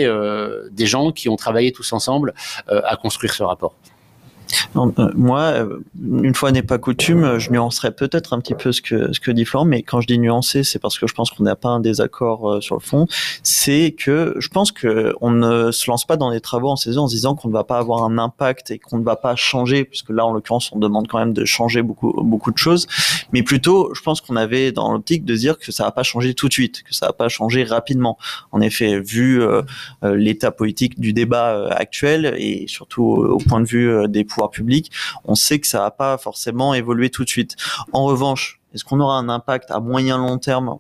des 0.72 0.86
gens 0.86 1.12
qui 1.12 1.30
ont 1.30 1.36
travaillé 1.36 1.72
tous 1.72 1.92
ensemble 1.94 2.34
à 2.68 2.96
construire 2.96 3.34
ce 3.34 3.44
rapport. 3.44 3.74
Non, 4.76 4.94
euh, 5.00 5.10
moi, 5.16 5.42
euh, 5.42 5.80
une 6.00 6.36
fois 6.36 6.52
n'est 6.52 6.62
pas 6.62 6.78
coutume, 6.78 7.40
je 7.40 7.52
nuancerais 7.52 7.92
peut-être 7.92 8.34
un 8.34 8.40
petit 8.40 8.56
peu 8.56 8.72
ce 8.72 8.82
que 8.82 9.12
ce 9.14 9.20
que 9.20 9.32
dit 9.32 9.46
Florent, 9.46 9.66
mais 9.66 9.82
quand 9.82 10.02
je 10.02 10.08
dis 10.08 10.20
nuancer, 10.20 10.64
c'est 10.64 10.80
parce 10.80 10.98
que 10.98 11.08
je 11.08 11.14
pense 11.14 11.32
qu'on 11.32 11.44
n'a 11.44 11.56
pas 11.56 11.70
un 11.70 11.80
désaccord 11.80 12.50
euh, 12.50 12.62
sur 12.62 12.76
le 12.76 12.82
fond. 12.82 13.08
C'est 13.44 13.96
que 13.98 14.36
je 14.38 14.48
pense 14.50 14.72
que 14.72 15.14
on 15.22 15.32
ne 15.32 15.72
se 15.72 15.90
lance 15.90 16.06
pas 16.06 16.18
dans 16.18 16.32
des 16.32 16.42
travaux 16.42 16.70
en 16.70 16.76
saison 16.76 17.04
en 17.04 17.08
se 17.08 17.16
disant 17.16 17.36
qu'on 17.36 17.48
ne 17.48 17.54
va 17.54 17.64
pas 17.64 17.78
avoir 17.78 18.04
un 18.04 18.18
impact 18.18 18.72
et 18.72 18.80
qu'on 18.80 18.98
ne 19.00 19.04
va 19.04 19.16
pas 19.16 19.36
changer, 19.36 19.84
puisque 19.86 20.10
là, 20.10 20.26
en 20.26 20.32
l'occurrence, 20.32 20.72
on 20.74 20.80
demande 20.80 21.08
quand 21.08 21.20
même 21.20 21.34
de 21.34 21.46
changer 21.46 21.82
beaucoup 21.82 22.14
beaucoup 22.24 22.52
de 22.52 22.58
choses, 22.58 22.88
mais 23.34 23.44
plutôt, 23.44 23.94
je 23.94 24.02
pense 24.02 24.22
qu'on 24.22 24.36
avait 24.36 24.72
dans 24.72 24.92
l'optique 24.92 25.26
de 25.26 25.36
dire 25.36 25.58
que 25.58 25.72
ça 25.72 25.84
va 25.84 25.92
pas 25.92 26.04
changer 26.04 26.34
tout 26.34 26.48
de 26.48 26.54
suite, 26.54 26.84
que 26.84 26.94
ça 26.94 27.08
va 27.08 27.14
pas 27.14 27.30
changer 27.30 27.64
rapidement. 27.64 28.18
En 28.52 28.62
effet, 28.62 29.00
vu 29.00 29.42
euh, 29.42 29.62
l'état 30.04 30.52
politique 30.52 31.00
du 31.00 31.14
débat 31.14 31.68
actuel 31.70 32.34
et 32.38 32.66
surtout 32.68 33.04
au 33.04 33.38
point 33.38 33.62
de 33.62 33.68
vue 33.68 34.08
des 34.08 34.24
pouvoirs 34.38 34.52
on 35.26 35.36
sait 35.36 35.60
que 35.60 35.68
ça 35.68 35.80
va 35.80 35.92
pas 35.92 36.18
forcément 36.18 36.74
évoluer 36.74 37.10
tout 37.10 37.24
de 37.24 37.30
suite. 37.30 37.56
En 37.92 38.06
revanche, 38.06 38.62
est-ce 38.74 38.84
qu'on 38.86 39.00
aura 39.00 39.18
un 39.18 39.30
impact 39.30 39.72
à 39.72 39.80
moyen 39.80 40.18
long 40.18 40.38
terme 40.38 40.78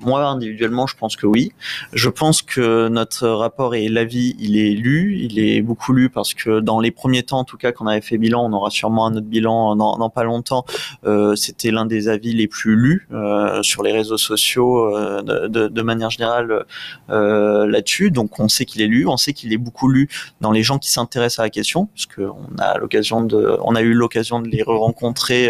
moi, 0.00 0.24
individuellement, 0.26 0.86
je 0.86 0.96
pense 0.96 1.16
que 1.16 1.26
oui. 1.26 1.52
Je 1.92 2.08
pense 2.08 2.42
que 2.42 2.88
notre 2.88 3.28
rapport 3.28 3.74
et 3.74 3.88
l'avis, 3.88 4.36
il 4.38 4.58
est 4.58 4.74
lu, 4.74 5.18
il 5.20 5.38
est 5.38 5.62
beaucoup 5.62 5.92
lu 5.92 6.10
parce 6.10 6.34
que 6.34 6.60
dans 6.60 6.80
les 6.80 6.90
premiers 6.90 7.22
temps, 7.22 7.38
en 7.40 7.44
tout 7.44 7.56
cas, 7.56 7.72
qu'on 7.72 7.86
avait 7.86 8.00
fait 8.00 8.18
bilan, 8.18 8.44
on 8.44 8.52
aura 8.52 8.70
sûrement 8.70 9.06
un 9.06 9.16
autre 9.16 9.26
bilan 9.26 9.76
dans, 9.76 9.96
dans 9.96 10.10
pas 10.10 10.24
longtemps. 10.24 10.64
Euh, 11.04 11.34
C'était 11.34 11.70
l'un 11.70 11.86
des 11.86 12.08
avis 12.08 12.32
les 12.32 12.48
plus 12.48 12.76
lus 12.76 13.08
euh, 13.12 13.62
sur 13.62 13.82
les 13.82 13.92
réseaux 13.92 14.18
sociaux 14.18 14.94
euh, 14.96 15.22
de, 15.48 15.82
manière 15.82 16.10
générale 16.10 16.64
là-dessus. 17.08 18.10
Donc, 18.10 18.40
on 18.40 18.48
sait 18.48 18.64
qu'il 18.64 18.82
est 18.82 18.86
lu, 18.86 19.06
on 19.06 19.16
sait 19.16 19.32
qu'il 19.32 19.52
est 19.52 19.58
beaucoup 19.58 19.88
lu 19.88 20.08
dans 20.40 20.50
les 20.50 20.62
gens 20.62 20.78
qui 20.78 20.90
s'intéressent 20.90 21.40
à 21.40 21.42
la 21.44 21.50
question, 21.50 21.86
puisque 21.94 22.18
on 22.18 22.58
a 22.58 22.78
l'occasion 22.78 23.22
de, 23.22 23.56
on 23.62 23.74
a 23.76 23.82
eu 23.82 23.92
l'occasion 23.92 24.40
de 24.40 24.48
les 24.48 24.62
rencontrer 24.62 25.48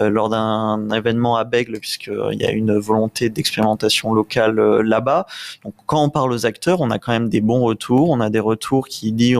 euh, 0.00 0.08
lors 0.08 0.28
d'un 0.28 0.90
événement 0.90 1.36
à 1.36 1.44
Bègle, 1.44 1.78
puisqu'il 1.78 2.40
y 2.40 2.44
a 2.44 2.50
une 2.50 2.76
volonté 2.78 3.28
locale 4.14 4.58
euh, 4.58 4.82
là-bas. 4.82 5.26
Donc 5.64 5.74
quand 5.86 6.02
on 6.02 6.10
parle 6.10 6.32
aux 6.32 6.46
acteurs, 6.46 6.80
on 6.80 6.90
a 6.90 6.98
quand 6.98 7.12
même 7.12 7.28
des 7.28 7.40
bons 7.40 7.62
retours. 7.62 8.10
On 8.10 8.20
a 8.20 8.30
des 8.30 8.40
retours 8.40 8.88
qui 8.88 9.12
disent 9.12 9.38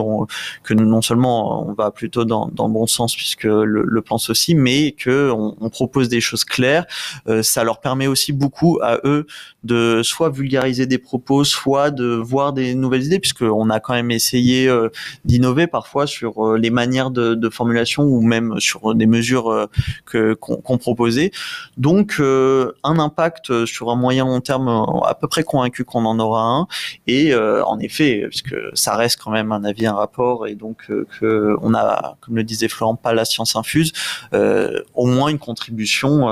que 0.63 0.73
non 0.73 1.01
seulement 1.01 1.67
on 1.67 1.73
va 1.73 1.91
plutôt 1.91 2.25
dans, 2.25 2.47
dans 2.47 2.67
le 2.67 2.73
bon 2.73 2.87
sens 2.87 3.15
puisque 3.15 3.43
le, 3.43 3.63
le 3.65 4.01
pense 4.01 4.29
aussi, 4.29 4.55
mais 4.55 4.91
que 4.91 5.31
on, 5.31 5.55
on, 5.59 5.69
propose 5.69 6.09
des 6.09 6.21
choses 6.21 6.45
claires. 6.45 6.85
Euh, 7.27 7.43
ça 7.43 7.63
leur 7.63 7.81
permet 7.81 8.07
aussi 8.07 8.31
beaucoup 8.31 8.79
à 8.81 8.99
eux 9.03 9.27
de 9.65 10.01
soit 10.03 10.29
vulgariser 10.29 10.85
des 10.85 10.99
propos, 10.99 11.43
soit 11.43 11.89
de 11.89 12.05
voir 12.05 12.53
des 12.53 12.75
nouvelles 12.75 13.03
idées, 13.03 13.19
puisqu'on 13.19 13.69
a 13.69 13.79
quand 13.79 13.93
même 13.93 14.11
essayé 14.11 14.67
euh, 14.67 14.89
d'innover 15.25 15.65
parfois 15.65 16.05
sur 16.05 16.45
euh, 16.45 16.57
les 16.57 16.69
manières 16.69 17.09
de, 17.09 17.49
formulation 17.49 18.03
ou 18.03 18.21
même 18.21 18.59
sur 18.59 18.95
des 18.95 19.05
mesures 19.05 19.51
euh, 19.51 19.65
que 20.05 20.33
qu'on 20.33 20.57
qu 20.57 20.77
proposait. 20.77 21.31
Donc 21.77 22.19
un 22.19 22.99
impact 22.99 23.65
sur 23.65 23.89
un 23.89 23.95
moyen 23.95 24.25
long 24.25 24.41
terme 24.41 24.67
à 25.05 25.15
peu 25.15 25.27
près 25.27 25.43
convaincu 25.43 25.83
qu'on 25.83 26.05
en 26.05 26.19
aura 26.19 26.43
un. 26.43 26.67
Et 27.07 27.33
en 27.35 27.79
effet, 27.79 28.25
puisque 28.29 28.55
ça 28.73 28.95
reste 28.95 29.19
quand 29.23 29.31
même 29.31 29.51
un 29.51 29.63
avis, 29.63 29.87
un 29.87 29.93
rapport, 29.93 30.47
et 30.47 30.55
donc 30.55 30.87
que 31.19 31.55
on 31.61 31.73
a, 31.73 32.17
comme 32.21 32.35
le 32.35 32.43
disait 32.43 32.67
Florent, 32.67 32.95
pas 32.95 33.13
la 33.13 33.25
science 33.25 33.55
infuse, 33.55 33.93
au 34.33 35.05
moins 35.05 35.29
une 35.29 35.39
contribution 35.39 36.27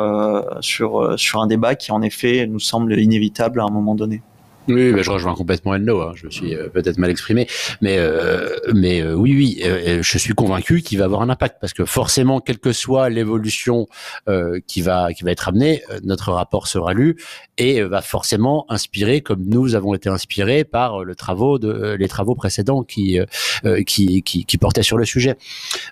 sur 0.62 1.18
sur 1.18 1.42
un 1.42 1.48
débat 1.48 1.76
qui 1.76 1.92
en 1.92 2.02
effet 2.02 2.46
nous 2.48 2.60
semble 2.60 3.00
inévitable 3.00 3.23
à 3.62 3.66
un 3.66 3.72
moment 3.72 3.96
donné. 3.96 4.22
Oui, 4.68 4.94
je 5.02 5.12
rejoins 5.12 5.36
complètement 5.36 5.76
Elno. 5.76 6.02
Hein. 6.02 6.14
Je 6.16 6.26
me 6.26 6.32
suis 6.32 6.56
euh, 6.56 6.70
peut-être 6.70 6.98
mal 6.98 7.10
exprimé, 7.10 7.48
mais 7.82 7.98
euh, 7.98 8.50
mais 8.74 9.02
euh, 9.02 9.14
oui, 9.14 9.36
oui, 9.36 9.62
euh, 9.66 10.02
je 10.02 10.18
suis 10.18 10.34
convaincu 10.34 10.82
qu'il 10.82 11.00
va 11.00 11.06
avoir 11.06 11.22
un 11.22 11.30
impact 11.30 11.58
parce 11.60 11.74
que 11.74 11.84
forcément, 11.84 12.40
quelle 12.40 12.60
que 12.60 12.72
soit 12.72 13.10
l'évolution 13.10 13.88
euh, 14.30 14.60
qui 14.66 14.82
va 14.82 15.14
qui 15.14 15.24
va 15.24 15.32
être 15.32 15.50
amenée, 15.50 15.84
notre 16.04 16.32
rapport 16.32 16.68
sera 16.68 16.94
lu 16.94 17.18
et 17.58 17.82
va 17.82 18.02
forcément 18.02 18.66
inspirer, 18.70 19.22
comme 19.22 19.44
nous 19.46 19.76
avons 19.76 19.94
été 19.94 20.08
inspirés 20.08 20.64
par 20.64 21.04
le 21.04 21.16
travaux 21.16 21.60
de 21.60 21.96
les 22.00 22.08
travaux 22.08 22.36
précédents 22.36 22.84
qui 22.84 23.20
qui, 23.86 24.24
qui, 24.24 24.46
qui 24.46 24.58
portaient 24.58 24.84
sur 24.84 24.98
le 24.98 25.06
sujet. 25.06 25.36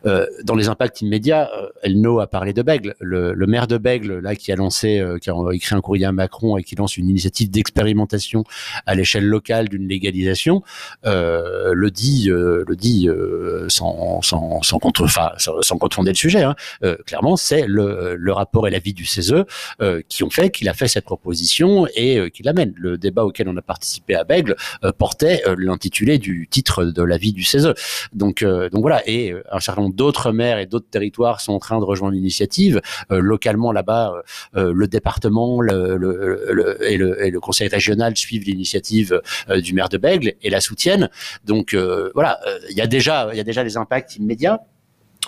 dans 0.03 0.55
les 0.55 0.69
impacts 0.69 1.01
immédiats, 1.01 1.49
Elno 1.83 2.19
a 2.19 2.27
parlé 2.27 2.53
de 2.53 2.61
Bègle, 2.61 2.95
le, 2.99 3.33
le, 3.33 3.47
maire 3.47 3.67
de 3.67 3.77
Bègle 3.77 4.19
là 4.19 4.35
qui 4.35 4.51
a 4.51 4.55
lancé, 4.55 5.03
qui 5.21 5.29
a 5.29 5.35
écrit 5.51 5.75
un 5.75 5.81
courrier 5.81 6.05
à 6.05 6.11
Macron 6.11 6.57
et 6.57 6.63
qui 6.63 6.75
lance 6.75 6.97
une 6.97 7.09
initiative 7.09 7.49
d'expérimentation 7.49 8.43
à 8.85 8.95
l'échelle 8.95 9.25
locale 9.25 9.69
d'une 9.69 9.87
légalisation, 9.87 10.63
euh, 11.05 11.73
le 11.73 11.91
dit, 11.91 12.29
euh, 12.29 12.63
le 12.67 12.75
dit 12.75 13.07
euh, 13.07 13.67
sans, 13.69 14.21
sans, 14.21 14.61
sans, 14.61 14.79
contre, 14.79 15.07
sans, 15.37 15.61
sans 15.61 15.77
confonder 15.77 16.11
le 16.11 16.15
sujet. 16.15 16.43
Hein. 16.43 16.55
Euh, 16.83 16.95
clairement, 17.05 17.37
c'est 17.37 17.65
le, 17.67 18.15
le 18.15 18.33
rapport 18.33 18.67
et 18.67 18.71
l'avis 18.71 18.93
du 18.93 19.05
CESE 19.05 19.43
euh, 19.81 20.01
qui 20.07 20.23
ont 20.23 20.29
fait 20.29 20.49
qu'il 20.49 20.69
a 20.69 20.73
fait 20.73 20.87
cette 20.87 21.05
proposition 21.05 21.87
et 21.95 22.17
euh, 22.17 22.29
qui 22.29 22.43
l'amène. 22.43 22.73
Le 22.75 22.97
débat 22.97 23.25
auquel 23.25 23.47
on 23.49 23.57
a 23.57 23.61
participé 23.61 24.15
à 24.15 24.23
Bègle 24.23 24.55
portait 24.97 25.43
l'intitulé 25.57 26.17
du 26.17 26.47
titre 26.49 26.83
de 26.83 27.03
l'avis 27.03 27.33
du 27.33 27.43
CESE. 27.43 27.73
Donc, 28.13 28.43
donc 28.43 28.81
voilà. 28.81 29.01
Et 29.07 29.33
un 29.51 29.59
certain 29.59 29.81
nombre 29.83 29.95
d'autres 29.95 30.31
maires 30.31 30.59
et 30.59 30.65
d'autres 30.65 30.89
territoires 30.89 31.41
sont 31.41 31.53
en 31.53 31.59
train 31.59 31.79
de 31.79 31.85
rejoindre 31.85 32.13
l'initiative. 32.13 32.81
localement, 33.09 33.71
là-bas, 33.71 34.13
le 34.53 34.87
département 34.87 35.61
le, 35.61 35.97
le, 35.97 36.77
et, 36.87 36.97
le, 36.97 37.23
et 37.25 37.31
le 37.31 37.39
conseil 37.39 37.67
régional 37.67 38.15
suivent 38.17 38.43
l'initiative 38.51 39.21
euh, 39.49 39.61
du 39.61 39.73
maire 39.73 39.89
de 39.89 39.97
Bègle 39.97 40.33
et 40.41 40.49
la 40.49 40.61
soutiennent. 40.61 41.09
Donc 41.45 41.73
euh, 41.73 42.11
voilà, 42.13 42.39
euh, 42.47 42.59
il 42.69 42.77
y 42.77 42.81
a 42.81 42.87
déjà 42.87 43.29
il 43.31 43.37
y 43.37 43.39
a 43.39 43.43
déjà 43.43 43.63
les 43.63 43.77
impacts 43.77 44.15
immédiats. 44.15 44.59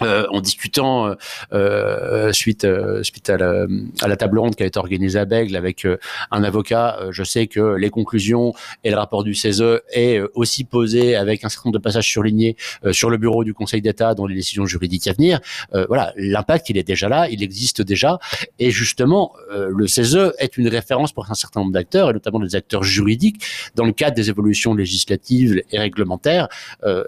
Euh, 0.02 0.26
en 0.32 0.42
discutant 0.42 1.08
euh, 1.08 1.16
euh, 1.54 2.34
suite 2.34 2.66
suite 3.04 3.30
à 3.30 3.38
la, 3.38 3.68
à 4.02 4.08
la, 4.08 4.18
table 4.18 4.40
ronde 4.40 4.56
qui 4.56 4.64
a 4.64 4.66
été 4.66 4.80
organisée 4.80 5.20
à 5.20 5.26
Bègle 5.26 5.56
avec 5.56 5.86
un 6.32 6.44
avocat, 6.44 7.00
je 7.12 7.24
sais 7.24 7.48
que 7.48 7.76
les 7.76 7.90
conclusions 7.90 8.54
et 8.84 8.90
le 8.90 8.96
rapport 8.96 9.24
du 9.24 9.36
CESE 9.36 9.82
est 9.92 10.20
aussi 10.34 10.64
posé 10.64 11.16
avec 11.16 11.44
un 11.44 11.50
certain 11.50 11.70
nombre 11.70 11.80
de 11.80 11.84
passages 11.84 12.08
surlignés 12.08 12.56
sur 12.92 13.10
le 13.10 13.18
bureau 13.18 13.44
du 13.44 13.54
Conseil 13.54 13.82
d'État 13.82 14.16
dans 14.16 14.26
les 14.26 14.36
décisions 14.36 14.66
juridiques 14.66 15.08
à 15.08 15.14
venir. 15.14 15.40
voilà, 15.88 16.14
l'impact 16.16 16.70
il 16.70 16.78
est 16.78 16.84
déjà 16.84 17.10
là, 17.10 17.28
il 17.30 17.44
existe 17.44 17.82
déjà, 17.82 18.20
et 18.60 18.72
justement 18.72 19.34
le 19.52 19.88
CESE 19.88 20.34
est 20.40 20.58
une 20.58 20.68
référence 20.68 21.12
pour 21.12 21.30
un 21.30 21.36
certain 21.36 21.60
nombre 21.60 21.74
d'acteurs 21.74 22.10
et 22.10 22.14
notamment 22.14 22.40
des 22.40 22.56
acteurs 22.56 22.84
juridiques 22.84 23.44
dans 23.76 23.86
le 23.86 23.94
cadre 23.94 24.16
des 24.16 24.30
évolutions 24.30 24.74
législatives 24.74 25.62
et 25.72 25.80
réglementaires. 25.80 26.48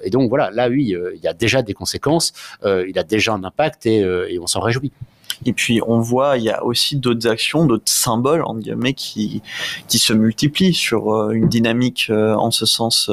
et 0.03 0.09
donc 0.09 0.29
voilà, 0.29 0.51
là 0.51 0.69
oui, 0.69 0.95
il 1.15 1.23
y 1.23 1.27
a 1.27 1.33
déjà 1.33 1.61
des 1.61 1.73
conséquences. 1.73 2.33
Euh, 2.74 2.74
il 2.87 2.97
a 2.99 3.03
déjà 3.03 3.33
un 3.33 3.43
impact 3.43 3.85
et, 3.85 4.03
euh, 4.03 4.27
on 4.41 4.47
s'en 4.47 4.59
réjouit. 4.59 4.91
Et 5.45 5.53
puis 5.53 5.81
on 5.85 5.99
voit, 5.99 6.37
il 6.37 6.43
y 6.43 6.49
a 6.49 6.63
aussi 6.63 6.97
d'autres 6.97 7.27
actions, 7.27 7.65
d'autres 7.65 7.91
symboles 7.91 8.43
en 8.43 8.55
guillemets 8.55 8.93
qui 8.93 9.41
qui 9.87 9.99
se 9.99 10.13
multiplient 10.13 10.73
sur 10.73 11.13
euh, 11.13 11.31
une 11.31 11.47
dynamique 11.47 12.07
euh, 12.09 12.35
en 12.35 12.51
ce 12.51 12.65
sens. 12.65 13.09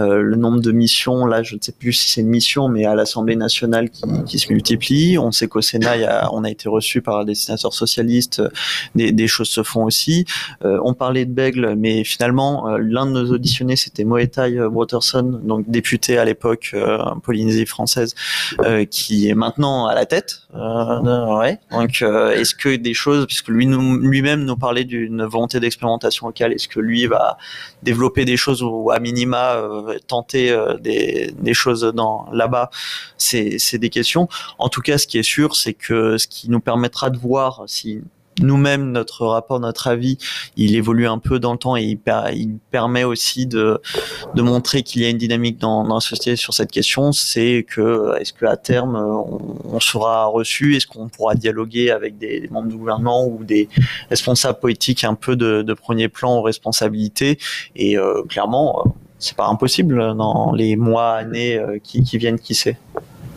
Euh, 0.00 0.22
le 0.22 0.36
nombre 0.36 0.60
de 0.60 0.72
missions, 0.72 1.26
là, 1.26 1.42
je 1.42 1.54
ne 1.54 1.60
sais 1.60 1.72
plus 1.72 1.92
si 1.92 2.10
c'est 2.10 2.20
une 2.20 2.28
mission, 2.28 2.68
mais 2.68 2.84
à 2.84 2.94
l'Assemblée 2.94 3.36
nationale 3.36 3.90
qui, 3.90 4.02
qui 4.26 4.38
se 4.38 4.52
multiplie. 4.52 5.18
On 5.18 5.32
sait 5.32 5.48
qu'au 5.48 5.60
Sénat, 5.60 5.96
il 5.96 6.02
y 6.02 6.04
a, 6.04 6.32
on 6.32 6.44
a 6.44 6.50
été 6.50 6.68
reçu 6.68 7.02
par 7.02 7.24
des 7.24 7.34
sénateurs 7.34 7.74
socialistes. 7.74 8.42
Des, 8.94 9.12
des 9.12 9.26
choses 9.26 9.48
se 9.48 9.62
font 9.62 9.84
aussi. 9.84 10.24
on 10.62 10.94
parlait 10.94 11.24
de 11.24 11.32
Bègle, 11.32 11.74
mais 11.76 12.04
finalement, 12.04 12.76
l'un 12.76 13.06
de 13.06 13.12
nos 13.12 13.32
auditionnés, 13.32 13.76
c'était 13.76 14.04
Moetai 14.04 14.60
Waterson, 14.60 15.40
donc 15.42 15.68
député 15.68 16.18
à 16.18 16.24
l'époque 16.24 16.74
Polynésie 17.22 17.66
française, 17.66 18.14
qui 18.90 19.28
est 19.28 19.34
maintenant 19.34 19.86
à 19.86 19.94
la 19.94 20.06
tête. 20.06 20.42
ouais. 20.54 21.58
Donc, 21.70 22.00
est-ce 22.02 22.54
que 22.54 22.76
des 22.76 22.94
choses, 22.94 23.26
puisque 23.26 23.48
lui 23.48 23.66
lui-même 23.66 24.44
nous 24.44 24.56
parlait 24.56 24.84
d'une 24.84 25.24
volonté 25.24 25.58
d'expérimentation 25.58 26.28
locale, 26.28 26.52
est-ce 26.52 26.68
que 26.68 26.78
lui 26.78 27.06
va 27.06 27.38
développer 27.82 28.24
des 28.24 28.36
choses 28.36 28.62
ou 28.62 28.90
à 28.90 29.00
minima 29.00 29.54
euh, 29.56 29.98
tenter 30.06 30.50
euh, 30.50 30.76
des, 30.76 31.32
des, 31.38 31.54
choses 31.54 31.82
dans 31.82 32.28
là-bas? 32.32 32.70
C'est 33.18 33.78
des 33.78 33.90
questions. 33.90 34.28
En 34.58 34.68
tout 34.68 34.80
cas, 34.80 34.96
ce 34.98 35.06
qui 35.06 35.18
est 35.18 35.24
sûr, 35.24 35.56
c'est 35.56 35.74
que 35.74 36.18
ce 36.18 36.28
qui 36.28 36.50
nous 36.50 36.60
permettra 36.60 37.10
de 37.10 37.18
voir 37.18 37.64
si 37.66 38.02
nous-mêmes, 38.40 38.92
notre 38.92 39.26
rapport, 39.26 39.60
notre 39.60 39.86
avis, 39.86 40.18
il 40.56 40.74
évolue 40.76 41.06
un 41.06 41.18
peu 41.18 41.38
dans 41.38 41.52
le 41.52 41.58
temps 41.58 41.76
et 41.76 41.82
il, 41.82 41.98
permet 42.70 43.04
aussi 43.04 43.46
de, 43.46 43.80
de 44.34 44.42
montrer 44.42 44.82
qu'il 44.82 45.02
y 45.02 45.06
a 45.06 45.08
une 45.08 45.18
dynamique 45.18 45.58
dans, 45.58 45.84
dans, 45.84 45.94
la 45.94 46.00
société 46.00 46.36
sur 46.36 46.52
cette 46.52 46.70
question. 46.70 47.12
C'est 47.12 47.64
que 47.68 48.14
est-ce 48.20 48.32
qu'à 48.32 48.56
terme 48.56 48.96
on, 48.96 49.80
sera 49.80 50.26
reçu, 50.26 50.76
est-ce 50.76 50.86
qu'on 50.86 51.08
pourra 51.08 51.34
dialoguer 51.34 51.90
avec 51.90 52.18
des, 52.18 52.48
membres 52.50 52.68
du 52.68 52.76
gouvernement 52.76 53.26
ou 53.26 53.44
des 53.44 53.68
responsables 54.10 54.58
politiques 54.58 55.04
un 55.04 55.14
peu 55.14 55.36
de, 55.36 55.62
de 55.62 55.74
premier 55.74 56.08
plan 56.08 56.38
aux 56.38 56.42
responsabilités? 56.42 57.38
Et 57.74 57.96
euh, 57.98 58.22
clairement, 58.24 58.84
c'est 59.18 59.36
pas 59.36 59.46
impossible 59.46 60.16
dans 60.16 60.52
les 60.52 60.76
mois, 60.76 61.14
années 61.14 61.56
euh, 61.56 61.78
qui, 61.82 62.02
qui 62.02 62.18
viennent, 62.18 62.38
qui 62.38 62.54
sait. 62.54 62.78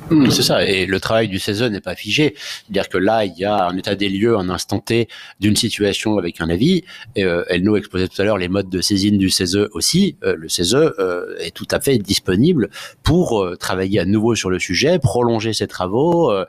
Mmh. 0.10 0.30
C'est 0.32 0.44
ça. 0.44 0.66
Et 0.66 0.86
le 0.86 1.00
travail 1.00 1.28
du 1.28 1.40
CESE 1.40 1.64
n'est 1.64 1.82
pas 1.82 1.96
figé. 1.96 2.36
C'est-à-dire 2.36 2.90
que 2.90 2.98
là, 2.98 3.26
il 3.26 3.38
y 3.38 3.46
a 3.46 3.68
un 3.68 3.78
état 3.78 3.96
des 3.96 4.10
lieux, 4.10 4.38
un 4.38 4.50
instant 4.50 4.80
T 4.80 5.08
d'une 5.40 5.56
situation 5.56 6.18
avec 6.18 6.42
un 6.42 6.50
avis. 6.50 6.84
Et, 7.16 7.24
euh, 7.24 7.44
elle 7.50 7.64
nous 7.64 7.76
exposait 7.76 8.08
tout 8.08 8.22
à 8.22 8.26
l'heure 8.26 8.38
les 8.38 8.48
modes 8.48 8.70
de 8.70 8.82
saisine 8.82 9.18
du 9.18 9.30
CESE 9.30 9.70
aussi. 9.74 10.18
Euh, 10.24 10.36
le 10.36 10.50
CESE 10.50 10.76
euh, 10.76 11.36
est 11.40 11.52
tout 11.52 11.68
à 11.72 11.80
fait 11.80 11.98
disponible 11.98 12.70
pour 13.04 13.44
euh, 13.44 13.56
travailler 13.56 14.00
à 14.00 14.06
nouveau 14.06 14.36
sur 14.36 14.50
le 14.50 14.60
sujet, 14.60 15.00
prolonger 15.00 15.54
ses 15.54 15.68
travaux 15.68 16.32
euh, 16.32 16.46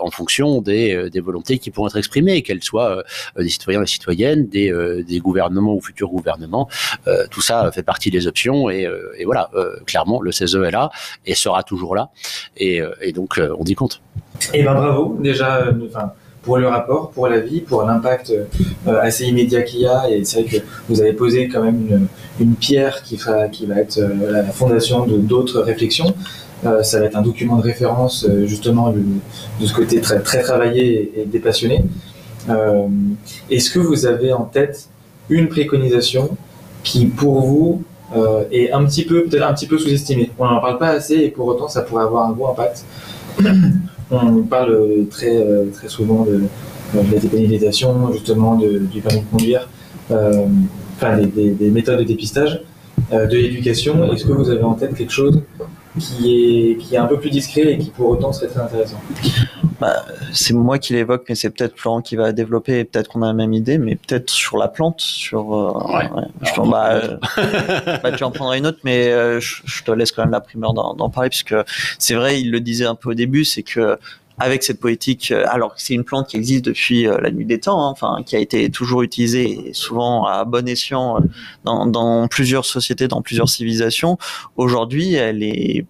en 0.00 0.10
fonction 0.10 0.60
des, 0.60 1.10
des, 1.10 1.20
volontés 1.20 1.58
qui 1.58 1.70
pourront 1.70 1.88
être 1.88 1.96
exprimées, 1.96 2.42
qu'elles 2.42 2.62
soient 2.62 3.02
des 3.36 3.48
citoyens 3.48 3.82
et 3.82 3.86
citoyennes, 3.86 4.46
des, 4.46 4.72
des, 5.06 5.18
gouvernements 5.18 5.74
ou 5.74 5.80
futurs 5.80 6.08
gouvernements. 6.08 6.68
tout 7.30 7.40
ça 7.40 7.70
fait 7.72 7.82
partie 7.82 8.10
des 8.10 8.26
options. 8.26 8.70
Et, 8.70 8.88
et 9.18 9.24
voilà, 9.24 9.50
clairement, 9.86 10.20
le 10.20 10.32
CESE 10.32 10.56
est 10.56 10.70
là 10.70 10.90
et 11.24 11.34
sera 11.34 11.62
toujours 11.62 11.96
là. 11.96 12.10
Et 12.56 12.80
et 13.00 13.12
donc 13.12 13.38
euh, 13.38 13.54
on 13.58 13.64
dit 13.64 13.74
compte. 13.74 14.00
Eh 14.52 14.62
ben 14.62 14.74
bravo 14.74 15.16
déjà, 15.20 15.58
euh, 15.58 15.72
pour 16.42 16.58
le 16.58 16.68
rapport, 16.68 17.10
pour 17.10 17.28
la 17.28 17.40
vie, 17.40 17.60
pour 17.60 17.82
l'impact 17.82 18.30
euh, 18.30 19.00
assez 19.00 19.24
immédiat 19.24 19.62
qu'il 19.62 19.80
y 19.80 19.86
a. 19.86 20.08
Et 20.10 20.24
c'est 20.24 20.42
vrai 20.42 20.50
que 20.50 20.64
vous 20.88 21.00
avez 21.00 21.12
posé 21.12 21.48
quand 21.48 21.62
même 21.62 22.08
une, 22.38 22.54
pierre 22.54 23.02
qui, 23.02 23.16
va 23.16 23.46
être 23.46 24.00
la 24.30 24.44
fondation 24.44 25.06
de 25.06 25.16
d'autres 25.16 25.60
réflexions. 25.60 26.14
ça 26.82 27.00
va 27.00 27.06
être 27.06 27.16
un 27.16 27.22
document 27.22 27.56
de 27.56 27.62
référence 27.62 28.26
justement 28.44 28.92
de, 28.92 29.66
ce 29.66 29.74
côté 29.74 30.00
très 30.00 30.42
travaillé 30.42 31.20
et, 31.20 31.24
dépassionné. 31.24 31.82
Est-ce 33.50 33.70
que 33.70 33.80
vous 33.80 34.06
avez 34.06 34.32
en 34.32 34.44
tête 34.44 34.88
une 35.28 35.48
préconisation 35.48 36.36
qui 36.84 37.06
pour 37.06 37.40
vous 37.40 37.82
euh, 38.14 38.44
est 38.52 38.70
un 38.70 38.84
petit 38.84 39.04
peu, 39.04 39.24
peut-être 39.24 39.46
un 39.46 39.54
petit 39.54 39.66
peu 39.66 39.78
sous-estimé. 39.78 40.30
On 40.38 40.44
n'en 40.44 40.60
parle 40.60 40.78
pas 40.78 40.90
assez 40.90 41.16
et 41.16 41.28
pour 41.30 41.46
autant 41.46 41.68
ça 41.68 41.82
pourrait 41.82 42.04
avoir 42.04 42.28
un 42.28 42.32
gros 42.32 42.48
impact. 42.48 42.84
On 44.10 44.42
parle 44.42 45.06
très, 45.10 45.36
euh, 45.36 45.64
très 45.72 45.88
souvent 45.88 46.24
de, 46.24 46.42
de 46.94 47.12
la 47.12 47.18
dépénalisation, 47.18 48.12
justement, 48.12 48.54
du 48.56 49.00
permis 49.00 49.20
de 49.20 49.26
conduire, 49.30 49.68
euh, 50.10 50.46
enfin 50.96 51.18
des, 51.18 51.50
des, 51.50 51.70
méthodes 51.70 51.98
de 51.98 52.04
dépistage, 52.04 52.62
euh, 53.12 53.26
de 53.26 53.36
l'éducation. 53.36 54.12
Est-ce 54.12 54.24
que 54.24 54.32
vous 54.32 54.50
avez 54.50 54.62
en 54.62 54.74
tête 54.74 54.94
quelque 54.94 55.12
chose 55.12 55.42
qui 55.98 56.32
est, 56.32 56.76
qui 56.76 56.94
est 56.94 56.98
un 56.98 57.06
peu 57.06 57.18
plus 57.18 57.30
discret 57.30 57.72
et 57.72 57.78
qui 57.78 57.90
pour 57.90 58.10
autant 58.10 58.32
serait 58.32 58.48
très 58.48 58.60
intéressant? 58.60 59.00
Bah, 59.80 60.04
c'est 60.32 60.54
moi 60.54 60.78
qui 60.78 60.92
l'évoque, 60.94 61.24
mais 61.28 61.34
c'est 61.34 61.50
peut-être 61.50 61.78
Florent 61.78 62.00
qui 62.00 62.16
va 62.16 62.32
développer. 62.32 62.84
Peut-être 62.84 63.08
qu'on 63.08 63.22
a 63.22 63.26
la 63.26 63.32
même 63.32 63.52
idée, 63.52 63.78
mais 63.78 63.96
peut-être 63.96 64.30
sur 64.30 64.56
la 64.56 64.68
plante, 64.68 65.00
sur. 65.00 65.54
Euh, 65.54 65.72
ouais. 65.94 66.08
Je, 66.42 66.70
bah, 66.70 66.90
euh, 66.92 67.18
bah, 68.02 68.12
tu 68.12 68.24
en 68.24 68.30
prendras 68.30 68.56
une 68.56 68.66
autre, 68.66 68.78
mais 68.84 69.08
euh, 69.08 69.40
je, 69.40 69.62
je, 69.64 69.82
te 69.82 69.90
laisse 69.90 70.12
quand 70.12 70.22
même 70.22 70.32
la 70.32 70.40
primeur 70.40 70.72
d'en 70.72 71.10
parler, 71.10 71.30
puisque 71.30 71.54
c'est 71.98 72.14
vrai, 72.14 72.40
il 72.40 72.50
le 72.50 72.60
disait 72.60 72.86
un 72.86 72.94
peu 72.94 73.10
au 73.10 73.14
début, 73.14 73.44
c'est 73.44 73.62
que 73.62 73.98
avec 74.38 74.62
cette 74.62 74.80
politique, 74.80 75.30
euh, 75.30 75.44
alors 75.48 75.72
c'est 75.76 75.94
une 75.94 76.04
plante 76.04 76.28
qui 76.28 76.36
existe 76.36 76.66
depuis 76.66 77.04
la 77.04 77.30
nuit 77.30 77.46
des 77.46 77.58
temps, 77.58 77.86
hein, 77.86 77.90
enfin 77.90 78.22
qui 78.24 78.36
a 78.36 78.38
été 78.38 78.70
toujours 78.70 79.02
utilisée 79.02 79.70
souvent 79.72 80.26
à 80.26 80.44
bon 80.44 80.68
escient 80.68 81.20
dans, 81.64 81.86
dans 81.86 82.28
plusieurs 82.28 82.66
sociétés, 82.66 83.08
dans 83.08 83.22
plusieurs 83.22 83.48
civilisations. 83.48 84.18
Aujourd'hui, 84.56 85.14
elle 85.14 85.42
est 85.42 85.86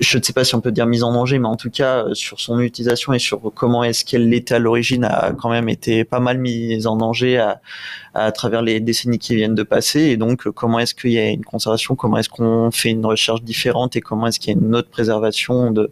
je 0.00 0.18
ne 0.18 0.22
sais 0.22 0.32
pas 0.32 0.44
si 0.44 0.54
on 0.54 0.60
peut 0.60 0.72
dire 0.72 0.86
mise 0.86 1.02
en 1.02 1.12
danger, 1.12 1.38
mais 1.38 1.48
en 1.48 1.56
tout 1.56 1.70
cas 1.70 2.04
euh, 2.04 2.14
sur 2.14 2.40
son 2.40 2.60
utilisation 2.60 3.12
et 3.12 3.18
sur 3.18 3.52
comment 3.54 3.84
est-ce 3.84 4.04
qu'elle 4.04 4.32
était 4.34 4.54
à 4.54 4.58
l'origine 4.58 5.04
a 5.04 5.32
quand 5.32 5.50
même 5.50 5.68
été 5.68 6.04
pas 6.04 6.20
mal 6.20 6.38
mise 6.38 6.86
en 6.86 6.96
danger 6.96 7.38
à, 7.38 7.60
à 8.14 8.32
travers 8.32 8.62
les 8.62 8.80
décennies 8.80 9.18
qui 9.18 9.34
viennent 9.34 9.54
de 9.54 9.62
passer. 9.62 10.00
Et 10.00 10.16
donc 10.16 10.48
comment 10.50 10.78
est-ce 10.78 10.94
qu'il 10.94 11.12
y 11.12 11.18
a 11.18 11.28
une 11.28 11.44
conservation, 11.44 11.94
comment 11.94 12.18
est-ce 12.18 12.28
qu'on 12.28 12.70
fait 12.70 12.90
une 12.90 13.04
recherche 13.04 13.42
différente 13.42 13.96
et 13.96 14.00
comment 14.00 14.26
est-ce 14.26 14.40
qu'il 14.40 14.52
y 14.52 14.56
a 14.56 14.60
une 14.60 14.74
autre 14.74 14.90
préservation 14.90 15.70
de, 15.70 15.90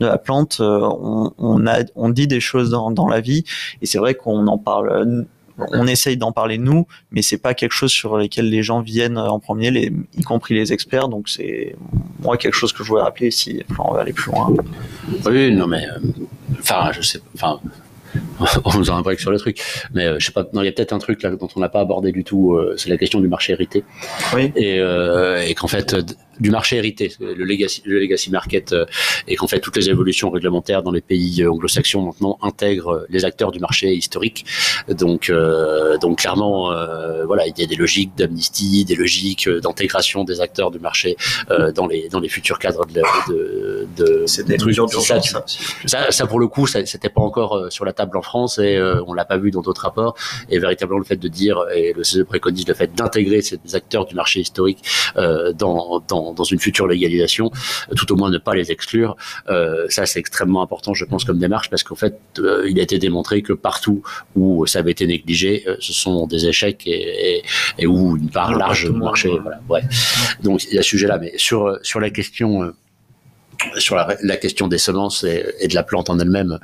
de 0.00 0.06
la 0.06 0.18
plante. 0.18 0.58
Euh, 0.60 0.80
on, 0.80 1.32
on 1.38 2.08
dit 2.08 2.26
des 2.26 2.40
choses 2.40 2.70
dans, 2.70 2.90
dans 2.90 3.08
la 3.08 3.20
vie 3.20 3.44
et 3.82 3.86
c'est 3.86 3.98
vrai 3.98 4.14
qu'on 4.14 4.46
en 4.46 4.58
parle 4.58 5.26
on 5.58 5.86
essaye 5.86 6.16
d'en 6.16 6.32
parler 6.32 6.58
nous, 6.58 6.86
mais 7.10 7.22
c'est 7.22 7.38
pas 7.38 7.54
quelque 7.54 7.72
chose 7.72 7.92
sur 7.92 8.16
lequel 8.16 8.50
les 8.50 8.62
gens 8.62 8.80
viennent 8.80 9.18
en 9.18 9.38
premier, 9.38 9.70
les, 9.70 9.92
y 10.16 10.22
compris 10.22 10.54
les 10.54 10.72
experts. 10.72 11.08
Donc 11.08 11.28
c'est 11.28 11.76
moi 12.22 12.36
quelque 12.36 12.54
chose 12.54 12.72
que 12.72 12.82
je 12.82 12.88
voulais 12.88 13.02
rappeler 13.02 13.30
si 13.30 13.62
on 13.78 13.92
va 13.92 14.00
aller 14.00 14.12
plus 14.12 14.30
loin. 14.30 14.52
Oui, 15.26 15.52
non 15.52 15.66
mais, 15.66 15.86
euh, 15.86 15.98
enfin, 16.60 16.90
je 16.92 17.02
sais, 17.02 17.20
enfin, 17.34 17.60
on 18.64 18.78
nous 18.78 18.90
en 18.90 18.96
un 18.96 19.02
break 19.02 19.20
sur 19.20 19.30
le 19.30 19.38
truc. 19.38 19.62
Mais 19.92 20.06
euh, 20.06 20.18
je 20.18 20.26
sais 20.26 20.32
pas, 20.32 20.44
non, 20.52 20.62
il 20.62 20.66
y 20.66 20.68
a 20.68 20.72
peut-être 20.72 20.92
un 20.92 20.98
truc 20.98 21.22
là 21.22 21.30
dont 21.30 21.48
on 21.54 21.60
n'a 21.60 21.68
pas 21.68 21.80
abordé 21.80 22.12
du 22.12 22.24
tout, 22.24 22.54
euh, 22.54 22.74
c'est 22.76 22.88
la 22.88 22.96
question 22.96 23.20
du 23.20 23.28
marché 23.28 23.52
hérité. 23.52 23.84
Oui. 24.34 24.52
Et, 24.56 24.80
euh, 24.80 25.42
et 25.46 25.54
qu'en 25.54 25.68
fait, 25.68 25.96
du 26.40 26.50
marché 26.50 26.76
hérité, 26.76 27.12
le 27.20 27.44
legacy, 27.44 27.82
le 27.84 28.00
legacy 28.00 28.30
market, 28.30 28.72
euh, 28.72 28.86
et 29.28 29.36
qu'en 29.36 29.46
fait 29.46 29.60
toutes 29.60 29.76
les 29.76 29.88
évolutions 29.88 30.30
réglementaires 30.30 30.82
dans 30.82 30.90
les 30.90 31.00
pays 31.00 31.42
euh, 31.42 31.50
anglo-saxons 31.50 32.02
maintenant 32.02 32.38
intègrent 32.42 32.94
euh, 32.94 33.06
les 33.08 33.24
acteurs 33.24 33.52
du 33.52 33.58
marché 33.58 33.94
historique. 33.94 34.44
Donc, 34.88 35.32
donc 36.00 36.18
clairement, 36.18 36.70
voilà, 37.26 37.46
il 37.46 37.58
y 37.58 37.62
a 37.62 37.66
des 37.66 37.76
logiques 37.76 38.12
d'amnistie, 38.16 38.84
des 38.84 38.94
logiques 38.94 39.48
d'intégration 39.48 40.24
des 40.24 40.40
acteurs 40.40 40.70
du 40.70 40.78
marché 40.78 41.16
dans 41.74 41.86
les 41.86 42.08
dans 42.08 42.20
les 42.20 42.28
futurs 42.28 42.58
cadres 42.58 42.86
de, 42.86 43.02
de, 43.28 43.86
de 43.96 44.26
c'est 44.26 44.46
des 44.46 44.56
trucs 44.56 44.74
ça, 44.74 45.20
ça, 45.86 46.10
ça, 46.10 46.26
pour 46.26 46.38
le 46.38 46.48
coup, 46.48 46.66
ça 46.66 46.84
c'était 46.84 47.08
pas 47.08 47.20
encore 47.20 47.66
sur 47.70 47.84
la 47.84 47.92
table 47.92 48.16
en 48.16 48.22
France 48.22 48.58
et 48.58 48.80
on 49.06 49.12
l'a 49.12 49.24
pas 49.24 49.38
vu 49.38 49.50
dans 49.50 49.62
d'autres 49.62 49.82
rapports. 49.82 50.14
Et 50.50 50.58
véritablement 50.58 50.98
le 50.98 51.04
fait 51.04 51.16
de 51.16 51.28
dire 51.28 51.64
et 51.74 51.92
le 51.92 52.04
CE 52.04 52.22
préconise 52.22 52.66
le 52.66 52.74
fait 52.74 52.94
d'intégrer 52.94 53.40
ces 53.42 53.58
acteurs 53.74 54.06
du 54.06 54.14
marché 54.14 54.40
historique 54.40 54.82
dans, 55.16 56.02
dans 56.08 56.23
dans, 56.32 56.44
une 56.44 56.58
future 56.58 56.86
légalisation, 56.86 57.50
tout 57.96 58.12
au 58.12 58.16
moins 58.16 58.30
ne 58.30 58.38
pas 58.38 58.54
les 58.54 58.70
exclure. 58.70 59.16
Euh, 59.48 59.86
ça, 59.88 60.06
c'est 60.06 60.18
extrêmement 60.18 60.62
important, 60.62 60.94
je 60.94 61.04
pense, 61.04 61.24
comme 61.24 61.38
démarche, 61.38 61.70
parce 61.70 61.82
qu'en 61.82 61.94
fait, 61.94 62.18
euh, 62.38 62.68
il 62.68 62.78
a 62.78 62.82
été 62.82 62.98
démontré 62.98 63.42
que 63.42 63.52
partout 63.52 64.02
où 64.36 64.66
ça 64.66 64.80
avait 64.80 64.92
été 64.92 65.06
négligé, 65.06 65.64
euh, 65.66 65.76
ce 65.80 65.92
sont 65.92 66.26
des 66.26 66.46
échecs 66.46 66.86
et, 66.86 67.36
et, 67.36 67.42
et 67.78 67.86
où 67.86 68.16
une 68.16 68.30
part 68.30 68.56
large 68.56 68.90
du 68.90 68.98
marché. 68.98 69.30
Voilà, 69.42 69.60
ouais. 69.68 69.82
Donc 70.42 70.64
il 70.64 70.74
y 70.74 70.78
a 70.78 70.82
ce 70.82 70.88
sujet-là, 70.90 71.18
mais 71.18 71.32
sur 71.36 71.78
sur 71.82 72.00
la 72.00 72.10
question 72.10 72.72
sur 73.78 73.96
la, 73.96 74.36
question 74.36 74.68
des 74.68 74.78
semences 74.78 75.24
et, 75.24 75.68
de 75.68 75.74
la 75.74 75.82
plante 75.82 76.10
en 76.10 76.18
elle-même, 76.18 76.58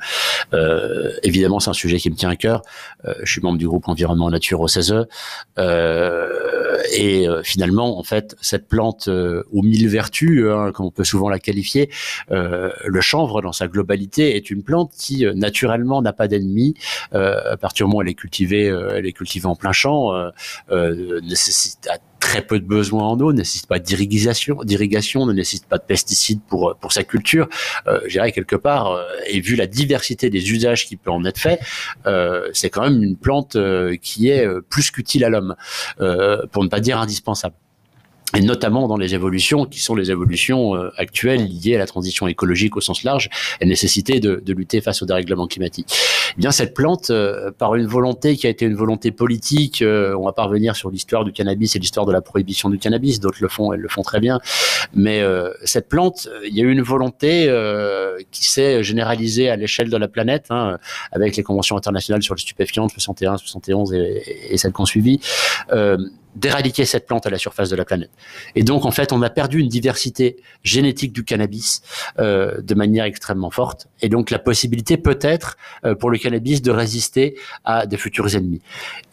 euh, 0.53 1.11
évidemment, 1.23 1.59
c'est 1.59 1.69
un 1.69 1.73
sujet 1.73 1.97
qui 1.97 2.09
me 2.09 2.15
tient 2.15 2.29
à 2.29 2.35
cœur. 2.35 2.61
Euh, 3.05 3.13
je 3.23 3.31
suis 3.31 3.41
membre 3.41 3.57
du 3.57 3.67
groupe 3.67 3.87
Environnement 3.87 4.29
Nature 4.29 4.59
au 4.61 4.67
CESE. 4.67 5.07
Euh, 5.59 6.77
et 6.93 7.27
euh, 7.27 7.41
finalement, 7.43 7.99
en 7.99 8.03
fait, 8.03 8.35
cette 8.41 8.67
plante 8.67 9.07
aux 9.07 9.61
mille 9.61 9.87
vertus, 9.87 10.45
hein, 10.49 10.71
comme 10.73 10.87
on 10.87 10.91
peut 10.91 11.03
souvent 11.03 11.29
la 11.29 11.39
qualifier, 11.39 11.89
le 12.29 13.01
chanvre, 13.01 13.41
dans 13.41 13.51
sa 13.51 13.67
globalité, 13.67 14.35
est 14.35 14.49
une 14.49 14.63
plante 14.63 14.91
qui, 14.97 15.25
naturellement, 15.35 16.01
n'a 16.01 16.13
pas 16.13 16.27
d'ennemis. 16.27 16.75
à 17.11 17.57
partir 17.57 17.85
du 17.85 17.89
moment 17.89 17.99
où 17.99 18.01
elle 18.01 18.09
est 18.09 18.13
cultivée, 18.13 18.65
elle 18.65 19.05
est 19.05 19.13
cultivée 19.13 19.47
en 19.47 19.55
plein 19.55 19.71
champ, 19.71 20.11
nécessite 20.69 21.89
très 22.31 22.41
peu 22.41 22.59
de 22.61 22.65
besoins 22.65 23.03
en 23.03 23.19
eau, 23.19 23.33
ne 23.33 23.39
nécessite 23.39 23.67
pas 23.67 23.79
d'irrigation, 23.79 24.63
d'irrigation, 24.63 25.25
ne 25.25 25.33
nécessite 25.33 25.65
pas 25.65 25.77
de 25.77 25.83
pesticides 25.83 26.39
pour 26.47 26.77
pour 26.79 26.93
sa 26.93 27.03
culture. 27.03 27.49
Euh, 27.87 27.99
je 28.05 28.13
dirais 28.13 28.31
quelque 28.31 28.55
part, 28.55 28.87
euh, 28.87 29.03
et 29.27 29.41
vu 29.41 29.57
la 29.57 29.67
diversité 29.67 30.29
des 30.29 30.49
usages 30.49 30.85
qui 30.85 30.95
peut 30.95 31.11
en 31.11 31.25
être 31.25 31.41
fait, 31.47 31.59
euh, 32.05 32.47
c'est 32.53 32.69
quand 32.69 32.83
même 32.83 33.03
une 33.03 33.17
plante 33.17 33.57
euh, 33.57 33.97
qui 34.01 34.29
est 34.29 34.47
plus 34.69 34.91
qu'utile 34.91 35.25
à 35.25 35.29
l'homme, 35.29 35.55
pour 36.51 36.63
ne 36.63 36.69
pas 36.69 36.79
dire 36.79 36.97
indispensable 36.99 37.55
et 38.35 38.41
notamment 38.41 38.87
dans 38.87 38.97
les 38.97 39.13
évolutions 39.13 39.65
qui 39.65 39.79
sont 39.79 39.95
les 39.95 40.11
évolutions 40.11 40.75
euh, 40.75 40.89
actuelles 40.97 41.45
liées 41.45 41.75
à 41.75 41.79
la 41.79 41.87
transition 41.87 42.27
écologique 42.27 42.77
au 42.77 42.81
sens 42.81 43.03
large 43.03 43.29
et 43.59 43.65
nécessité 43.65 44.19
de, 44.19 44.41
de 44.43 44.53
lutter 44.53 44.81
face 44.81 45.01
au 45.01 45.05
dérèglement 45.05 45.47
climatique. 45.47 45.93
Bien 46.37 46.51
cette 46.51 46.73
plante, 46.73 47.09
euh, 47.09 47.51
par 47.51 47.75
une 47.75 47.87
volonté 47.87 48.35
qui 48.35 48.47
a 48.47 48.49
été 48.49 48.65
une 48.65 48.75
volonté 48.75 49.11
politique, 49.11 49.81
euh, 49.81 50.15
on 50.17 50.25
va 50.25 50.33
pas 50.33 50.43
revenir 50.43 50.75
sur 50.75 50.89
l'histoire 50.89 51.25
du 51.25 51.31
cannabis 51.31 51.75
et 51.75 51.79
l'histoire 51.79 52.05
de 52.05 52.11
la 52.11 52.21
prohibition 52.21 52.69
du 52.69 52.77
cannabis, 52.77 53.19
d'autres 53.19 53.39
le 53.41 53.47
font, 53.47 53.73
elles 53.73 53.79
le 53.79 53.89
font 53.89 54.01
très 54.01 54.19
bien, 54.19 54.39
mais 54.93 55.21
cette 55.63 55.89
plante, 55.89 56.27
il 56.45 56.55
y 56.55 56.61
a 56.61 56.63
eu 56.63 56.71
une 56.71 56.81
volonté 56.81 57.51
qui 58.31 58.45
s'est 58.45 58.83
généralisée 58.83 59.49
à 59.49 59.55
l'échelle 59.55 59.89
de 59.89 59.97
la 59.97 60.07
planète, 60.07 60.45
hein, 60.49 60.77
avec 61.11 61.35
les 61.35 61.43
conventions 61.43 61.77
internationales 61.77 62.23
sur 62.23 62.35
les 62.35 62.41
stupéfiants 62.41 62.87
61, 62.87 63.37
71 63.37 63.93
et, 63.93 64.57
celles 64.57 64.71
qu'on 64.71 64.85
suivi 64.85 65.19
d'éradiquer 66.35 66.85
cette 66.85 67.07
plante 67.07 67.25
à 67.25 67.29
la 67.29 67.37
surface 67.37 67.69
de 67.69 67.75
la 67.75 67.85
planète. 67.85 68.11
Et 68.55 68.63
donc, 68.63 68.85
en 68.85 68.91
fait, 68.91 69.11
on 69.11 69.21
a 69.21 69.29
perdu 69.29 69.59
une 69.59 69.67
diversité 69.67 70.37
génétique 70.63 71.13
du 71.13 71.23
cannabis 71.23 71.81
euh, 72.19 72.61
de 72.61 72.73
manière 72.75 73.05
extrêmement 73.05 73.51
forte. 73.51 73.87
Et 74.01 74.09
donc, 74.09 74.31
la 74.31 74.39
possibilité 74.39 74.97
peut-être 74.97 75.57
euh, 75.85 75.95
pour 75.95 76.09
le 76.09 76.17
cannabis 76.21 76.61
de 76.61 76.71
résister 76.71 77.35
à 77.65 77.85
des 77.85 77.97
futurs 77.97 78.35
ennemis. 78.35 78.61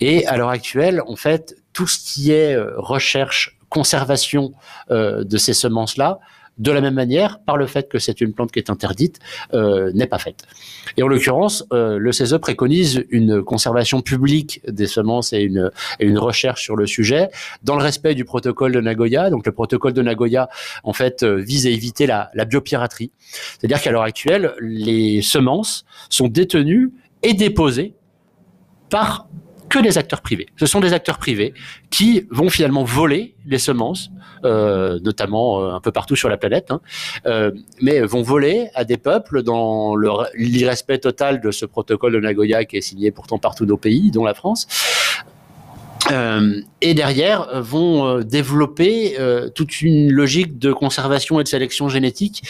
Et 0.00 0.26
à 0.26 0.36
l'heure 0.36 0.50
actuelle, 0.50 1.02
en 1.06 1.16
fait, 1.16 1.56
tout 1.72 1.86
ce 1.86 1.98
qui 1.98 2.32
est 2.32 2.54
euh, 2.54 2.72
recherche, 2.76 3.56
conservation 3.68 4.52
euh, 4.90 5.24
de 5.24 5.36
ces 5.36 5.54
semences-là, 5.54 6.20
de 6.58 6.72
la 6.72 6.80
même 6.80 6.94
manière, 6.94 7.40
par 7.40 7.56
le 7.56 7.66
fait 7.66 7.88
que 7.88 7.98
c'est 7.98 8.20
une 8.20 8.32
plante 8.32 8.52
qui 8.52 8.58
est 8.58 8.70
interdite, 8.70 9.18
euh, 9.54 9.92
n'est 9.94 10.06
pas 10.06 10.18
faite. 10.18 10.44
Et 10.96 11.02
en 11.02 11.08
l'occurrence, 11.08 11.64
euh, 11.72 11.98
le 11.98 12.12
CESE 12.12 12.38
préconise 12.40 13.04
une 13.10 13.42
conservation 13.42 14.00
publique 14.00 14.60
des 14.66 14.86
semences 14.86 15.32
et 15.32 15.40
une, 15.40 15.70
et 16.00 16.06
une 16.06 16.18
recherche 16.18 16.62
sur 16.62 16.76
le 16.76 16.86
sujet, 16.86 17.28
dans 17.62 17.76
le 17.76 17.82
respect 17.82 18.14
du 18.14 18.24
protocole 18.24 18.72
de 18.72 18.80
Nagoya. 18.80 19.30
Donc 19.30 19.46
le 19.46 19.52
protocole 19.52 19.92
de 19.92 20.02
Nagoya, 20.02 20.48
en 20.84 20.92
fait, 20.92 21.22
euh, 21.22 21.36
vise 21.36 21.66
à 21.66 21.70
éviter 21.70 22.06
la, 22.06 22.30
la 22.34 22.44
biopiraterie. 22.44 23.12
C'est-à-dire 23.58 23.80
qu'à 23.80 23.92
l'heure 23.92 24.02
actuelle, 24.02 24.54
les 24.60 25.22
semences 25.22 25.84
sont 26.10 26.28
détenues 26.28 26.92
et 27.22 27.34
déposées 27.34 27.94
par 28.90 29.28
que 29.68 29.78
des 29.78 29.98
acteurs 29.98 30.20
privés. 30.20 30.46
Ce 30.56 30.66
sont 30.66 30.80
des 30.80 30.92
acteurs 30.92 31.18
privés 31.18 31.54
qui 31.90 32.26
vont 32.30 32.48
finalement 32.50 32.84
voler 32.84 33.34
les 33.46 33.58
semences, 33.58 34.10
euh, 34.44 34.98
notamment 35.00 35.60
euh, 35.60 35.74
un 35.74 35.80
peu 35.80 35.90
partout 35.90 36.16
sur 36.16 36.28
la 36.28 36.36
planète, 36.36 36.70
hein, 36.70 36.80
euh, 37.26 37.50
mais 37.80 38.00
vont 38.00 38.22
voler 38.22 38.68
à 38.74 38.84
des 38.84 38.96
peuples 38.96 39.42
dans 39.42 39.96
l'irrespect 40.34 40.98
total 40.98 41.40
de 41.40 41.50
ce 41.50 41.66
protocole 41.66 42.12
de 42.12 42.20
Nagoya 42.20 42.64
qui 42.64 42.76
est 42.76 42.82
signé 42.82 43.10
pourtant 43.10 43.38
par 43.38 43.54
tous 43.54 43.66
nos 43.66 43.76
pays, 43.76 44.10
dont 44.10 44.24
la 44.24 44.34
France. 44.34 44.68
Euh, 46.10 46.60
et 46.80 46.94
derrière 46.94 47.48
euh, 47.48 47.60
vont 47.60 48.06
euh, 48.06 48.22
développer 48.22 49.16
toute 49.54 49.82
une 49.82 50.10
logique 50.12 50.58
de 50.58 50.72
conservation 50.72 51.40
et 51.40 51.42
de 51.42 51.48
sélection 51.48 51.88
génétique 51.88 52.42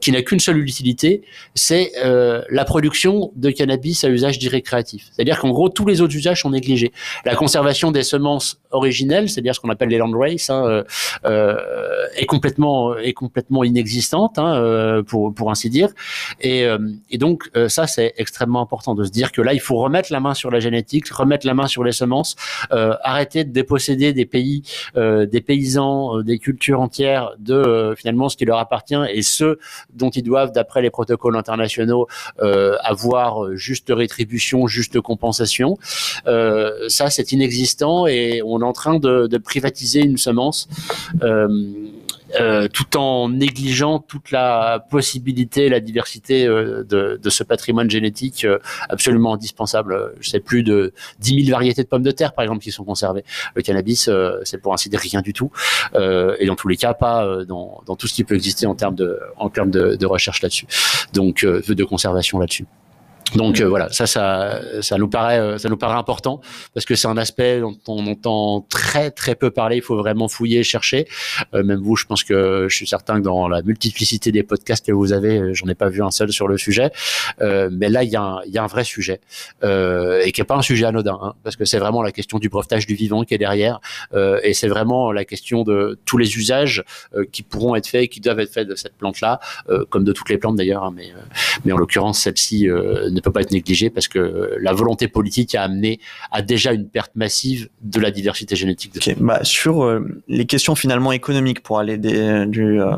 qui 0.00 0.12
n'a 0.12 0.22
qu'une 0.22 0.40
seule 0.40 0.58
utilité, 0.58 1.22
c'est 1.54 1.92
la 2.02 2.64
production 2.64 3.32
de 3.36 3.50
cannabis 3.50 4.04
à 4.04 4.08
usage 4.08 4.38
dit 4.38 4.48
récréatif. 4.48 5.08
C'est-à-dire 5.12 5.38
qu'en 5.38 5.50
gros 5.50 5.68
tous 5.68 5.86
les 5.86 6.00
autres 6.00 6.14
usages 6.14 6.42
sont 6.42 6.50
négligés. 6.50 6.92
La 7.24 7.34
conservation 7.34 7.90
des 7.90 8.02
semences 8.02 8.60
originelles, 8.70 9.28
c'est-à-dire 9.28 9.54
ce 9.54 9.60
qu'on 9.60 9.68
appelle 9.70 9.88
les 9.88 9.98
land 9.98 10.10
race, 10.12 10.50
hein, 10.50 10.84
est 11.24 12.26
complètement 12.26 12.96
est 12.96 13.12
complètement 13.12 13.64
inexistante, 13.64 14.38
hein, 14.38 15.02
pour 15.06 15.34
pour 15.34 15.50
ainsi 15.50 15.70
dire. 15.70 15.90
Et, 16.40 16.66
donc 17.14 17.50
ça 17.68 17.86
c'est 17.86 18.14
extrêmement 18.16 18.60
important 18.60 18.94
de 18.94 19.04
se 19.04 19.10
dire 19.10 19.32
que 19.32 19.42
là 19.42 19.52
il 19.52 19.60
faut 19.60 19.76
remettre 19.76 20.12
la 20.12 20.20
main 20.20 20.34
sur 20.34 20.50
la 20.50 20.60
génétique, 20.60 21.08
remettre 21.08 21.46
la 21.46 21.54
main 21.54 21.66
sur 21.66 21.84
les 21.84 21.92
semences. 21.92 22.36
Arrêter 23.02 23.44
de 23.44 23.52
déposséder 23.52 24.12
des 24.12 24.26
pays, 24.26 24.62
euh, 24.96 25.26
des 25.26 25.40
paysans, 25.40 26.18
euh, 26.18 26.22
des 26.22 26.38
cultures 26.38 26.80
entières 26.80 27.32
de 27.38 27.94
finalement 27.96 28.28
ce 28.28 28.36
qui 28.36 28.44
leur 28.44 28.58
appartient 28.58 28.94
et 29.12 29.22
ce 29.22 29.58
dont 29.94 30.10
ils 30.10 30.22
doivent, 30.22 30.52
d'après 30.52 30.82
les 30.82 30.90
protocoles 30.90 31.36
internationaux, 31.36 32.06
avoir 32.38 33.54
juste 33.54 33.88
rétribution, 33.90 34.66
juste 34.66 35.00
compensation. 35.00 35.78
ça, 36.24 37.10
c'est 37.10 37.32
inexistant 37.32 38.06
et 38.06 38.42
on 38.44 38.60
est 38.60 38.64
en 38.64 38.72
train 38.72 38.98
de, 38.98 39.26
de 39.26 39.38
privatiser 39.38 40.00
une 40.00 40.18
semence. 40.18 40.68
Euh, 41.22 41.48
tout 42.72 42.96
en 42.96 43.28
négligeant 43.28 43.98
toute 43.98 44.30
la 44.30 44.84
possibilité, 44.90 45.68
la 45.68 45.80
diversité 45.80 46.46
euh, 46.46 46.84
de, 46.84 47.18
de, 47.22 47.30
ce 47.30 47.42
patrimoine 47.44 47.90
génétique 47.90 48.44
euh, 48.44 48.58
absolument 48.88 49.34
indispensable. 49.34 50.14
Je 50.20 50.30
sais 50.30 50.40
plus 50.40 50.62
de 50.62 50.92
10 51.20 51.44
000 51.44 51.50
variétés 51.50 51.82
de 51.82 51.88
pommes 51.88 52.02
de 52.02 52.10
terre, 52.10 52.32
par 52.32 52.44
exemple, 52.44 52.62
qui 52.62 52.72
sont 52.72 52.84
conservées. 52.84 53.24
Le 53.54 53.62
cannabis, 53.62 54.10
c'est 54.44 54.58
pour 54.58 54.72
ainsi 54.72 54.88
dire 54.88 55.00
rien 55.00 55.20
du 55.20 55.32
tout, 55.32 55.50
et 55.94 56.46
dans 56.46 56.56
tous 56.56 56.68
les 56.68 56.76
cas, 56.76 56.94
pas 56.94 57.44
dans, 57.44 57.82
dans, 57.86 57.96
tout 57.96 58.06
ce 58.06 58.14
qui 58.14 58.24
peut 58.24 58.34
exister 58.34 58.66
en 58.66 58.74
termes 58.74 58.94
de, 58.94 59.18
en 59.36 59.48
termes 59.48 59.70
de, 59.70 59.96
de 59.96 60.06
recherche 60.06 60.42
là-dessus, 60.42 60.66
donc 61.12 61.44
de 61.44 61.84
conservation 61.84 62.38
là-dessus. 62.38 62.66
Donc 63.34 63.60
euh, 63.60 63.68
voilà, 63.68 63.90
ça, 63.90 64.06
ça, 64.06 64.60
ça 64.80 64.98
nous 64.98 65.08
paraît, 65.08 65.38
euh, 65.38 65.58
ça 65.58 65.68
nous 65.68 65.76
paraît 65.76 65.96
important 65.96 66.40
parce 66.74 66.84
que 66.84 66.94
c'est 66.94 67.06
un 67.06 67.16
aspect 67.16 67.60
dont 67.60 67.76
on 67.86 68.06
entend 68.06 68.66
très 68.68 69.10
très 69.10 69.34
peu 69.34 69.50
parler. 69.50 69.76
Il 69.76 69.82
faut 69.82 69.96
vraiment 69.96 70.28
fouiller, 70.28 70.62
chercher. 70.62 71.06
Euh, 71.54 71.62
même 71.62 71.80
vous, 71.80 71.96
je 71.96 72.06
pense 72.06 72.24
que 72.24 72.66
je 72.68 72.74
suis 72.74 72.86
certain 72.86 73.18
que 73.18 73.24
dans 73.24 73.48
la 73.48 73.62
multiplicité 73.62 74.32
des 74.32 74.42
podcasts 74.42 74.86
que 74.86 74.92
vous 74.92 75.12
avez, 75.12 75.54
j'en 75.54 75.68
ai 75.68 75.74
pas 75.74 75.88
vu 75.88 76.02
un 76.02 76.10
seul 76.10 76.32
sur 76.32 76.48
le 76.48 76.58
sujet. 76.58 76.90
mais 77.40 77.88
là, 77.88 78.02
il 78.02 78.10
y, 78.10 78.16
a 78.16 78.22
un, 78.22 78.40
il 78.46 78.52
y 78.52 78.58
a 78.58 78.64
un 78.64 78.66
vrai 78.66 78.84
sujet 78.84 79.20
et 79.62 80.32
qui 80.32 80.40
est 80.40 80.44
pas 80.44 80.56
un 80.56 80.62
sujet 80.62 80.86
anodin, 80.86 81.18
hein, 81.20 81.34
parce 81.42 81.56
que 81.56 81.64
c'est 81.64 81.78
vraiment 81.78 82.02
la 82.02 82.12
question 82.12 82.38
du 82.38 82.48
brevetage 82.48 82.86
du 82.86 82.94
vivant 82.94 83.24
qui 83.24 83.34
est 83.34 83.38
derrière, 83.38 83.80
et 84.42 84.54
c'est 84.54 84.68
vraiment 84.68 85.12
la 85.12 85.24
question 85.24 85.62
de 85.62 85.98
tous 86.04 86.18
les 86.18 86.36
usages 86.36 86.84
qui 87.32 87.42
pourront 87.42 87.74
être 87.76 87.86
faits, 87.86 88.04
et 88.04 88.08
qui 88.08 88.20
doivent 88.20 88.40
être 88.40 88.52
faits 88.52 88.68
de 88.68 88.74
cette 88.74 88.96
plante-là, 88.96 89.40
comme 89.88 90.04
de 90.04 90.12
toutes 90.12 90.28
les 90.28 90.38
plantes 90.38 90.56
d'ailleurs. 90.56 90.84
Hein, 90.84 90.92
mais 90.94 91.12
mais 91.64 91.72
en 91.72 91.76
l'occurrence, 91.76 92.20
celle-ci 92.20 92.66
ne 92.66 93.19
peut 93.20 93.32
pas 93.32 93.42
être 93.42 93.52
négligé 93.52 93.90
parce 93.90 94.08
que 94.08 94.56
la 94.60 94.72
volonté 94.72 95.08
politique 95.08 95.54
a 95.54 95.62
amené 95.62 96.00
à 96.30 96.42
déjà 96.42 96.72
une 96.72 96.88
perte 96.88 97.12
massive 97.14 97.68
de 97.82 98.00
la 98.00 98.10
diversité 98.10 98.56
génétique. 98.56 98.94
De 98.94 99.14
bah, 99.20 99.40
sur 99.42 99.84
euh, 99.84 100.00
les 100.28 100.46
questions 100.46 100.74
finalement 100.74 101.12
économiques 101.12 101.62
pour 101.62 101.78
aller 101.78 101.98
des, 101.98 102.46
du, 102.46 102.80
euh, 102.80 102.92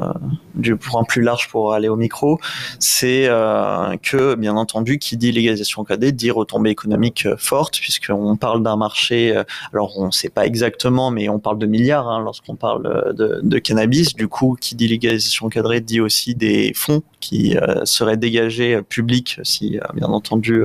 du 0.54 0.76
point 0.76 1.04
plus 1.04 1.22
large 1.22 1.48
pour 1.48 1.72
aller 1.72 1.88
au 1.88 1.96
micro, 1.96 2.38
c'est 2.78 3.26
euh, 3.26 3.96
que 4.02 4.35
bien 4.35 4.56
entendu 4.56 4.98
qui 4.98 5.16
dit 5.16 5.32
légalisation 5.32 5.85
cadet 5.85 6.12
dit 6.12 6.30
retombée 6.30 6.70
économique 6.70 7.26
forte 7.37 7.78
puisqu'on 7.78 8.37
parle 8.37 8.62
d'un 8.62 8.76
marché, 8.76 9.42
alors 9.72 9.98
on 9.98 10.06
ne 10.06 10.11
sait 10.11 10.30
pas 10.30 10.46
exactement 10.46 11.11
mais 11.11 11.28
on 11.28 11.38
parle 11.38 11.58
de 11.58 11.66
milliards 11.66 12.08
hein, 12.08 12.20
lorsqu'on 12.22 12.56
parle 12.56 13.14
de, 13.14 13.40
de, 13.42 13.58
cannabis. 13.58 14.14
Du 14.14 14.28
coup, 14.28 14.56
qui 14.61 14.74
dit 14.74 14.88
légalisation 14.88 15.48
cadrée 15.48 15.80
dit 15.80 16.00
aussi 16.00 16.35
des 16.35 16.72
fonds 16.74 17.02
qui 17.20 17.56
seraient 17.85 18.16
dégagés 18.16 18.80
publics 18.82 19.38
si 19.42 19.78
bien 19.94 20.08
entendu, 20.12 20.64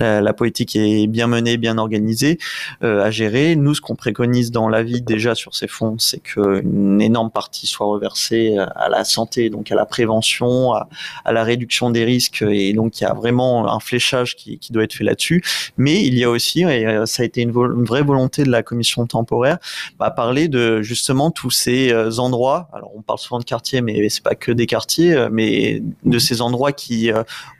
euh, 0.00 0.20
la, 0.20 0.32
politique 0.32 0.76
est 0.76 1.06
bien 1.06 1.26
menée, 1.26 1.56
bien 1.56 1.78
organisée 1.78 2.38
euh, 2.82 3.02
à 3.02 3.10
gérer. 3.10 3.56
Nous, 3.56 3.74
ce 3.74 3.80
qu'on 3.80 3.94
préconise 3.94 4.50
dans 4.50 4.68
l'avis 4.68 5.02
déjà 5.02 5.34
sur 5.34 5.54
ces 5.54 5.68
fonds, 5.68 5.96
c'est 5.98 6.20
qu'une 6.20 7.00
énorme 7.00 7.30
partie 7.30 7.66
soit 7.66 7.86
reversée 7.86 8.56
euh, 8.58 8.66
à 8.74 8.88
la 8.88 9.04
santé, 9.04 9.50
donc 9.50 9.72
à 9.72 9.74
la 9.74 9.86
prévention, 9.86 10.74
à, 10.74 10.88
la 11.32 11.44
réduction 11.44 11.90
des 11.90 12.04
risques, 12.04 12.42
et 12.42 12.72
donc 12.72 13.00
il 13.00 13.04
y 13.04 13.06
a 13.06 13.14
vraiment 13.14 13.72
un 13.72 13.80
fléchage 13.80 14.36
qui, 14.36 14.58
doit 14.70 14.84
être 14.84 14.94
fait 14.94 15.04
là-dessus. 15.04 15.42
Mais 15.76 16.04
il 16.04 16.18
y 16.18 16.24
a 16.24 16.30
aussi, 16.30 16.62
et 16.62 17.02
ça 17.06 17.22
a 17.22 17.26
été 17.26 17.40
une, 17.42 17.52
vraie 17.52 18.02
volonté 18.02 18.42
de 18.42 18.50
la 18.50 18.62
commission 18.62 19.06
temporaire, 19.06 19.58
bah, 19.98 20.10
parler 20.10 20.48
de 20.48 20.82
justement 20.82 21.30
tous 21.30 21.50
ces 21.50 21.94
endroits. 22.18 22.68
Alors 22.72 22.90
on 22.96 23.02
parle 23.02 23.18
souvent 23.18 23.38
de 23.38 23.44
quartiers, 23.44 23.80
mais 23.80 24.08
c'est 24.08 24.22
pas 24.22 24.34
que 24.34 24.50
des 24.50 24.66
quartiers, 24.66 25.28
mais 25.30 25.82
de 26.04 26.18
ces 26.18 26.42
endroits 26.42 26.72
qui 26.72 27.10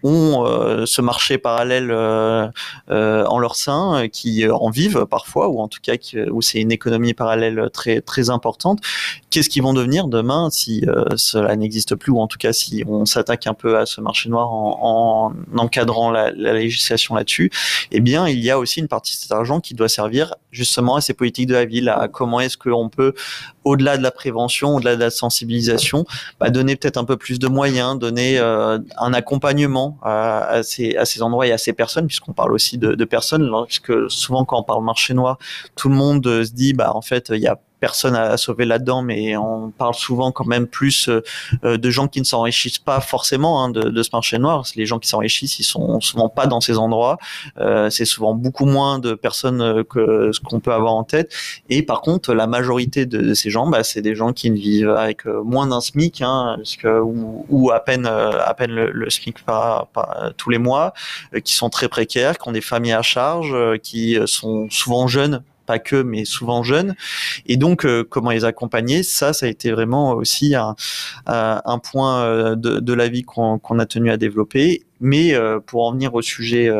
ont 0.02 0.84
ce 0.84 1.00
marché 1.06 1.38
parallèle 1.38 1.90
euh, 1.90 2.48
euh, 2.90 3.24
en 3.26 3.38
leur 3.38 3.56
sein, 3.56 4.02
euh, 4.02 4.08
qui 4.08 4.46
en 4.50 4.68
vivent 4.68 5.06
parfois, 5.06 5.48
ou 5.48 5.60
en 5.60 5.68
tout 5.68 5.78
cas 5.82 5.94
où 6.30 6.42
c'est 6.42 6.60
une 6.60 6.72
économie 6.72 7.14
parallèle 7.14 7.70
très 7.72 8.02
très 8.02 8.28
importante. 8.28 8.80
Qu'est-ce 9.30 9.48
qu'ils 9.48 9.62
vont 9.62 9.72
devenir 9.72 10.08
demain 10.08 10.50
si 10.50 10.84
cela 11.16 11.56
n'existe 11.56 11.94
plus, 11.94 12.12
ou 12.12 12.20
en 12.20 12.26
tout 12.26 12.38
cas 12.38 12.52
si 12.52 12.84
on 12.86 13.06
s'attaque 13.06 13.46
un 13.46 13.54
peu 13.54 13.78
à 13.78 13.86
ce 13.86 14.00
marché 14.00 14.28
noir 14.28 14.52
en, 14.52 15.32
encadrant 15.56 16.10
la, 16.10 16.30
législation 16.32 17.14
là-dessus? 17.14 17.50
Eh 17.92 18.00
bien, 18.00 18.28
il 18.28 18.40
y 18.40 18.50
a 18.50 18.58
aussi 18.58 18.80
une 18.80 18.88
partie 18.88 19.16
de 19.16 19.20
cet 19.20 19.32
argent 19.32 19.60
qui 19.60 19.74
doit 19.74 19.88
servir 19.88 20.34
justement 20.56 20.96
à 20.96 21.00
ces 21.00 21.14
politiques 21.14 21.46
de 21.46 21.54
la 21.54 21.64
ville, 21.64 21.88
à 21.88 22.08
comment 22.08 22.40
est-ce 22.40 22.56
qu'on 22.56 22.88
peut, 22.88 23.14
au-delà 23.64 23.96
de 23.96 24.02
la 24.02 24.10
prévention, 24.10 24.76
au-delà 24.76 24.96
de 24.96 25.00
la 25.00 25.10
sensibilisation, 25.10 26.04
bah, 26.40 26.50
donner 26.50 26.76
peut-être 26.76 26.96
un 26.96 27.04
peu 27.04 27.16
plus 27.16 27.38
de 27.38 27.48
moyens, 27.48 27.98
donner 27.98 28.38
un 28.38 29.12
accompagnement 29.12 29.98
à, 30.02 30.60
ces, 30.62 30.96
à 30.96 31.04
ces 31.04 31.22
endroits 31.22 31.46
et 31.46 31.52
à 31.52 31.58
ces 31.58 31.72
personnes, 31.72 32.06
puisqu'on 32.06 32.32
parle 32.32 32.52
aussi 32.52 32.78
de, 32.78 33.04
personnes, 33.04 33.50
puisque 33.66 34.10
souvent 34.10 34.44
quand 34.44 34.60
on 34.60 34.64
parle 34.64 34.84
marché 34.84 35.14
noir, 35.14 35.38
tout 35.76 35.88
le 35.88 35.94
monde 35.94 36.24
se 36.24 36.52
dit, 36.52 36.72
bah 36.72 36.92
en 36.94 37.02
fait, 37.02 37.30
il 37.30 37.40
y 37.40 37.46
a 37.46 37.58
personne 37.86 38.16
à, 38.16 38.36
sauver 38.36 38.64
là-dedans, 38.64 39.00
mais 39.00 39.36
on 39.36 39.70
parle 39.70 39.94
souvent 39.94 40.32
quand 40.32 40.48
même 40.54 40.66
plus 40.66 41.08
de 41.62 41.90
gens 41.90 42.08
qui 42.08 42.18
ne 42.18 42.24
s'enrichissent 42.24 42.80
pas 42.80 43.00
forcément 43.00 43.62
hein, 43.62 43.68
de, 43.70 43.82
de, 43.96 44.02
ce 44.02 44.10
marché 44.12 44.38
noir. 44.38 44.64
Les 44.74 44.86
gens 44.86 44.98
qui 44.98 45.08
s'enrichissent, 45.08 45.60
ils 45.60 45.68
sont 45.74 46.00
souvent 46.00 46.28
pas 46.28 46.46
dans 46.48 46.60
ces 46.60 46.78
endroits. 46.78 47.16
c'est 47.90 48.04
souvent 48.04 48.34
beaucoup 48.34 48.66
moins 48.66 48.98
de 48.98 49.14
personnes 49.14 49.84
que 49.84 50.30
ce 50.32 50.40
qu'on 50.40 50.58
peut 50.58 50.72
avoir 50.72 50.94
en 50.94 51.04
tête. 51.04 51.32
Et 51.68 51.82
par 51.82 52.00
contre, 52.00 52.34
la 52.34 52.48
majorité 52.48 53.06
de, 53.06 53.34
ces 53.34 53.50
gens, 53.50 53.68
bah, 53.68 53.84
c'est 53.84 54.02
des 54.02 54.16
gens 54.16 54.32
qui 54.32 54.50
ne 54.50 54.56
vivent 54.56 54.90
avec 54.90 55.24
moins 55.26 55.68
d'un 55.68 55.80
SMIC, 55.80 56.22
hein, 56.22 56.56
ou, 56.84 57.46
ou, 57.48 57.70
à 57.70 57.80
peine 57.80 58.06
à 58.06 58.54
peine 58.54 58.72
le, 58.72 59.10
SMIC 59.10 59.44
par, 59.44 59.88
tous 60.36 60.50
les 60.50 60.58
mois, 60.58 60.92
qui 61.44 61.54
sont 61.54 61.70
très 61.70 61.88
précaires, 61.88 62.38
qui 62.38 62.48
ont 62.48 62.52
des 62.52 62.66
familles 62.72 62.98
à 63.02 63.02
charge, 63.02 63.54
qui 63.82 64.18
sont 64.26 64.68
souvent 64.70 65.06
jeunes 65.06 65.42
pas 65.66 65.78
que, 65.78 66.02
mais 66.02 66.24
souvent 66.24 66.62
jeunes. 66.62 66.94
Et 67.46 67.56
donc, 67.56 67.84
euh, 67.84 68.04
comment 68.08 68.30
les 68.30 68.44
accompagner? 68.44 69.02
Ça, 69.02 69.32
ça 69.32 69.46
a 69.46 69.48
été 69.48 69.70
vraiment 69.72 70.12
aussi 70.12 70.54
un, 70.54 70.74
un 71.26 71.78
point 71.78 72.24
euh, 72.24 72.56
de 72.56 72.92
la 72.92 73.08
vie 73.08 73.24
qu'on 73.24 73.78
a 73.78 73.86
tenu 73.86 74.10
à 74.10 74.16
développer. 74.16 74.84
Mais 75.00 75.34
euh, 75.34 75.60
pour 75.60 75.86
en 75.86 75.92
venir 75.92 76.14
au 76.14 76.22
sujet 76.22 76.70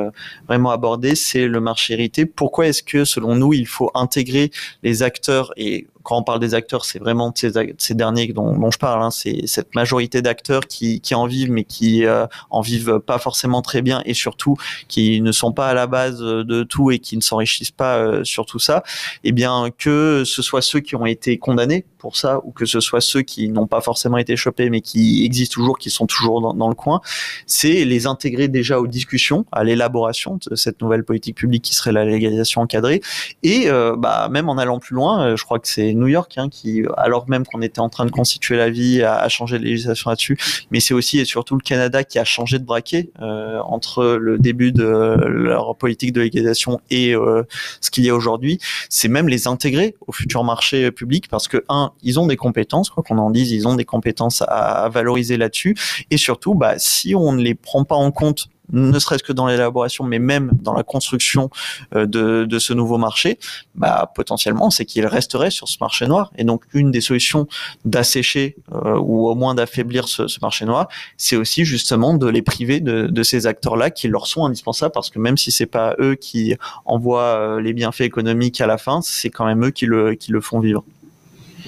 vraiment 0.49 0.71
abordé, 0.71 1.15
c'est 1.15 1.47
le 1.47 1.61
marché 1.61 1.95
hérité. 1.95 2.27
Pourquoi 2.27 2.67
est-ce 2.67 2.83
que, 2.83 3.05
selon 3.05 3.35
nous, 3.35 3.53
il 3.53 3.67
faut 3.67 3.91
intégrer 3.95 4.51
les 4.83 5.03
acteurs 5.03 5.53
et 5.57 5.87
quand 6.07 6.17
on 6.17 6.23
parle 6.23 6.39
des 6.39 6.55
acteurs, 6.55 6.85
c'est 6.85 7.01
vraiment 7.01 7.33
ces, 7.35 7.51
ces 7.79 7.95
derniers 7.95 8.33
dont, 8.33 8.57
dont, 8.57 8.71
je 8.71 8.79
parle. 8.79 9.03
Hein, 9.03 9.11
c'est 9.11 9.49
cette 9.49 9.75
majorité 9.75 10.23
d'acteurs 10.23 10.69
qui, 10.69 11.01
qui 11.01 11.17
en 11.17 11.27
vivent, 11.27 11.51
mais 11.51 11.65
qui 11.65 12.05
euh, 12.05 12.29
en 12.49 12.61
vivent 12.61 13.01
pas 13.01 13.19
forcément 13.19 13.61
très 13.61 13.83
bien, 13.83 14.03
et 14.05 14.15
surtout 14.15 14.57
qui 14.87 15.21
ne 15.21 15.33
sont 15.33 15.51
pas 15.51 15.67
à 15.67 15.75
la 15.75 15.89
base 15.89 16.21
de 16.21 16.63
tout 16.63 16.93
et 16.93 17.01
qui 17.01 17.17
ne 17.17 17.23
s'enrichissent 17.23 17.73
pas 17.73 17.97
euh, 17.97 18.23
sur 18.23 18.47
tout 18.47 18.61
ça. 18.61 18.85
Eh 19.25 19.33
bien, 19.33 19.71
que 19.77 20.23
ce 20.25 20.43
soit 20.43 20.63
ceux 20.63 20.79
qui 20.79 20.95
ont 20.95 21.07
été 21.07 21.39
condamnés 21.39 21.85
pour 21.99 22.17
ça, 22.17 22.41
ou 22.45 22.53
que 22.53 22.67
ce 22.67 22.79
soit 22.79 23.01
ceux 23.01 23.23
qui 23.23 23.49
n'ont 23.49 23.67
pas 23.67 23.81
forcément 23.81 24.19
été 24.19 24.37
chopés, 24.37 24.71
mais 24.71 24.83
qui 24.83 25.25
existent 25.25 25.55
toujours, 25.55 25.77
qui 25.77 25.91
sont 25.91 26.07
toujours 26.07 26.41
dans, 26.41 26.55
dans 26.55 26.69
le 26.69 26.77
coin, 26.77 27.01
c'est 27.47 27.85
les 27.85 28.06
intégrer 28.07 28.49
déjà 28.49 28.81
aux 28.81 28.87
discussions, 28.87 29.45
à 29.53 29.65
l'élaboration 29.65 30.39
de 30.49 30.57
cette 30.57 30.81
nouvelle 30.81 31.05
politique 31.05 31.37
publique 31.37 31.63
qui 31.63 31.75
serait 31.75 31.93
la 31.93 32.05
légalisation 32.05 32.63
encadrée, 32.63 33.01
et 33.43 33.65
euh, 33.67 33.95
bah, 33.97 34.29
même 34.31 34.49
en 34.49 34.59
allant 34.59 34.79
plus 34.79 34.95
loin, 34.95 35.37
je 35.37 35.45
crois 35.45 35.59
que 35.59 35.69
c'est 35.69 35.93
New 35.95 36.09
York, 36.09 36.35
hein, 36.37 36.49
qui, 36.49 36.85
alors 36.97 37.29
même 37.29 37.45
qu'on 37.45 37.63
était 37.63 37.81
en 37.81 37.89
train 37.89 38.07
de 38.07 38.11
constituer 38.11 38.57
la 38.57 38.71
vie, 38.71 39.03
a, 39.03 39.17
a 39.17 39.29
changé 39.29 39.59
de 39.59 39.65
législation 39.65 40.11
là-dessus. 40.11 40.39
Mais 40.71 40.81
c'est 40.81 40.95
aussi 40.95 41.19
et 41.19 41.25
surtout 41.25 41.57
le 41.57 41.61
Canada 41.63 42.05
qui 42.05 42.19
a 42.19 42.25
changé 42.25 42.59
de 42.59 42.65
braquet 42.65 43.11
euh, 43.21 43.59
entre 43.65 44.17
le 44.21 44.39
début 44.39 44.73
de 44.73 44.85
leur 44.85 45.77
politique 45.77 46.13
de 46.13 46.21
légalisation 46.21 46.81
et 46.91 47.15
euh, 47.15 47.43
ce 47.81 47.91
qu'il 47.91 48.05
y 48.05 48.11
a 48.11 48.15
aujourd'hui. 48.15 48.59
C'est 48.89 49.09
même 49.09 49.29
les 49.29 49.49
intégrer 49.49 49.95
au 50.07 50.13
futur 50.13 50.45
marché 50.45 50.91
public 50.91 51.29
parce 51.29 51.49
que 51.49 51.65
un, 51.69 51.93
ils 52.03 52.21
ont 52.21 52.27
des 52.27 52.37
compétences, 52.37 52.91
quoi 52.91 53.03
qu'on 53.03 53.19
en 53.19 53.31
dise, 53.31 53.51
ils 53.53 53.67
ont 53.67 53.75
des 53.75 53.85
compétences 53.85 54.43
à, 54.43 54.85
à 54.85 54.89
valoriser 54.89 55.37
là-dessus. 55.37 55.77
Et 56.11 56.17
surtout, 56.17 56.55
bah, 56.55 56.75
si 56.79 57.15
on 57.15 57.33
ne 57.33 57.43
les 57.43 57.55
prend 57.55 57.85
pas 57.85 57.96
en 57.97 58.11
compte 58.11 58.49
ne 58.73 58.99
serait-ce 58.99 59.23
que 59.23 59.33
dans 59.33 59.47
l'élaboration, 59.47 60.05
mais 60.05 60.19
même 60.19 60.51
dans 60.61 60.73
la 60.73 60.83
construction 60.83 61.51
euh, 61.95 62.07
de, 62.07 62.59
ce 62.59 62.73
nouveau 62.73 62.99
marché, 62.99 63.39
bah, 63.75 64.11
potentiellement, 64.15 64.71
c'est 64.71 64.85
qu'il 64.85 65.07
resterait 65.07 65.51
sur 65.51 65.69
ce 65.69 65.77
marché 65.81 66.07
noir. 66.07 66.33
Et 66.37 66.45
donc, 66.45 66.65
une 66.73 66.91
des 66.91 67.01
solutions 67.01 67.47
d'assécher 67.85 68.57
euh, 68.73 68.97
ou 68.99 69.29
au 69.29 69.35
moins 69.35 69.55
d'affaiblir 69.55 70.09
ce, 70.09 70.23
marché 70.41 70.65
noir, 70.65 70.89
c'est 71.17 71.37
aussi 71.37 71.65
justement 71.65 72.15
de 72.15 72.27
les 72.27 72.43
priver 72.43 72.81
de, 72.81 73.23
ces 73.23 73.47
acteurs-là 73.47 73.91
qui 73.91 74.09
leur 74.09 74.27
sont 74.27 74.45
indispensables, 74.45 74.93
parce 74.93 75.11
que 75.11 75.19
même 75.19 75.37
si 75.37 75.51
c'est 75.51 75.67
pas 75.67 75.95
eux 75.99 76.15
qui 76.15 76.55
envoient 76.85 77.23
euh, 77.23 77.61
les 77.61 77.73
bienfaits 77.73 78.03
économiques 78.03 78.61
à 78.61 78.67
la 78.67 78.79
fin, 78.79 79.01
c'est 79.03 79.31
quand 79.31 79.47
même 79.47 79.65
eux 79.65 79.71
qui 79.71 79.87
le, 79.87 80.15
qui 80.15 80.31
le 80.31 80.41
font 80.41 80.61
vivre. 80.61 80.85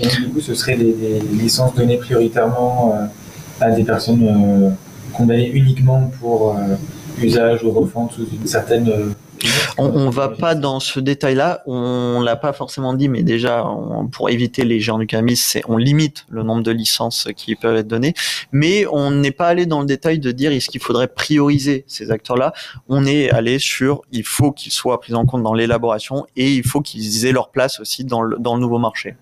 Donc, 0.00 0.14
du 0.16 0.28
coup, 0.28 0.40
ce 0.40 0.54
serait 0.54 0.76
des 0.76 1.20
licences 1.32 1.74
données 1.74 1.96
prioritairement 1.96 2.94
à 3.60 3.70
des 3.72 3.82
personnes 3.82 4.76
condamné 5.18 5.48
uniquement 5.50 6.10
pour 6.20 6.56
euh, 6.56 6.76
usage 7.20 7.64
ou 7.64 7.72
refonte 7.72 8.12
sous 8.12 8.26
une 8.32 8.46
certaine 8.46 8.88
euh, 8.88 9.10
on, 9.76 9.86
on 9.86 10.10
va 10.10 10.28
pas 10.28 10.54
dans 10.54 10.80
ce 10.80 11.00
détail-là. 11.00 11.62
On 11.66 12.20
l'a 12.20 12.36
pas 12.36 12.52
forcément 12.52 12.94
dit, 12.94 13.08
mais 13.08 13.22
déjà, 13.22 13.64
pour 14.12 14.30
éviter 14.30 14.64
les 14.64 14.80
géants 14.80 14.98
du 14.98 15.06
cannabis, 15.06 15.58
on 15.68 15.76
limite 15.76 16.26
le 16.28 16.42
nombre 16.42 16.62
de 16.62 16.70
licences 16.70 17.28
qui 17.36 17.54
peuvent 17.54 17.76
être 17.76 17.88
données. 17.88 18.14
Mais 18.52 18.86
on 18.90 19.10
n'est 19.10 19.30
pas 19.30 19.48
allé 19.48 19.66
dans 19.66 19.80
le 19.80 19.86
détail 19.86 20.18
de 20.18 20.32
dire 20.32 20.52
est-ce 20.52 20.68
qu'il 20.68 20.82
faudrait 20.82 21.08
prioriser 21.08 21.84
ces 21.86 22.10
acteurs-là? 22.10 22.52
On 22.88 23.04
est 23.04 23.30
allé 23.30 23.58
sur 23.58 24.02
il 24.12 24.24
faut 24.24 24.52
qu'ils 24.52 24.72
soient 24.72 25.00
pris 25.00 25.14
en 25.14 25.24
compte 25.26 25.42
dans 25.42 25.54
l'élaboration 25.54 26.26
et 26.36 26.52
il 26.52 26.66
faut 26.66 26.80
qu'ils 26.80 27.26
aient 27.26 27.32
leur 27.32 27.50
place 27.50 27.80
aussi 27.80 28.04
dans 28.04 28.22
le, 28.22 28.36
dans 28.38 28.54
le 28.54 28.60
nouveau 28.60 28.78
marché. 28.78 29.16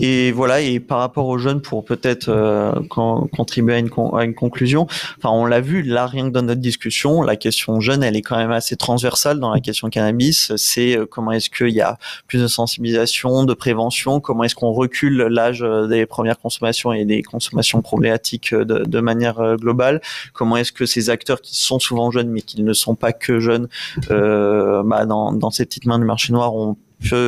et 0.00 0.32
voilà. 0.32 0.60
Et 0.60 0.80
par 0.80 0.98
rapport 0.98 1.26
aux 1.26 1.38
jeunes, 1.38 1.60
pour 1.60 1.84
peut-être 1.84 2.28
euh, 2.28 2.72
contribuer 2.88 3.74
à 3.74 3.78
une, 3.78 3.90
à 4.14 4.24
une 4.24 4.34
conclusion. 4.34 4.86
Enfin, 5.18 5.30
on 5.30 5.44
l'a 5.44 5.60
vu 5.60 5.82
là, 5.82 6.06
rien 6.06 6.28
que 6.28 6.32
dans 6.32 6.42
notre 6.42 6.60
discussion, 6.60 7.22
la 7.22 7.36
question 7.36 7.80
jeune, 7.80 8.02
elle 8.02 8.16
est 8.16 8.22
quand 8.22 8.36
même 8.36 8.52
assez 8.52 8.76
transversale 8.76 9.40
dans 9.42 9.52
la 9.52 9.60
question 9.60 9.90
cannabis, 9.90 10.52
c'est 10.56 10.96
euh, 10.96 11.06
comment 11.06 11.32
est-ce 11.32 11.50
qu'il 11.50 11.70
y 11.70 11.80
a 11.80 11.98
plus 12.26 12.40
de 12.40 12.46
sensibilisation, 12.46 13.44
de 13.44 13.54
prévention, 13.54 14.20
comment 14.20 14.44
est-ce 14.44 14.54
qu'on 14.54 14.72
recule 14.72 15.18
l'âge 15.24 15.62
euh, 15.62 15.86
des 15.86 16.06
premières 16.06 16.38
consommations 16.38 16.92
et 16.92 17.04
des 17.04 17.22
consommations 17.22 17.82
problématiques 17.82 18.54
euh, 18.54 18.64
de, 18.64 19.00
manière 19.00 19.56
globale, 19.56 20.00
comment 20.32 20.56
est-ce 20.56 20.70
que 20.70 20.86
ces 20.86 21.10
acteurs 21.10 21.40
qui 21.40 21.56
sont 21.56 21.80
souvent 21.80 22.10
jeunes 22.10 22.30
mais 22.30 22.40
qui 22.40 22.62
ne 22.62 22.72
sont 22.72 22.94
pas 22.94 23.12
que 23.12 23.40
jeunes, 23.40 23.68
euh, 24.10 24.82
bah 24.84 25.06
dans, 25.06 25.32
dans 25.32 25.50
ces 25.50 25.66
petites 25.66 25.86
mains 25.86 25.98
du 25.98 26.04
marché 26.04 26.32
noir 26.32 26.54
ont 26.54 26.76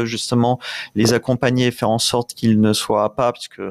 justement 0.04 0.58
les 0.94 1.12
accompagner 1.12 1.70
faire 1.70 1.90
en 1.90 1.98
sorte 1.98 2.34
qu'ils 2.34 2.60
ne 2.60 2.72
soient 2.72 3.14
pas, 3.14 3.32
puisque 3.32 3.62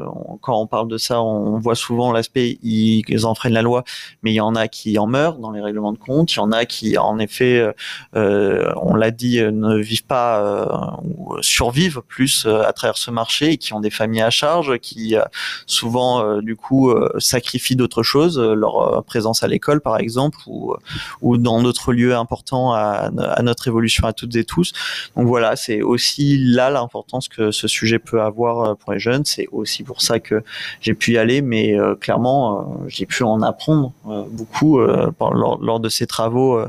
quand 0.41 0.59
on 0.59 0.67
parle 0.67 0.87
de 0.87 0.97
ça, 0.97 1.21
on 1.21 1.59
voit 1.59 1.75
souvent 1.75 2.11
l'aspect 2.11 2.57
ils 2.61 3.25
enfreignent 3.25 3.53
la 3.53 3.61
loi, 3.61 3.83
mais 4.21 4.31
il 4.31 4.35
y 4.35 4.41
en 4.41 4.55
a 4.55 4.67
qui 4.67 4.97
en 4.97 5.07
meurent 5.07 5.37
dans 5.37 5.51
les 5.51 5.61
règlements 5.61 5.93
de 5.93 5.97
compte, 5.97 6.33
il 6.33 6.37
y 6.37 6.39
en 6.39 6.51
a 6.51 6.65
qui 6.65 6.97
en 6.97 7.19
effet, 7.19 7.73
euh, 8.15 8.73
on 8.77 8.95
l'a 8.95 9.11
dit, 9.11 9.41
ne 9.41 9.77
vivent 9.77 10.05
pas 10.05 10.39
euh, 10.39 10.65
ou 11.03 11.41
survivent 11.41 12.01
plus 12.07 12.45
euh, 12.45 12.63
à 12.63 12.73
travers 12.73 12.97
ce 12.97 13.11
marché 13.11 13.51
et 13.51 13.57
qui 13.57 13.73
ont 13.73 13.79
des 13.79 13.89
familles 13.89 14.21
à 14.21 14.29
charge, 14.29 14.77
qui 14.79 15.15
euh, 15.15 15.23
souvent 15.65 16.23
euh, 16.23 16.41
du 16.41 16.55
coup 16.55 16.93
sacrifient 17.19 17.75
d'autres 17.75 18.03
choses, 18.03 18.39
leur 18.39 19.03
présence 19.05 19.43
à 19.43 19.47
l'école 19.47 19.81
par 19.81 19.97
exemple, 19.97 20.37
ou, 20.47 20.75
ou 21.21 21.37
dans 21.37 21.61
d'autres 21.61 21.93
lieux 21.93 22.15
importants 22.15 22.73
à, 22.73 23.09
à 23.17 23.41
notre 23.41 23.67
évolution 23.67 24.07
à 24.07 24.13
toutes 24.13 24.35
et 24.35 24.43
tous. 24.43 24.73
Donc 25.15 25.27
voilà, 25.27 25.55
c'est 25.55 25.81
aussi 25.93 26.37
là 26.37 26.69
l'importance 26.69 27.27
que 27.27 27.51
ce 27.51 27.67
sujet 27.67 27.99
peut 27.99 28.21
avoir 28.21 28.59
euh, 28.59 28.73
pour 28.75 28.91
les 28.93 28.99
jeunes. 28.99 29.23
C'est 29.25 29.47
aussi 29.51 29.83
pour 29.83 30.01
ça 30.01 30.19
que 30.19 30.43
j'ai 30.81 30.93
pu 30.93 31.13
y 31.13 31.17
aller, 31.17 31.41
mais 31.41 31.79
euh, 31.79 31.95
clairement, 31.95 32.59
euh, 32.59 32.63
j'ai 32.87 33.05
pu 33.05 33.23
en 33.23 33.41
apprendre 33.41 33.93
beaucoup 34.31 34.79
lors, 34.79 35.79
de 35.79 35.89
ces 35.89 36.07
travaux 36.07 36.59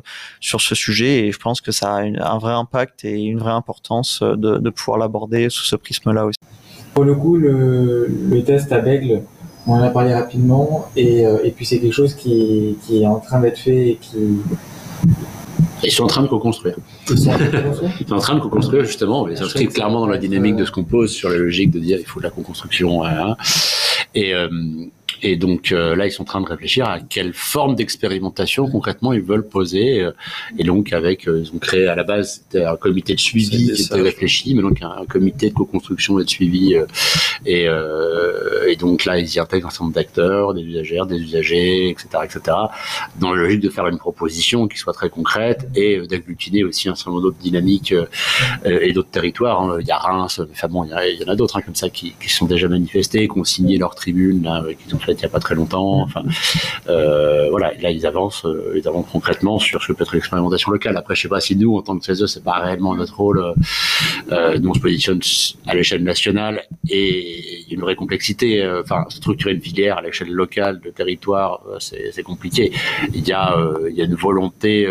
sur 0.41 0.61
ce 0.61 0.75
sujet 0.75 1.27
et 1.27 1.33
je 1.33 1.39
pense 1.39 1.61
que 1.61 1.73
ça 1.73 1.95
a 1.95 2.01
un 2.01 2.39
vrai 2.39 2.53
impact 2.53 3.05
et 3.05 3.21
une 3.23 3.39
vraie 3.39 3.53
importance 3.53 4.23
de, 4.23 4.71
pouvoir 4.71 4.99
l'aborder 4.99 5.49
sous 5.51 5.65
ce 5.65 5.77
prisme-là 5.77 6.27
aussi. 6.27 6.39
Pour 6.95 7.05
le 7.05 7.15
coup, 7.15 7.37
le, 7.37 8.43
test 8.45 8.73
à 8.73 8.81
Bègle, 8.81 9.23
on 9.67 9.75
en 9.75 9.83
a 9.83 9.91
parlé 9.91 10.15
rapidement 10.15 10.89
et, 10.97 11.23
et 11.23 11.51
puis 11.51 11.65
c'est 11.67 11.79
quelque 11.79 11.93
chose 11.93 12.15
qui, 12.15 12.77
qui 12.87 13.03
est 13.03 13.07
en 13.07 13.21
train 13.21 13.41
d'être 13.41 13.59
fait 13.59 13.91
et 13.91 13.99
qui 14.01 14.17
ils 15.85 15.91
sont 15.91 16.05
en 16.05 16.09
train 16.09 16.23
de 16.23 16.29
co-construire. 16.29 16.77
Ils 17.11 17.19
sont 17.19 17.31
en 18.15 18.19
train 18.19 18.35
de 18.35 18.41
co-construire, 18.41 18.85
justement. 18.85 19.29
Ils 19.29 19.37
s'inscrivent 19.37 19.73
clairement 19.73 20.01
dans 20.01 20.07
la 20.07 20.19
dynamique 20.19 20.57
de 20.57 20.65
ce 20.65 20.71
qu'on 20.71 20.85
pose 20.85 21.13
sur 21.13 21.29
la 21.29 21.37
logique 21.37 21.71
de 21.71 21.79
dire 21.79 21.99
il 22.01 22.07
faut 22.07 22.21
de 22.21 22.25
la 22.25 22.31
co-construction. 22.31 23.05
Hein. 23.05 23.37
Et, 24.15 24.35
euh, 24.35 24.49
et 25.23 25.37
donc 25.37 25.73
euh, 25.73 25.97
là, 25.97 26.07
ils 26.07 26.13
sont 26.13 26.23
en 26.23 26.27
train 26.27 26.41
de 26.41 26.47
réfléchir 26.47 26.87
à 26.87 27.01
quelle 27.01 27.33
forme 27.33 27.75
d'expérimentation 27.75 28.69
concrètement 28.69 29.13
ils 29.13 29.23
veulent 29.23 29.47
poser. 29.47 30.01
Euh, 30.01 30.13
et 30.59 30.65
donc 30.65 30.93
avec, 30.93 31.29
euh, 31.29 31.43
ils 31.45 31.55
ont 31.55 31.59
créé 31.59 31.87
à 31.87 31.95
la 31.95 32.05
base 32.05 32.45
un 32.55 32.77
comité 32.77 33.15
de 33.15 33.21
suivi 33.21 33.73
qui 33.73 33.83
était 33.83 34.01
réfléchi, 34.01 34.55
mais 34.55 34.63
donc 34.63 34.83
un, 34.83 34.91
un 35.03 35.07
comité 35.07 35.51
de 35.51 35.55
co-construction 35.55 36.19
et 36.19 36.25
de 36.25 36.31
suivi. 36.31 36.77
et, 37.47 37.67
et, 38.67 38.77
donc 38.77 39.05
là, 39.05 39.19
ils 39.19 39.35
y 39.35 39.39
intègrent 39.39 39.69
un 39.69 39.71
certain 39.71 39.85
nombre 39.85 39.95
d'acteurs, 39.95 40.55
des 40.55 40.63
usagères, 40.63 41.07
des 41.07 41.19
usagers, 41.19 41.91
etc., 41.91 42.09
etc. 42.25 42.57
Dans 43.21 43.33
le 43.33 43.43
logique 43.43 43.61
de 43.61 43.71
faire 43.71 43.87
une 43.87 43.99
proposition 43.99 44.69
qui 44.69 44.79
soit 44.79 44.93
très 44.93 45.11
concrète 45.11 45.69
et 45.75 46.01
d'agglutir 46.07 46.67
aussi 46.67 46.89
un 46.89 46.95
certain 46.95 47.13
nombre 47.13 47.23
d'autres 47.23 47.39
dynamiques 47.39 47.95
et 48.65 48.93
d'autres 48.93 49.11
territoires. 49.11 49.63
Hein. 49.63 49.79
Il 49.81 49.87
y 49.87 49.91
a 49.91 49.99
Reims, 49.99 50.41
enfin 50.51 50.69
bon, 50.69 50.85
il 50.85 50.91
y, 50.91 50.93
a, 50.93 51.09
il 51.09 51.21
y 51.21 51.25
en 51.25 51.29
a 51.29 51.37
d'autres 51.37 51.57
hein, 51.57 51.63
comme 51.63 51.75
ça 51.75 51.89
qui, 51.91 52.15
qui 52.21 52.29
sont 52.29 52.47
déjà 52.47 52.69
manifestés, 52.69 53.29
qui 53.29 53.39
ont 53.39 53.45
signé 53.45 53.79
leur 53.79 53.95
tribune, 53.95 54.43
là, 54.43 54.63
qu'ils 54.83 54.95
ont 54.95 54.99
fait 55.05 55.13
il 55.13 55.19
n'y 55.19 55.25
a 55.25 55.29
pas 55.29 55.41
très 55.41 55.55
longtemps. 55.55 56.01
Enfin, 56.03 56.23
euh, 56.89 57.49
voilà, 57.51 57.73
là 57.81 57.91
ils 57.91 58.07
avancent, 58.07 58.45
euh, 58.45 58.75
ils 58.77 58.87
avancent 58.89 59.07
concrètement 59.11 59.59
sur 59.59 59.83
ce 59.83 59.89
que 59.89 59.93
peut 59.93 60.05
être 60.05 60.15
l'expérimentation 60.15 60.71
locale. 60.71 60.97
Après, 60.97 61.15
je 61.15 61.23
sais 61.23 61.29
pas 61.29 61.41
si 61.41 61.57
nous, 61.57 61.77
en 61.77 61.83
tant 61.83 61.99
que 61.99 62.05
CESE, 62.05 62.27
c'est 62.27 62.45
pas 62.45 62.59
réellement 62.59 62.95
notre 62.95 63.17
rôle. 63.17 63.39
Euh, 63.39 63.55
euh, 64.33 64.59
nous 64.59 64.71
on 64.71 64.75
se 64.75 64.81
positionne 64.81 65.21
à 65.67 65.75
l'échelle 65.75 66.03
nationale 66.03 66.63
et 66.89 67.61
il 67.61 67.69
y 67.69 67.73
a 67.73 67.75
une 67.75 67.81
vraie 67.81 67.97
complexité. 67.97 68.63
Euh, 68.63 68.83
enfin, 68.83 69.05
structurer 69.09 69.53
une 69.53 69.61
filière 69.61 69.99
à 69.99 70.03
l'échelle 70.03 70.31
locale, 70.31 70.81
de 70.81 70.91
territoire, 70.91 71.63
c'est 71.79 72.23
compliqué. 72.23 72.73
Il 73.15 73.27
y 73.27 73.33
a, 73.33 73.57
il 73.89 73.95
y 73.95 74.01
a 74.01 74.05
une 74.05 74.15
volonté 74.15 74.87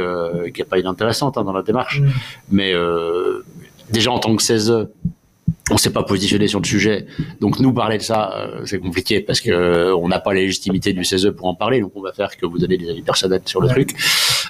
qui 0.53 0.61
est 0.61 0.65
pas 0.65 0.79
inintéressante 0.79 1.37
hein, 1.37 1.43
dans 1.43 1.53
la 1.53 1.63
démarche, 1.63 1.99
mmh. 1.99 2.07
mais 2.51 2.73
déjà 3.89 4.11
en 4.11 4.19
tant 4.19 4.35
que 4.35 4.43
CESE 4.43 4.87
on 5.71 5.77
s'est 5.77 5.91
pas 5.91 6.03
positionné 6.03 6.47
sur 6.47 6.59
le 6.59 6.65
sujet. 6.65 7.05
Donc 7.39 7.59
nous 7.59 7.73
parler 7.73 7.97
de 7.97 8.03
ça, 8.03 8.33
euh, 8.35 8.65
c'est 8.65 8.79
compliqué 8.79 9.21
parce 9.21 9.39
que 9.39 9.49
euh, 9.49 9.95
on 9.95 10.07
n'a 10.07 10.19
pas 10.19 10.33
la 10.33 10.41
légitimité 10.41 10.93
du 10.93 11.03
CESE 11.03 11.31
pour 11.35 11.47
en 11.47 11.55
parler. 11.55 11.79
Donc 11.79 11.93
on 11.95 12.01
va 12.01 12.11
faire 12.11 12.35
que 12.35 12.45
vous 12.45 12.59
donnez 12.59 12.77
des 12.77 12.89
avis 12.89 13.01
personnels 13.01 13.41
sur 13.45 13.61
le 13.61 13.69
truc, 13.69 13.95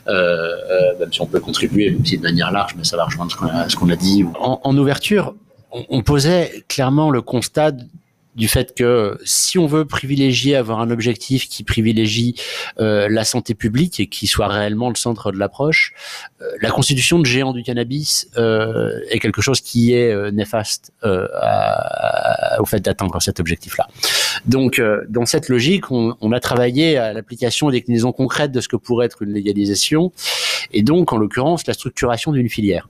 euh, 0.08 0.56
même 1.00 1.14
si 1.14 1.22
on 1.22 1.28
peut 1.28 1.40
contribuer, 1.40 1.92
même 1.92 2.06
si 2.06 2.18
de 2.18 2.24
manière 2.24 2.52
large, 2.52 2.76
mais 2.78 2.84
ça 2.84 2.98
va 2.98 3.06
rejoindre 3.06 3.32
ce 3.32 3.76
qu'on 3.76 3.90
a, 3.90 3.96
dit. 3.96 4.26
En, 4.40 4.60
en 4.64 4.78
ouverture, 4.78 5.36
on, 5.72 5.86
on, 5.90 6.02
posait 6.02 6.64
clairement 6.68 7.12
le 7.12 7.22
constat 7.22 7.74
du 8.36 8.48
fait 8.48 8.74
que 8.76 9.18
si 9.24 9.58
on 9.60 9.68
veut 9.68 9.86
privilégier, 9.86 10.56
avoir 10.56 10.80
un 10.80 10.90
objectif 10.90 11.48
qui 11.48 11.64
privilégie 11.64 12.36
euh, 12.80 13.08
la 13.10 13.24
santé 13.24 13.54
publique 13.54 14.00
et 14.00 14.08
qui 14.08 14.28
soit 14.28 14.48
réellement 14.48 14.90
le 14.90 14.96
centre 14.96 15.32
de 15.32 15.38
l'approche, 15.38 15.94
euh, 16.42 16.46
la 16.62 16.72
constitution 16.72 17.20
de 17.20 17.26
géants 17.26 17.54
du 17.54 17.64
cannabis 17.64 18.28
euh, 18.38 19.00
est 19.10 19.20
quelque 19.20 19.42
chose 19.42 19.62
qui 19.62 19.94
est 19.94 20.12
euh, 20.12 20.32
néfaste 20.32 20.92
euh, 21.04 21.28
au 22.60 22.66
fait 22.66 22.80
d'atteindre 22.80 23.22
cet 23.22 23.40
objectif-là. 23.40 23.88
Donc, 24.46 24.80
euh, 24.80 25.04
dans 25.10 25.26
cette 25.26 25.50
logique, 25.50 25.92
on, 25.92 26.16
on 26.20 26.32
a 26.32 26.40
travaillé 26.40 26.98
à 26.98 27.14
l'application 27.14 27.70
des 27.70 27.78
déclinaisons 27.78 28.12
concrètes 28.12 28.52
de 28.52 28.62
ce 28.62 28.68
que 28.68 28.76
pourrait 28.76 29.06
être 29.06 29.22
une 29.22 29.34
légalisation, 29.34 30.12
et 30.72 30.82
donc, 30.82 31.14
en 31.14 31.18
l'occurrence, 31.18 31.68
la 31.68 31.74
structuration 31.74 32.32
d'une 32.32 32.50
filière. 32.50 32.90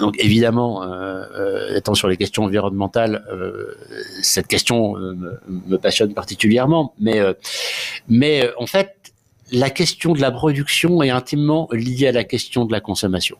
Donc 0.00 0.16
évidemment, 0.18 0.82
euh, 0.82 1.24
euh, 1.34 1.76
étant 1.76 1.94
sur 1.94 2.08
les 2.08 2.16
questions 2.16 2.44
environnementales, 2.44 3.24
euh, 3.30 3.74
cette 4.22 4.46
question 4.46 4.96
euh, 4.96 5.14
me, 5.48 5.76
passionne 5.76 6.14
particulièrement. 6.14 6.94
Mais, 6.98 7.20
euh, 7.20 7.34
mais 8.08 8.50
en 8.58 8.66
fait, 8.66 8.94
la 9.50 9.70
question 9.70 10.12
de 10.12 10.20
la 10.20 10.30
production 10.30 11.02
est 11.02 11.10
intimement 11.10 11.68
liée 11.72 12.08
à 12.08 12.12
la 12.12 12.24
question 12.24 12.64
de 12.64 12.72
la 12.72 12.80
consommation. 12.80 13.36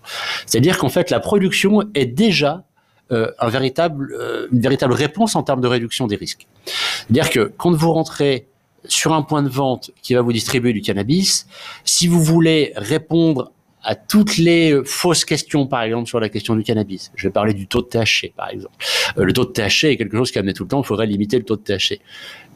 C'est-à-dire 0.46 0.78
qu'en 0.78 0.90
fait, 0.90 1.10
la 1.10 1.20
production 1.20 1.82
est 1.94 2.06
déjà 2.06 2.64
un 3.10 3.48
véritable, 3.50 4.16
une 4.50 4.60
véritable 4.62 4.94
réponse 4.94 5.36
en 5.36 5.42
termes 5.42 5.60
de 5.60 5.66
réduction 5.68 6.06
des 6.06 6.16
risques. 6.16 6.46
C'est-à-dire 6.64 7.28
que 7.28 7.52
quand 7.58 7.70
vous 7.72 7.92
rentrez 7.92 8.46
sur 8.86 9.12
un 9.12 9.20
point 9.20 9.42
de 9.42 9.50
vente 9.50 9.90
qui 10.00 10.14
va 10.14 10.22
vous 10.22 10.32
distribuer 10.32 10.72
du 10.72 10.80
cannabis, 10.80 11.46
si 11.84 12.08
vous 12.08 12.22
voulez 12.22 12.72
répondre 12.74 13.52
à 13.82 13.94
toutes 13.94 14.36
les 14.36 14.80
fausses 14.84 15.24
questions, 15.24 15.66
par 15.66 15.82
exemple, 15.82 16.08
sur 16.08 16.20
la 16.20 16.28
question 16.28 16.54
du 16.54 16.62
cannabis. 16.62 17.10
Je 17.14 17.28
vais 17.28 17.32
parler 17.32 17.54
du 17.54 17.66
taux 17.66 17.82
de 17.82 17.86
THC, 17.86 18.32
par 18.34 18.48
exemple. 18.50 18.74
Euh, 19.18 19.24
le 19.24 19.32
taux 19.32 19.44
de 19.44 19.50
THC 19.50 19.84
est 19.84 19.96
quelque 19.96 20.16
chose 20.16 20.30
qui 20.30 20.38
amené 20.38 20.52
tout 20.52 20.64
le 20.64 20.68
temps, 20.68 20.82
il 20.82 20.86
faudrait 20.86 21.06
limiter 21.06 21.38
le 21.38 21.44
taux 21.44 21.56
de 21.56 21.62
THC. 21.62 22.00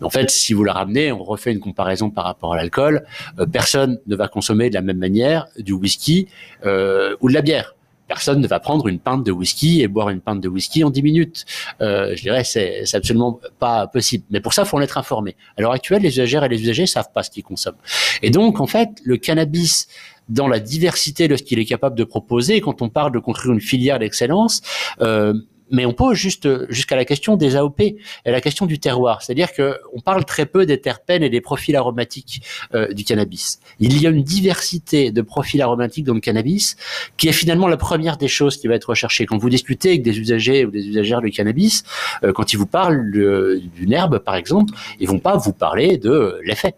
En 0.02 0.10
fait, 0.10 0.30
si 0.30 0.52
vous 0.52 0.64
le 0.64 0.70
ramenez, 0.70 1.12
on 1.12 1.22
refait 1.22 1.52
une 1.52 1.60
comparaison 1.60 2.10
par 2.10 2.24
rapport 2.24 2.52
à 2.52 2.56
l'alcool, 2.56 3.04
euh, 3.38 3.46
personne 3.46 3.98
ne 4.06 4.16
va 4.16 4.28
consommer 4.28 4.68
de 4.68 4.74
la 4.74 4.82
même 4.82 4.98
manière 4.98 5.46
du 5.58 5.72
whisky 5.72 6.28
euh, 6.64 7.16
ou 7.20 7.28
de 7.28 7.34
la 7.34 7.42
bière. 7.42 7.75
Personne 8.08 8.40
ne 8.40 8.46
va 8.46 8.60
prendre 8.60 8.88
une 8.88 8.98
pinte 8.98 9.24
de 9.24 9.32
whisky 9.32 9.82
et 9.82 9.88
boire 9.88 10.10
une 10.10 10.20
pinte 10.20 10.40
de 10.40 10.48
whisky 10.48 10.84
en 10.84 10.90
10 10.90 11.02
minutes. 11.02 11.44
Euh, 11.80 12.14
je 12.16 12.22
dirais 12.22 12.44
c'est 12.44 12.84
absolument 12.94 13.40
pas 13.58 13.86
possible. 13.86 14.24
Mais 14.30 14.40
pour 14.40 14.54
ça, 14.54 14.64
faut 14.64 14.76
en 14.76 14.80
être 14.80 14.98
informé. 14.98 15.36
À 15.56 15.62
l'heure 15.62 15.72
actuelle, 15.72 16.02
les 16.02 16.10
usagères 16.10 16.44
et 16.44 16.48
les 16.48 16.62
usagers 16.62 16.86
savent 16.86 17.12
pas 17.12 17.22
ce 17.22 17.30
qu'ils 17.30 17.44
consomment. 17.44 17.76
Et 18.22 18.30
donc, 18.30 18.60
en 18.60 18.66
fait, 18.66 18.90
le 19.04 19.16
cannabis 19.16 19.88
dans 20.28 20.48
la 20.48 20.58
diversité 20.58 21.28
de 21.28 21.36
ce 21.36 21.42
qu'il 21.42 21.58
est 21.58 21.64
capable 21.64 21.96
de 21.96 22.04
proposer. 22.04 22.60
Quand 22.60 22.82
on 22.82 22.88
parle 22.88 23.12
de 23.12 23.18
construire 23.18 23.54
une 23.54 23.60
filière 23.60 23.98
d'excellence, 23.98 24.60
euh, 25.00 25.34
mais 25.70 25.86
on 25.86 25.92
pose 25.92 26.16
juste 26.16 26.48
jusqu'à 26.70 26.96
la 26.96 27.04
question 27.04 27.36
des 27.36 27.56
AOP 27.56 27.80
et 27.80 27.96
la 28.24 28.40
question 28.40 28.66
du 28.66 28.78
terroir, 28.78 29.22
c'est-à-dire 29.22 29.52
que 29.52 29.78
on 29.92 30.00
parle 30.00 30.24
très 30.24 30.46
peu 30.46 30.66
des 30.66 30.80
terpènes 30.80 31.22
et 31.22 31.30
des 31.30 31.40
profils 31.40 31.74
aromatiques 31.76 32.42
euh, 32.74 32.92
du 32.92 33.04
cannabis. 33.04 33.60
Il 33.80 34.00
y 34.00 34.06
a 34.06 34.10
une 34.10 34.22
diversité 34.22 35.10
de 35.10 35.22
profils 35.22 35.60
aromatiques 35.60 36.04
dans 36.04 36.14
le 36.14 36.20
cannabis 36.20 36.76
qui 37.16 37.28
est 37.28 37.32
finalement 37.32 37.68
la 37.68 37.76
première 37.76 38.16
des 38.16 38.28
choses 38.28 38.56
qui 38.56 38.68
va 38.68 38.74
être 38.74 38.90
recherchée. 38.90 39.26
Quand 39.26 39.38
vous 39.38 39.50
discutez 39.50 39.90
avec 39.90 40.02
des 40.02 40.18
usagers 40.18 40.64
ou 40.64 40.70
des 40.70 40.86
usagères 40.86 41.20
du 41.20 41.30
cannabis, 41.30 41.84
euh, 42.22 42.32
quand 42.32 42.52
ils 42.52 42.56
vous 42.56 42.66
parlent 42.66 43.10
d'une 43.10 43.92
herbe 43.92 44.18
par 44.18 44.36
exemple, 44.36 44.74
ils 45.00 45.08
vont 45.08 45.18
pas 45.18 45.36
vous 45.36 45.52
parler 45.52 45.98
de 45.98 46.38
l'effet 46.44 46.74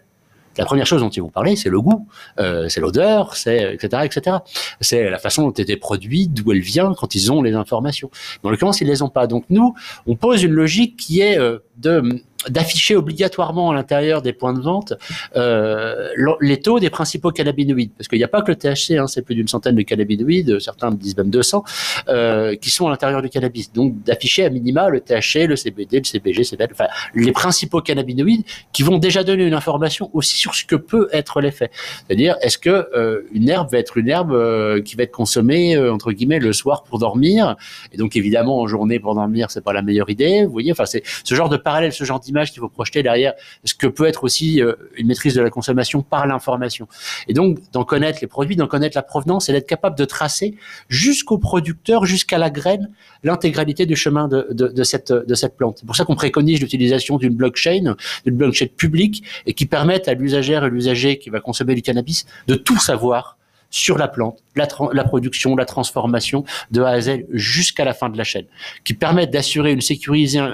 la 0.58 0.64
première 0.64 0.86
chose 0.86 1.00
dont 1.00 1.08
ils 1.08 1.22
vont 1.22 1.30
parler, 1.30 1.56
c'est 1.56 1.70
le 1.70 1.80
goût, 1.80 2.06
euh, 2.38 2.68
c'est 2.68 2.80
l'odeur, 2.80 3.36
c'est 3.36 3.74
etc. 3.74 4.02
etc. 4.04 4.36
C'est 4.80 5.08
la 5.08 5.18
façon 5.18 5.42
dont 5.42 5.50
était 5.50 5.76
produite, 5.76 6.34
d'où 6.34 6.52
elle 6.52 6.60
vient, 6.60 6.94
quand 6.94 7.14
ils 7.14 7.32
ont 7.32 7.42
les 7.42 7.54
informations. 7.54 8.10
Dans 8.42 8.50
l'occurrence, 8.50 8.80
ils 8.80 8.88
les 8.88 9.02
ont 9.02 9.08
pas. 9.08 9.26
Donc 9.26 9.44
nous, 9.50 9.74
on 10.06 10.16
pose 10.16 10.42
une 10.42 10.52
logique 10.52 10.96
qui 10.96 11.20
est 11.20 11.38
euh, 11.38 11.58
de 11.76 12.22
d'afficher 12.48 12.94
obligatoirement 12.94 13.70
à 13.70 13.74
l'intérieur 13.74 14.22
des 14.22 14.32
points 14.32 14.52
de 14.52 14.60
vente 14.60 14.92
euh, 15.36 16.08
les 16.40 16.60
taux 16.60 16.78
des 16.78 16.90
principaux 16.90 17.30
cannabinoïdes, 17.30 17.90
parce 17.96 18.08
qu'il 18.08 18.18
n'y 18.18 18.24
a 18.24 18.28
pas 18.28 18.42
que 18.42 18.52
le 18.52 18.56
THC, 18.56 18.92
hein, 18.98 19.06
c'est 19.06 19.22
plus 19.22 19.34
d'une 19.34 19.48
centaine 19.48 19.74
de 19.74 19.82
cannabinoïdes, 19.82 20.60
certains 20.60 20.90
disent 20.92 21.16
même 21.16 21.30
200, 21.30 21.64
euh, 22.08 22.54
qui 22.56 22.70
sont 22.70 22.86
à 22.86 22.90
l'intérieur 22.90 23.22
du 23.22 23.28
cannabis. 23.28 23.72
Donc 23.72 24.02
d'afficher 24.04 24.44
à 24.44 24.50
minima 24.50 24.88
le 24.88 25.00
THC, 25.00 25.46
le 25.46 25.56
CBD, 25.56 25.98
le 25.98 26.04
CBG, 26.04 26.42
enfin 26.72 26.86
les 27.14 27.32
principaux 27.32 27.80
cannabinoïdes 27.80 28.44
qui 28.72 28.82
vont 28.82 28.98
déjà 28.98 29.24
donner 29.24 29.44
une 29.44 29.54
information 29.54 30.10
aussi 30.12 30.36
sur 30.36 30.54
ce 30.54 30.64
que 30.64 30.76
peut 30.76 31.08
être 31.12 31.40
l'effet. 31.40 31.70
C'est-à-dire 32.06 32.36
est-ce 32.40 32.58
que 32.58 32.88
euh, 32.94 33.22
une 33.32 33.48
herbe 33.48 33.70
va 33.72 33.78
être 33.78 33.96
une 33.96 34.08
herbe 34.08 34.32
euh, 34.32 34.80
qui 34.80 34.96
va 34.96 35.02
être 35.02 35.12
consommée 35.12 35.78
entre 35.78 36.12
guillemets 36.12 36.38
le 36.38 36.52
soir 36.52 36.84
pour 36.84 36.98
dormir, 36.98 37.56
et 37.92 37.96
donc 37.96 38.16
évidemment 38.16 38.60
en 38.60 38.66
journée 38.66 39.00
pour 39.00 39.14
dormir 39.14 39.50
c'est 39.50 39.64
pas 39.64 39.72
la 39.72 39.82
meilleure 39.82 40.10
idée. 40.10 40.44
Vous 40.44 40.52
voyez, 40.52 40.72
enfin 40.72 40.86
c'est 40.86 41.02
ce 41.24 41.34
genre 41.34 41.48
de 41.48 41.56
parallèle, 41.56 41.92
ce 41.92 42.04
genre 42.04 42.20
d'image 42.28 42.52
qu'il 42.52 42.60
faut 42.60 42.68
projeter 42.68 43.02
derrière 43.02 43.32
ce 43.64 43.74
que 43.74 43.86
peut 43.86 44.06
être 44.06 44.22
aussi 44.24 44.62
euh, 44.62 44.74
une 44.96 45.08
maîtrise 45.08 45.34
de 45.34 45.40
la 45.40 45.50
consommation 45.50 46.02
par 46.02 46.26
l'information. 46.26 46.86
Et 47.26 47.32
donc, 47.32 47.58
d'en 47.72 47.84
connaître 47.84 48.18
les 48.20 48.26
produits, 48.26 48.56
d'en 48.56 48.66
connaître 48.66 48.96
la 48.96 49.02
provenance 49.02 49.48
et 49.48 49.52
d'être 49.52 49.66
capable 49.66 49.96
de 49.96 50.04
tracer 50.04 50.54
jusqu'au 50.88 51.38
producteur, 51.38 52.04
jusqu'à 52.04 52.38
la 52.38 52.50
graine, 52.50 52.90
l'intégralité 53.24 53.86
du 53.86 53.96
chemin 53.96 54.28
de, 54.28 54.46
de, 54.50 54.68
de, 54.68 54.82
cette, 54.84 55.12
de 55.12 55.34
cette 55.34 55.56
plante. 55.56 55.78
C'est 55.80 55.86
pour 55.86 55.96
ça 55.96 56.04
qu'on 56.04 56.16
préconise 56.16 56.60
l'utilisation 56.60 57.16
d'une 57.16 57.34
blockchain, 57.34 57.96
d'une 58.24 58.36
blockchain 58.36 58.66
publique 58.76 59.24
et 59.46 59.54
qui 59.54 59.66
permette 59.66 60.08
à 60.08 60.14
l'usagère 60.14 60.64
et 60.64 60.70
l'usager 60.70 61.18
qui 61.18 61.30
va 61.30 61.40
consommer 61.40 61.74
du 61.74 61.82
cannabis 61.82 62.26
de 62.46 62.54
tout 62.54 62.78
savoir 62.78 63.37
sur 63.70 63.98
la 63.98 64.08
plante, 64.08 64.38
la, 64.56 65.04
production, 65.04 65.56
la 65.56 65.64
transformation 65.64 66.44
de 66.70 66.82
A 66.82 66.90
à 66.90 67.00
Z 67.00 67.24
jusqu'à 67.30 67.84
la 67.84 67.94
fin 67.94 68.08
de 68.08 68.16
la 68.16 68.24
chaîne, 68.24 68.46
qui 68.84 68.94
permettent 68.94 69.30
d'assurer 69.30 69.72
une, 69.72 69.82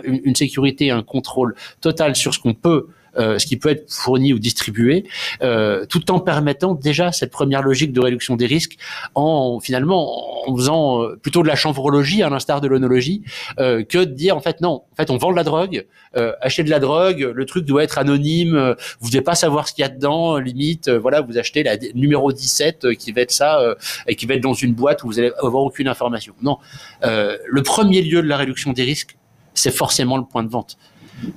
une, 0.04 0.20
une 0.24 0.34
sécurité 0.34 0.90
un 0.90 1.02
contrôle 1.02 1.54
total 1.80 2.16
sur 2.16 2.34
ce 2.34 2.38
qu'on 2.38 2.54
peut 2.54 2.88
ce 3.16 3.46
qui 3.46 3.56
peut 3.56 3.70
être 3.70 3.90
fourni 3.92 4.32
ou 4.32 4.38
distribué, 4.38 5.04
euh, 5.42 5.86
tout 5.86 6.10
en 6.10 6.20
permettant 6.20 6.74
déjà 6.74 7.12
cette 7.12 7.30
première 7.30 7.62
logique 7.62 7.92
de 7.92 8.00
réduction 8.00 8.36
des 8.36 8.46
risques 8.46 8.76
en 9.14 9.60
finalement 9.60 10.48
en 10.48 10.56
faisant 10.56 11.02
euh, 11.02 11.16
plutôt 11.20 11.42
de 11.42 11.48
la 11.48 11.56
chanvrologie 11.56 12.22
à 12.22 12.28
l'instar 12.28 12.60
de 12.60 12.68
l'onologie 12.68 13.22
euh, 13.58 13.82
que 13.82 13.98
de 13.98 14.04
dire 14.12 14.36
en 14.36 14.40
fait 14.40 14.60
non, 14.60 14.82
en 14.92 14.96
fait 14.96 15.10
on 15.10 15.16
vend 15.16 15.30
de 15.30 15.36
la 15.36 15.44
drogue, 15.44 15.86
euh, 16.16 16.32
acheter 16.40 16.62
de 16.62 16.70
la 16.70 16.80
drogue, 16.80 17.32
le 17.34 17.46
truc 17.46 17.64
doit 17.64 17.82
être 17.82 17.98
anonyme, 17.98 18.74
vous 19.00 19.10
devez 19.10 19.22
pas 19.22 19.34
savoir 19.34 19.68
ce 19.68 19.74
qu'il 19.74 19.82
y 19.82 19.86
a 19.86 19.88
dedans, 19.88 20.38
limite 20.38 20.88
voilà 20.88 21.20
vous 21.20 21.38
achetez 21.38 21.62
la 21.62 21.76
numéro 21.94 22.32
17 22.32 22.94
qui 22.94 23.12
va 23.12 23.22
être 23.22 23.32
ça 23.32 23.60
et 24.06 24.16
qui 24.16 24.26
va 24.26 24.34
être 24.34 24.42
dans 24.42 24.54
une 24.54 24.74
boîte 24.74 25.02
où 25.02 25.06
vous 25.06 25.18
allez 25.18 25.32
avoir 25.42 25.62
aucune 25.62 25.88
information. 25.88 26.34
Non, 26.42 26.58
le 27.02 27.62
premier 27.62 28.02
lieu 28.02 28.22
de 28.22 28.28
la 28.28 28.36
réduction 28.36 28.72
des 28.72 28.82
risques, 28.82 29.16
c'est 29.54 29.74
forcément 29.74 30.16
le 30.16 30.24
point 30.24 30.42
de 30.42 30.50
vente 30.50 30.76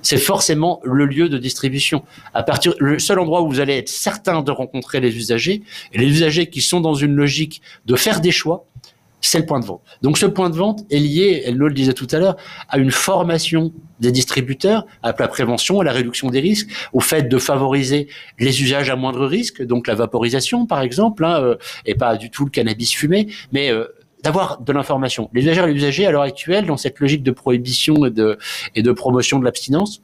c'est 0.01 0.17
forcément 0.17 0.79
le 0.83 1.05
lieu 1.05 1.29
de 1.29 1.37
distribution. 1.37 2.03
À 2.33 2.43
partir, 2.43 2.73
le 2.79 2.99
seul 2.99 3.19
endroit 3.19 3.41
où 3.41 3.47
vous 3.47 3.59
allez 3.59 3.77
être 3.77 3.89
certain 3.89 4.41
de 4.41 4.51
rencontrer 4.51 4.99
les 4.99 5.15
usagers, 5.15 5.63
et 5.93 5.97
les 5.97 6.07
usagers 6.07 6.47
qui 6.47 6.61
sont 6.61 6.81
dans 6.81 6.95
une 6.95 7.15
logique 7.15 7.61
de 7.85 7.95
faire 7.95 8.21
des 8.21 8.31
choix, 8.31 8.65
c'est 9.21 9.39
le 9.39 9.45
point 9.45 9.59
de 9.59 9.65
vente. 9.65 9.81
Donc 10.01 10.17
ce 10.17 10.25
point 10.25 10.49
de 10.49 10.55
vente 10.55 10.85
est 10.91 10.99
lié, 10.99 11.43
elle 11.45 11.57
le 11.57 11.73
disait 11.73 11.93
tout 11.93 12.07
à 12.11 12.19
l'heure, 12.19 12.37
à 12.69 12.77
une 12.77 12.91
formation 12.91 13.73
des 13.99 14.11
distributeurs, 14.11 14.85
à 15.01 15.13
la 15.17 15.27
prévention, 15.27 15.79
à 15.79 15.83
la 15.83 15.91
réduction 15.91 16.29
des 16.29 16.39
risques, 16.39 16.69
au 16.93 16.99
fait 16.99 17.23
de 17.23 17.37
favoriser 17.37 18.07
les 18.39 18.61
usages 18.61 18.89
à 18.89 18.95
moindre 18.95 19.25
risque, 19.25 19.63
donc 19.63 19.87
la 19.87 19.95
vaporisation 19.95 20.65
par 20.67 20.81
exemple, 20.81 21.25
hein, 21.25 21.41
euh, 21.41 21.55
et 21.85 21.95
pas 21.95 22.15
du 22.15 22.29
tout 22.29 22.45
le 22.45 22.51
cannabis 22.51 22.93
fumé, 22.93 23.27
mais 23.51 23.71
euh, 23.71 23.85
d'avoir 24.27 24.59
de 24.59 24.73
l'information. 24.73 25.29
Les 25.33 25.43
usagers 25.43 25.63
et 25.63 25.67
les 25.67 25.73
usagers, 25.73 26.05
à 26.05 26.11
l'heure 26.11 26.23
actuelle, 26.23 26.65
dans 26.65 26.75
cette 26.75 26.99
logique 26.99 27.23
de 27.23 27.31
prohibition 27.31 28.05
et 28.05 28.11
de, 28.11 28.37
et 28.75 28.81
de 28.81 28.91
promotion 28.91 29.39
de 29.39 29.45
l'abstinence, 29.45 30.01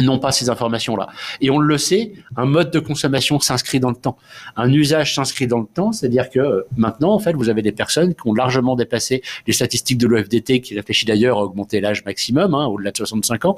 n'ont 0.00 0.18
pas 0.18 0.32
ces 0.32 0.50
informations-là. 0.50 1.08
Et 1.40 1.50
on 1.50 1.58
le 1.58 1.78
sait, 1.78 2.12
un 2.36 2.46
mode 2.46 2.72
de 2.72 2.80
consommation 2.80 3.38
s'inscrit 3.38 3.78
dans 3.78 3.90
le 3.90 3.96
temps. 3.96 4.16
Un 4.56 4.72
usage 4.72 5.14
s'inscrit 5.14 5.46
dans 5.46 5.58
le 5.58 5.66
temps, 5.72 5.92
c'est-à-dire 5.92 6.30
que 6.30 6.40
euh, 6.40 6.62
maintenant, 6.76 7.12
en 7.12 7.20
fait, 7.20 7.32
vous 7.32 7.48
avez 7.48 7.62
des 7.62 7.70
personnes 7.70 8.14
qui 8.14 8.26
ont 8.26 8.34
largement 8.34 8.74
dépassé 8.74 9.22
les 9.46 9.52
statistiques 9.52 9.98
de 9.98 10.08
l'OFDT, 10.08 10.60
qui 10.60 10.74
réfléchit 10.74 11.06
d'ailleurs 11.06 11.38
à 11.38 11.42
augmenter 11.42 11.80
l'âge 11.80 12.04
maximum, 12.04 12.54
hein, 12.54 12.66
au-delà 12.66 12.90
de 12.90 12.96
65 12.96 13.44
ans, 13.44 13.56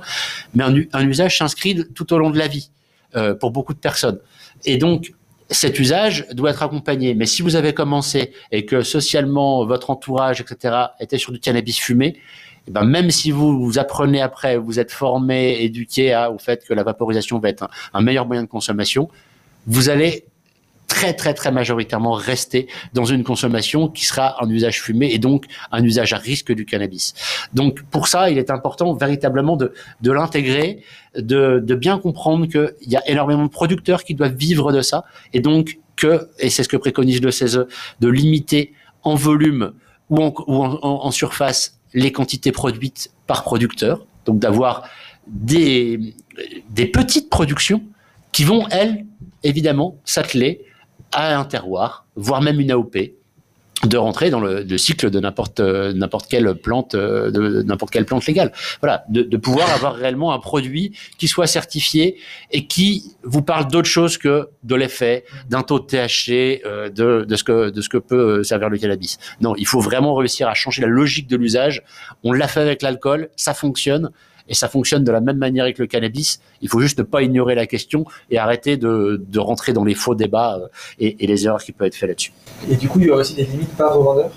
mais 0.55 0.65
un, 0.65 0.75
un 0.93 1.09
usage 1.09 1.39
s'inscrit 1.39 1.85
tout 1.95 2.13
au 2.13 2.19
long 2.19 2.31
de 2.31 2.39
la 2.39 2.49
vie, 2.49 2.71
euh, 3.17 3.35
pour 3.35 3.51
beaucoup 3.51 3.73
de 3.73 3.79
personnes. 3.79 4.19
Et 4.65 4.77
donc, 4.77 5.13
cet 5.53 5.79
usage 5.79 6.27
doit 6.33 6.51
être 6.51 6.63
accompagné. 6.63 7.15
Mais 7.15 7.27
si 7.27 7.43
vous 7.43 7.57
avez 7.57 7.73
commencé 7.73 8.33
et 8.51 8.65
que 8.67 8.83
socialement, 8.83 9.65
votre 9.65 9.91
entourage, 9.91 10.41
etc., 10.41 10.75
était 11.01 11.19
sur 11.19 11.33
du 11.33 11.41
cannabis 11.41 11.79
fumé, 11.79 12.07
et 12.65 12.69
eh 12.69 12.71
ben 12.71 12.85
même 12.85 13.11
si 13.11 13.33
vous, 13.33 13.65
vous 13.65 13.81
apprenez 13.81 14.21
après, 14.21 14.57
vous 14.57 14.79
êtes 14.79 14.93
formé, 14.93 15.63
éduqué 15.63 16.13
à, 16.13 16.31
au 16.31 16.39
fait 16.39 16.65
que 16.65 16.73
la 16.73 16.85
vaporisation 16.85 17.41
va 17.41 17.49
être 17.49 17.65
un, 17.65 17.71
un 17.93 18.03
meilleur 18.03 18.25
moyen 18.25 18.45
de 18.45 18.49
consommation, 18.49 19.09
vous 19.67 19.89
allez 19.89 20.25
très 20.93 21.15
très 21.15 21.33
très 21.33 21.51
majoritairement 21.51 22.13
rester 22.13 22.69
dans 22.93 23.07
une 23.15 23.25
consommation 23.25 23.89
qui 23.89 24.05
sera 24.05 24.27
un 24.45 24.49
usage 24.51 24.83
fumé 24.83 25.07
et 25.11 25.19
donc 25.19 25.47
un 25.71 25.83
usage 25.83 26.13
à 26.13 26.19
risque 26.19 26.53
du 26.53 26.65
cannabis. 26.67 27.15
Donc 27.55 27.83
pour 27.95 28.09
ça, 28.09 28.31
il 28.31 28.37
est 28.37 28.51
important 28.51 28.93
véritablement 28.93 29.57
de, 29.57 29.73
de 30.03 30.13
l'intégrer, 30.13 30.83
de, 31.17 31.61
de 31.71 31.75
bien 31.75 31.97
comprendre 31.99 32.47
qu'il 32.47 32.91
y 32.95 32.97
a 32.97 33.03
énormément 33.09 33.45
de 33.45 33.55
producteurs 33.61 34.05
qui 34.05 34.15
doivent 34.15 34.35
vivre 34.35 34.71
de 34.71 34.83
ça 34.83 35.05
et 35.33 35.41
donc 35.41 35.79
que, 35.97 36.29
et 36.39 36.51
c'est 36.51 36.63
ce 36.63 36.69
que 36.69 36.77
préconise 36.77 37.23
le 37.23 37.31
CESE, 37.31 37.67
de 38.01 38.09
limiter 38.09 38.75
en 39.03 39.15
volume 39.15 39.73
ou 40.11 40.23
en, 40.23 40.35
ou 40.47 40.63
en, 40.63 40.79
en 40.83 41.11
surface 41.11 41.79
les 41.95 42.13
quantités 42.13 42.53
produites 42.53 43.11
par 43.27 43.45
producteur, 43.45 44.05
donc 44.27 44.39
d'avoir 44.39 44.89
des, 45.27 46.15
des 46.69 46.87
petites 46.87 47.31
productions 47.31 47.83
qui 48.31 48.45
vont, 48.45 48.67
elles, 48.71 49.07
évidemment, 49.43 49.97
s'atteler 50.05 50.61
à 51.13 51.39
un 51.39 51.45
terroir, 51.45 52.07
voire 52.17 52.41
même 52.41 52.61
une 52.61 52.71
AOP, 52.71 52.97
de 53.87 53.97
rentrer 53.97 54.31
dans 54.31 54.41
le, 54.41 54.63
le 54.63 54.79
cycle 54.79 55.11
de 55.11 55.19
n'importe 55.19 55.61
n'importe 55.61 56.29
quelle 56.31 56.55
plante 56.55 56.95
de 56.95 57.63
n'importe 57.63 57.93
quelle 57.93 58.05
plante 58.05 58.27
légale. 58.27 58.53
Voilà, 58.81 59.05
de, 59.09 59.23
de, 59.23 59.37
pouvoir 59.37 59.69
avoir 59.75 59.95
réellement 59.95 60.33
un 60.33 60.39
produit 60.39 60.97
qui 61.19 61.29
soit 61.29 61.47
certifié 61.47 62.17
et 62.51 62.67
qui 62.67 63.17
vous 63.25 63.43
parle 63.43 63.69
d'autre 63.69 63.89
chose 63.89 64.19
que 64.19 64.49
de 64.63 64.75
l'effet, 64.75 65.25
d'un 65.49 65.63
taux 65.63 65.81
de 65.81 65.87
THC, 65.87 66.63
euh, 66.65 66.91
de, 66.91 67.25
de 67.25 67.37
ce 67.37 67.45
que 67.45 67.71
de 67.71 67.81
ce 67.81 67.89
que 67.89 67.99
peut 67.99 68.45
servir 68.45 68.69
le 68.69 68.79
cannabis. 68.79 69.19
Non, 69.41 69.55
il 69.57 69.67
faut 69.67 69.81
vraiment 69.81 70.15
réussir 70.15 70.49
à 70.49 70.55
changer 70.55 70.83
la 70.83 70.89
logique 70.89 71.27
de 71.27 71.37
l'usage. 71.37 71.83
On 72.23 72.33
l'a 72.33 72.49
fait 72.49 72.61
avec 72.61 72.83
l'alcool, 72.83 73.31
ça 73.37 73.55
fonctionne 73.55 74.11
et 74.49 74.55
ça 74.55 74.69
fonctionne 74.69 75.05
de 75.05 75.13
la 75.13 75.21
même 75.21 75.39
manière 75.39 75.65
avec 75.65 75.79
le 75.79 75.87
cannabis. 75.87 76.41
Il 76.61 76.69
faut 76.69 76.81
juste 76.81 76.99
ne 76.99 77.05
pas 77.05 77.23
ignorer 77.23 77.55
la 77.55 77.67
question 77.67 78.05
et 78.31 78.39
arrêter 78.39 78.77
de, 78.77 79.25
de 79.27 79.39
rentrer 79.39 79.73
dans 79.73 79.85
les 79.85 79.95
faux 79.95 80.15
débats 80.15 80.59
euh, 80.59 80.69
et, 80.99 81.25
et, 81.25 81.27
les 81.27 81.47
erreurs 81.47 81.63
qui 81.63 81.73
peuvent 81.73 81.89
être 81.89 81.95
faites 81.95 82.09
là-dessus. 82.09 82.33
Et 82.71 82.77
du 82.77 82.89
coup, 82.89 83.01
il 83.01 83.07
y 83.07 83.11
aura 83.11 83.21
aussi 83.21 83.35
des 83.35 83.45
limites 83.45 83.77
par 83.77 83.97
revendeur 83.97 84.31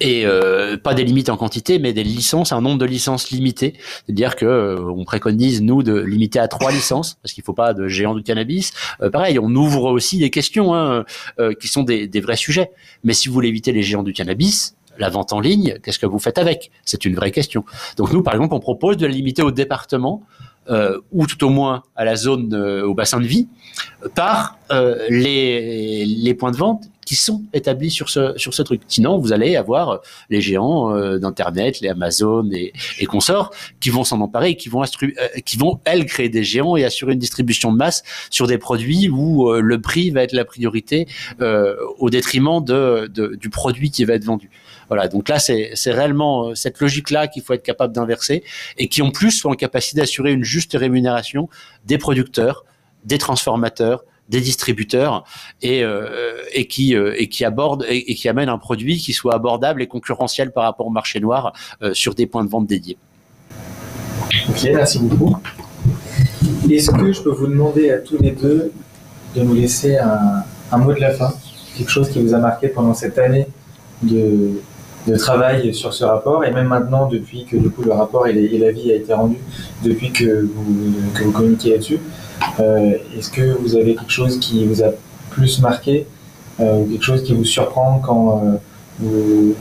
et 0.00 0.24
euh, 0.24 0.76
pas 0.76 0.94
des 0.94 1.04
limites 1.04 1.28
en 1.28 1.36
quantité, 1.36 1.78
mais 1.78 1.92
des 1.92 2.02
licences, 2.02 2.52
un 2.52 2.60
nombre 2.60 2.78
de 2.78 2.86
licences 2.86 3.30
limité. 3.30 3.74
C'est-à-dire 4.06 4.34
que 4.34 4.46
euh, 4.46 4.90
on 4.90 5.04
préconise 5.04 5.62
nous 5.62 5.82
de 5.82 5.94
limiter 5.94 6.38
à 6.38 6.48
trois 6.48 6.72
licences 6.72 7.18
parce 7.22 7.34
qu'il 7.34 7.44
faut 7.44 7.52
pas 7.52 7.74
de 7.74 7.86
géants 7.86 8.14
du 8.14 8.22
cannabis. 8.22 8.72
Euh, 9.02 9.10
pareil, 9.10 9.38
on 9.38 9.54
ouvre 9.54 9.84
aussi 9.84 10.18
des 10.18 10.30
questions 10.30 10.74
hein, 10.74 11.04
euh, 11.38 11.52
qui 11.54 11.68
sont 11.68 11.82
des, 11.82 12.08
des, 12.08 12.20
vrais 12.20 12.36
sujets. 12.36 12.70
Mais 13.04 13.12
si 13.12 13.28
vous 13.28 13.34
voulez 13.34 13.48
éviter 13.48 13.72
les 13.72 13.82
géants 13.82 14.02
du 14.02 14.12
cannabis, 14.12 14.74
la 15.00 15.08
vente 15.08 15.32
en 15.32 15.40
ligne, 15.40 15.78
qu'est-ce 15.82 15.98
que 15.98 16.06
vous 16.06 16.18
faites 16.18 16.38
avec? 16.38 16.70
C'est 16.84 17.04
une 17.04 17.14
vraie 17.14 17.32
question. 17.32 17.64
Donc 17.96 18.12
nous, 18.12 18.22
par 18.22 18.34
exemple, 18.34 18.54
on 18.54 18.60
propose 18.60 18.96
de 18.96 19.06
la 19.06 19.12
limiter 19.12 19.42
au 19.42 19.50
département 19.50 20.22
euh, 20.68 21.00
ou 21.10 21.26
tout 21.26 21.42
au 21.44 21.48
moins 21.48 21.82
à 21.96 22.04
la 22.04 22.16
zone, 22.16 22.54
euh, 22.54 22.86
au 22.86 22.94
bassin 22.94 23.18
de 23.18 23.26
vie, 23.26 23.48
par 24.14 24.58
euh, 24.70 25.06
les, 25.08 26.04
les 26.04 26.34
points 26.34 26.52
de 26.52 26.56
vente 26.56 26.84
qui 27.06 27.16
sont 27.16 27.42
établis 27.52 27.90
sur 27.90 28.08
ce, 28.08 28.34
sur 28.36 28.54
ce 28.54 28.62
truc. 28.62 28.82
Sinon, 28.86 29.18
vous 29.18 29.32
allez 29.32 29.56
avoir 29.56 30.00
les 30.28 30.40
géants 30.40 30.94
euh, 30.94 31.18
d'Internet, 31.18 31.80
les 31.80 31.88
Amazon 31.88 32.48
et, 32.52 32.72
et 33.00 33.06
consorts, 33.06 33.50
qui 33.80 33.90
vont 33.90 34.04
s'en 34.04 34.20
emparer 34.20 34.50
et 34.50 34.56
qui 34.56 34.68
vont, 34.68 34.84
euh, 34.84 35.40
qui 35.44 35.56
vont, 35.56 35.80
elles, 35.84 36.04
créer 36.04 36.28
des 36.28 36.44
géants 36.44 36.76
et 36.76 36.84
assurer 36.84 37.14
une 37.14 37.18
distribution 37.18 37.72
de 37.72 37.78
masse 37.78 38.04
sur 38.30 38.46
des 38.46 38.58
produits 38.58 39.08
où 39.08 39.48
euh, 39.48 39.60
le 39.60 39.80
prix 39.80 40.10
va 40.10 40.22
être 40.22 40.34
la 40.34 40.44
priorité 40.44 41.08
au 41.98 42.10
détriment 42.10 42.62
de, 42.62 43.08
de, 43.12 43.34
du 43.34 43.50
produit 43.50 43.90
qui 43.90 44.04
va 44.04 44.14
être 44.14 44.24
vendu. 44.24 44.50
Voilà, 44.90 45.06
donc 45.06 45.28
là, 45.28 45.38
c'est 45.38 45.72
réellement 45.86 46.54
cette 46.56 46.80
logique-là 46.80 47.28
qu'il 47.28 47.42
faut 47.44 47.52
être 47.52 47.62
capable 47.62 47.94
d'inverser 47.94 48.42
et 48.76 48.88
qui, 48.88 49.02
en 49.02 49.12
plus, 49.12 49.30
soit 49.30 49.52
en 49.52 49.54
capacité 49.54 50.00
d'assurer 50.00 50.32
une 50.32 50.42
juste 50.42 50.76
rémunération 50.76 51.48
des 51.86 51.96
producteurs, 51.96 52.64
des 53.04 53.16
transformateurs, 53.16 54.04
des 54.30 54.40
distributeurs 54.40 55.24
et, 55.60 55.82
euh, 55.84 56.42
et 56.52 56.66
qui 56.66 56.94
euh, 56.94 57.14
et 57.18 57.28
qui 57.28 57.44
aborde 57.44 57.84
et, 57.88 58.14
qui 58.14 58.28
amène 58.28 58.48
un 58.48 58.58
produit 58.58 58.96
qui 58.96 59.12
soit 59.12 59.34
abordable 59.34 59.82
et 59.82 59.86
concurrentiel 59.88 60.52
par 60.52 60.64
rapport 60.64 60.86
au 60.86 60.90
marché 60.90 61.20
noir 61.20 61.52
euh, 61.82 61.92
sur 61.94 62.14
des 62.14 62.26
points 62.26 62.44
de 62.44 62.50
vente 62.50 62.66
dédiés. 62.66 62.96
Ok, 64.48 64.68
merci 64.72 65.00
beaucoup. 65.00 65.36
Est-ce 66.70 66.92
que 66.92 67.12
je 67.12 67.22
peux 67.22 67.30
vous 67.30 67.48
demander 67.48 67.90
à 67.90 67.98
tous 67.98 68.18
les 68.18 68.30
deux 68.30 68.72
de 69.34 69.42
nous 69.42 69.54
laisser 69.54 69.98
un, 69.98 70.44
un 70.70 70.78
mot 70.78 70.92
de 70.92 71.00
la 71.00 71.12
fin, 71.12 71.32
quelque 71.76 71.90
chose 71.90 72.08
qui 72.10 72.22
vous 72.22 72.34
a 72.34 72.38
marqué 72.38 72.68
pendant 72.68 72.94
cette 72.94 73.18
année 73.18 73.46
de, 74.02 74.60
de 75.06 75.16
travail 75.16 75.74
sur 75.74 75.92
ce 75.92 76.04
rapport. 76.04 76.44
Et 76.44 76.50
même 76.50 76.68
maintenant 76.68 77.06
depuis 77.06 77.44
que 77.44 77.56
du 77.56 77.70
coup 77.70 77.82
le 77.82 77.92
rapport 77.92 78.26
et, 78.26 78.32
et 78.32 78.58
l'avis 78.58 78.92
a 78.92 78.96
été 78.96 79.12
rendu 79.12 79.36
depuis 79.84 80.12
que 80.12 80.48
vous, 80.54 80.94
que 81.14 81.24
vous 81.24 81.32
communiquez 81.32 81.70
là-dessus 81.72 81.98
euh, 82.60 82.92
Est-ce 83.16 83.30
que 83.30 83.56
vous 83.58 83.76
avez 83.76 83.94
quelque 83.94 84.12
chose 84.12 84.38
qui 84.38 84.66
vous 84.66 84.82
a 84.82 84.90
plus 85.30 85.60
marqué 85.60 86.06
euh, 86.60 86.84
quelque 86.84 87.04
chose 87.04 87.22
qui 87.22 87.32
vous 87.32 87.44
surprend 87.44 88.00
quand 88.04 88.42
euh, 88.44 88.56
vous, 88.98 89.54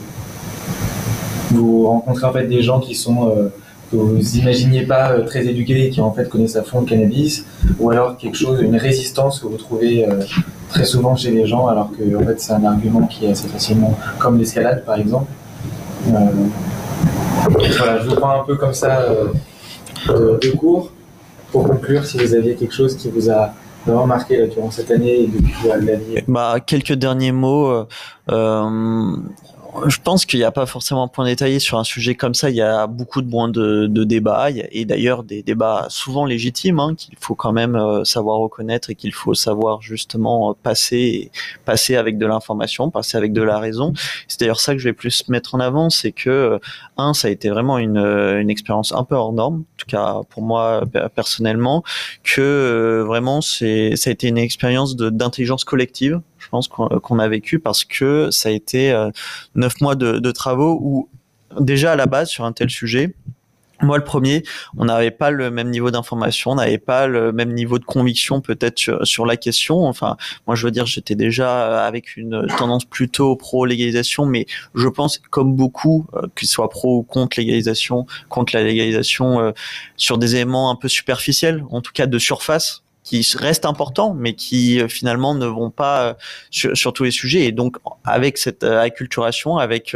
vous 1.51 1.87
rencontrez 1.87 2.25
en 2.25 2.33
fait 2.33 2.47
des 2.47 2.61
gens 2.61 2.79
qui 2.79 2.95
sont 2.95 3.49
que 3.91 3.95
vous 3.95 4.37
imaginiez 4.37 4.83
pas 4.83 5.11
euh, 5.11 5.25
très 5.25 5.45
éduqués 5.45 5.85
et 5.85 5.89
qui 5.89 6.01
en 6.01 6.11
fait 6.11 6.29
connaissent 6.29 6.55
à 6.55 6.63
fond 6.63 6.81
le 6.81 6.85
cannabis, 6.85 7.45
ou 7.79 7.89
alors 7.89 8.17
quelque 8.17 8.37
chose, 8.37 8.61
une 8.61 8.75
résistance 8.75 9.39
que 9.39 9.47
vous 9.47 9.57
trouvez 9.57 10.07
euh, 10.07 10.21
très 10.69 10.85
souvent 10.85 11.15
chez 11.15 11.31
les 11.31 11.45
gens, 11.45 11.67
alors 11.67 11.89
que 11.91 12.15
en 12.15 12.25
fait 12.25 12.39
c'est 12.39 12.53
un 12.53 12.63
argument 12.63 13.07
qui 13.07 13.25
est 13.25 13.31
assez 13.31 13.47
facilement, 13.47 13.97
comme 14.19 14.37
l'escalade 14.37 14.83
par 14.85 14.97
exemple. 14.99 15.31
Euh, 16.07 16.11
voilà, 17.77 17.99
je 17.99 18.09
vous 18.09 18.15
prends 18.15 18.41
un 18.41 18.43
peu 18.45 18.55
comme 18.55 18.73
ça 18.73 19.05
de, 20.07 20.39
de 20.41 20.51
cours 20.51 20.91
pour 21.51 21.63
conclure 21.63 22.05
si 22.05 22.17
vous 22.17 22.33
aviez 22.33 22.55
quelque 22.55 22.73
chose 22.73 22.95
qui 22.95 23.09
vous 23.09 23.29
a 23.29 23.53
vraiment 23.85 24.05
marqué 24.05 24.47
durant 24.47 24.69
cette 24.69 24.91
année 24.91 25.23
et 25.23 25.27
depuis 25.27 25.53
la 25.67 25.95
vie. 25.95 26.23
Bah, 26.27 26.57
quelques 26.65 26.93
derniers 26.93 27.31
mots. 27.31 27.85
Je 29.88 29.97
pense 30.03 30.26
qu'il 30.26 30.39
n'y 30.39 30.45
a 30.45 30.51
pas 30.51 30.65
forcément 30.65 31.03
un 31.03 31.07
point 31.07 31.26
détaillé 31.26 31.59
sur 31.59 31.78
un 31.78 31.84
sujet 31.84 32.15
comme 32.15 32.34
ça. 32.34 32.49
Il 32.49 32.55
y 32.55 32.61
a 32.61 32.88
beaucoup 32.88 33.22
de 33.22 33.30
points 33.30 33.49
de, 33.49 33.88
de 33.88 34.03
débat 34.03 34.49
et 34.51 34.86
d'ailleurs 34.86 35.24
des 35.24 35.43
débats 35.43 35.86
souvent 35.89 36.26
légitimes 36.26 36.80
hein, 36.80 36.95
qu'il 36.95 37.15
faut 37.20 37.36
quand 37.36 37.51
même 37.51 37.76
euh, 37.76 38.03
savoir 38.03 38.39
reconnaître 38.39 38.89
et 38.89 38.95
qu'il 38.95 39.13
faut 39.13 39.34
savoir 39.34 39.82
justement 39.82 40.55
passer, 40.55 41.32
passer 41.65 41.95
avec 41.95 42.17
de 42.17 42.26
l'information, 42.26 42.89
passer 42.89 43.17
avec 43.17 43.34
de 43.34 43.41
la 43.41 43.59
raison. 43.59 43.93
C'est 44.28 44.39
d'ailleurs 44.39 44.59
ça 44.59 44.74
que 44.74 44.80
je 44.80 44.89
vais 44.89 44.93
plus 44.93 45.28
mettre 45.30 45.55
en 45.55 45.59
avant, 45.59 45.89
c'est 45.89 46.11
que 46.11 46.59
un, 46.97 47.13
ça 47.13 47.28
a 47.28 47.32
été 47.32 47.49
vraiment 47.49 47.78
une, 47.78 47.97
une 47.97 48.49
expérience 48.49 48.91
un 48.91 49.03
peu 49.03 49.15
hors 49.15 49.34
norme, 49.34 49.59
en 49.59 49.78
tout 49.78 49.88
cas 49.88 50.22
pour 50.30 50.43
moi 50.43 50.84
personnellement, 51.15 51.84
que 52.24 52.41
euh, 52.41 53.03
vraiment 53.05 53.41
c'est 53.41 53.95
ça 53.95 54.09
a 54.09 54.13
été 54.13 54.28
une 54.28 54.38
expérience 54.38 54.95
d'intelligence 54.95 55.63
collective 55.63 56.22
je 56.49 56.51
pense 56.51 56.67
qu'on 56.67 57.19
a 57.19 57.27
vécu 57.27 57.59
parce 57.59 57.85
que 57.85 58.31
ça 58.31 58.49
a 58.49 58.51
été 58.51 58.91
euh, 58.91 59.11
neuf 59.53 59.81
mois 59.81 59.93
de, 59.93 60.31
travaux 60.31 60.79
où 60.81 61.07
déjà 61.59 61.91
à 61.91 61.95
la 61.95 62.07
base 62.07 62.29
sur 62.29 62.43
un 62.43 62.53
tel 62.53 62.71
sujet, 62.71 63.13
moi, 63.81 63.99
le 63.99 64.03
premier, 64.03 64.43
on 64.77 64.85
n'avait 64.85 65.11
pas 65.11 65.29
le 65.29 65.51
même 65.51 65.69
niveau 65.69 65.91
d'information, 65.91 66.51
on 66.51 66.55
n'avait 66.55 66.79
pas 66.79 67.07
le 67.07 67.31
même 67.31 67.53
niveau 67.53 67.77
de 67.77 67.85
conviction 67.85 68.41
peut-être 68.41 69.05
sur, 69.05 69.25
la 69.27 69.37
question. 69.37 69.85
Enfin, 69.85 70.17
moi, 70.47 70.55
je 70.55 70.65
veux 70.65 70.71
dire, 70.71 70.87
j'étais 70.87 71.15
déjà 71.15 71.85
avec 71.85 72.17
une 72.17 72.47
tendance 72.57 72.83
plutôt 72.83 73.35
pro-légalisation, 73.35 74.25
mais 74.25 74.47
je 74.73 74.87
pense, 74.87 75.19
comme 75.29 75.55
beaucoup, 75.55 76.07
euh, 76.15 76.23
qu'ils 76.35 76.49
soient 76.49 76.69
pro 76.69 76.97
ou 76.97 77.03
contre 77.03 77.39
légalisation, 77.39 78.05
contre 78.27 78.55
la 78.55 78.63
légalisation, 78.63 79.39
euh, 79.39 79.51
sur 79.95 80.17
des 80.17 80.35
éléments 80.35 80.71
un 80.71 80.75
peu 80.75 80.87
superficiels, 80.87 81.63
en 81.69 81.81
tout 81.81 81.91
cas 81.93 82.07
de 82.07 82.19
surface, 82.19 82.83
qui 83.10 83.26
restent 83.38 83.66
importants, 83.66 84.14
mais 84.14 84.34
qui 84.34 84.82
finalement 84.88 85.34
ne 85.34 85.47
vont 85.47 85.72
pas 85.72 86.18
sur, 86.51 86.78
sur 86.78 86.93
tous 86.93 87.03
les 87.03 87.12
sujets. 87.12 87.45
Et 87.45 87.51
donc, 87.51 87.78
avec 88.03 88.38
cette 88.38 88.64
acculturation, 88.64 89.57
avec 89.57 89.95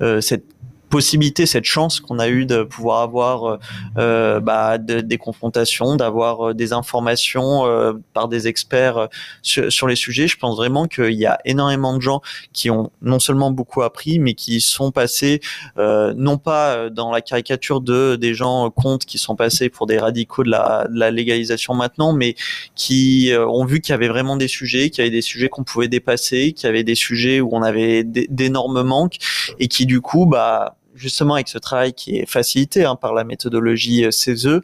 euh, 0.00 0.20
cette 0.20 0.44
possibilité, 0.88 1.46
cette 1.46 1.64
chance 1.64 2.00
qu'on 2.00 2.18
a 2.18 2.28
eu 2.28 2.46
de 2.46 2.62
pouvoir 2.62 3.02
avoir 3.02 3.58
euh, 3.96 4.40
bah, 4.40 4.78
de, 4.78 5.00
des 5.00 5.18
confrontations, 5.18 5.96
d'avoir 5.96 6.54
des 6.54 6.72
informations 6.72 7.66
euh, 7.66 7.92
par 8.14 8.28
des 8.28 8.48
experts 8.48 9.08
sur, 9.42 9.70
sur, 9.72 9.86
les 9.86 9.96
sujets. 9.96 10.28
Je 10.28 10.36
pense 10.36 10.56
vraiment 10.56 10.86
qu'il 10.86 11.12
y 11.12 11.26
a 11.26 11.38
énormément 11.44 11.96
de 11.96 12.02
gens 12.02 12.20
qui 12.52 12.70
ont 12.70 12.90
non 13.02 13.18
seulement 13.18 13.50
beaucoup 13.50 13.82
appris, 13.82 14.18
mais 14.18 14.34
qui 14.34 14.60
sont 14.60 14.90
passés 14.90 15.40
euh, 15.78 16.14
non 16.16 16.38
pas 16.38 16.90
dans 16.90 17.10
la 17.10 17.20
caricature 17.20 17.80
de 17.80 18.16
des 18.16 18.34
gens 18.34 18.70
contre 18.70 19.06
qui 19.06 19.18
sont 19.18 19.36
passés 19.36 19.68
pour 19.68 19.86
des 19.86 19.98
radicaux 19.98 20.42
de 20.42 20.50
la, 20.50 20.86
de 20.88 20.98
la 20.98 21.10
légalisation 21.10 21.74
maintenant, 21.74 22.12
mais 22.12 22.34
qui 22.74 23.32
ont 23.36 23.64
vu 23.64 23.80
qu'il 23.80 23.92
y 23.92 23.94
avait 23.94 24.08
vraiment 24.08 24.36
des 24.36 24.48
sujets, 24.48 24.90
qu'il 24.90 25.04
y 25.04 25.06
avait 25.06 25.14
des 25.14 25.22
sujets 25.22 25.48
qu'on 25.48 25.64
pouvait 25.64 25.88
dépasser, 25.88 26.52
qu'il 26.52 26.66
y 26.66 26.70
avait 26.70 26.84
des 26.84 26.94
sujets 26.94 27.40
où 27.40 27.50
on 27.52 27.62
avait 27.62 28.04
d'énormes 28.04 28.82
manques 28.82 29.16
et 29.58 29.68
qui 29.68 29.86
du 29.86 30.00
coup 30.00 30.26
bah 30.26 30.77
justement 30.98 31.34
avec 31.34 31.48
ce 31.48 31.58
travail 31.58 31.92
qui 31.92 32.16
est 32.16 32.26
facilité 32.26 32.84
hein, 32.84 32.96
par 32.96 33.14
la 33.14 33.24
méthodologie 33.24 34.04
CESE, 34.10 34.60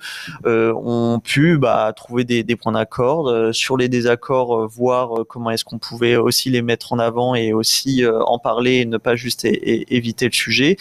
euh, 0.47 0.73
ont 0.75 1.21
pu 1.21 1.59
bah, 1.59 1.93
trouver 1.95 2.25
des, 2.25 2.57
points 2.57 2.73
d'accord 2.73 3.29
euh, 3.29 3.53
sur 3.53 3.77
les 3.77 3.89
désaccords, 3.89 4.63
euh, 4.63 4.67
voir 4.67 5.21
euh, 5.21 5.25
comment 5.25 5.51
est-ce 5.51 5.65
qu'on 5.65 5.79
pouvait 5.79 6.17
aussi 6.17 6.51
les 6.51 6.63
mettre 6.63 6.93
en 6.93 6.99
avant 6.99 7.35
et 7.35 7.53
aussi 7.53 8.05
euh, 8.05 8.23
en 8.25 8.39
parler 8.39 8.77
et 8.77 8.85
ne 8.85 8.99
pas 8.99 9.17
juste 9.17 9.45
éviter 9.45 10.27
le 10.27 10.33
sujet, 10.33 10.77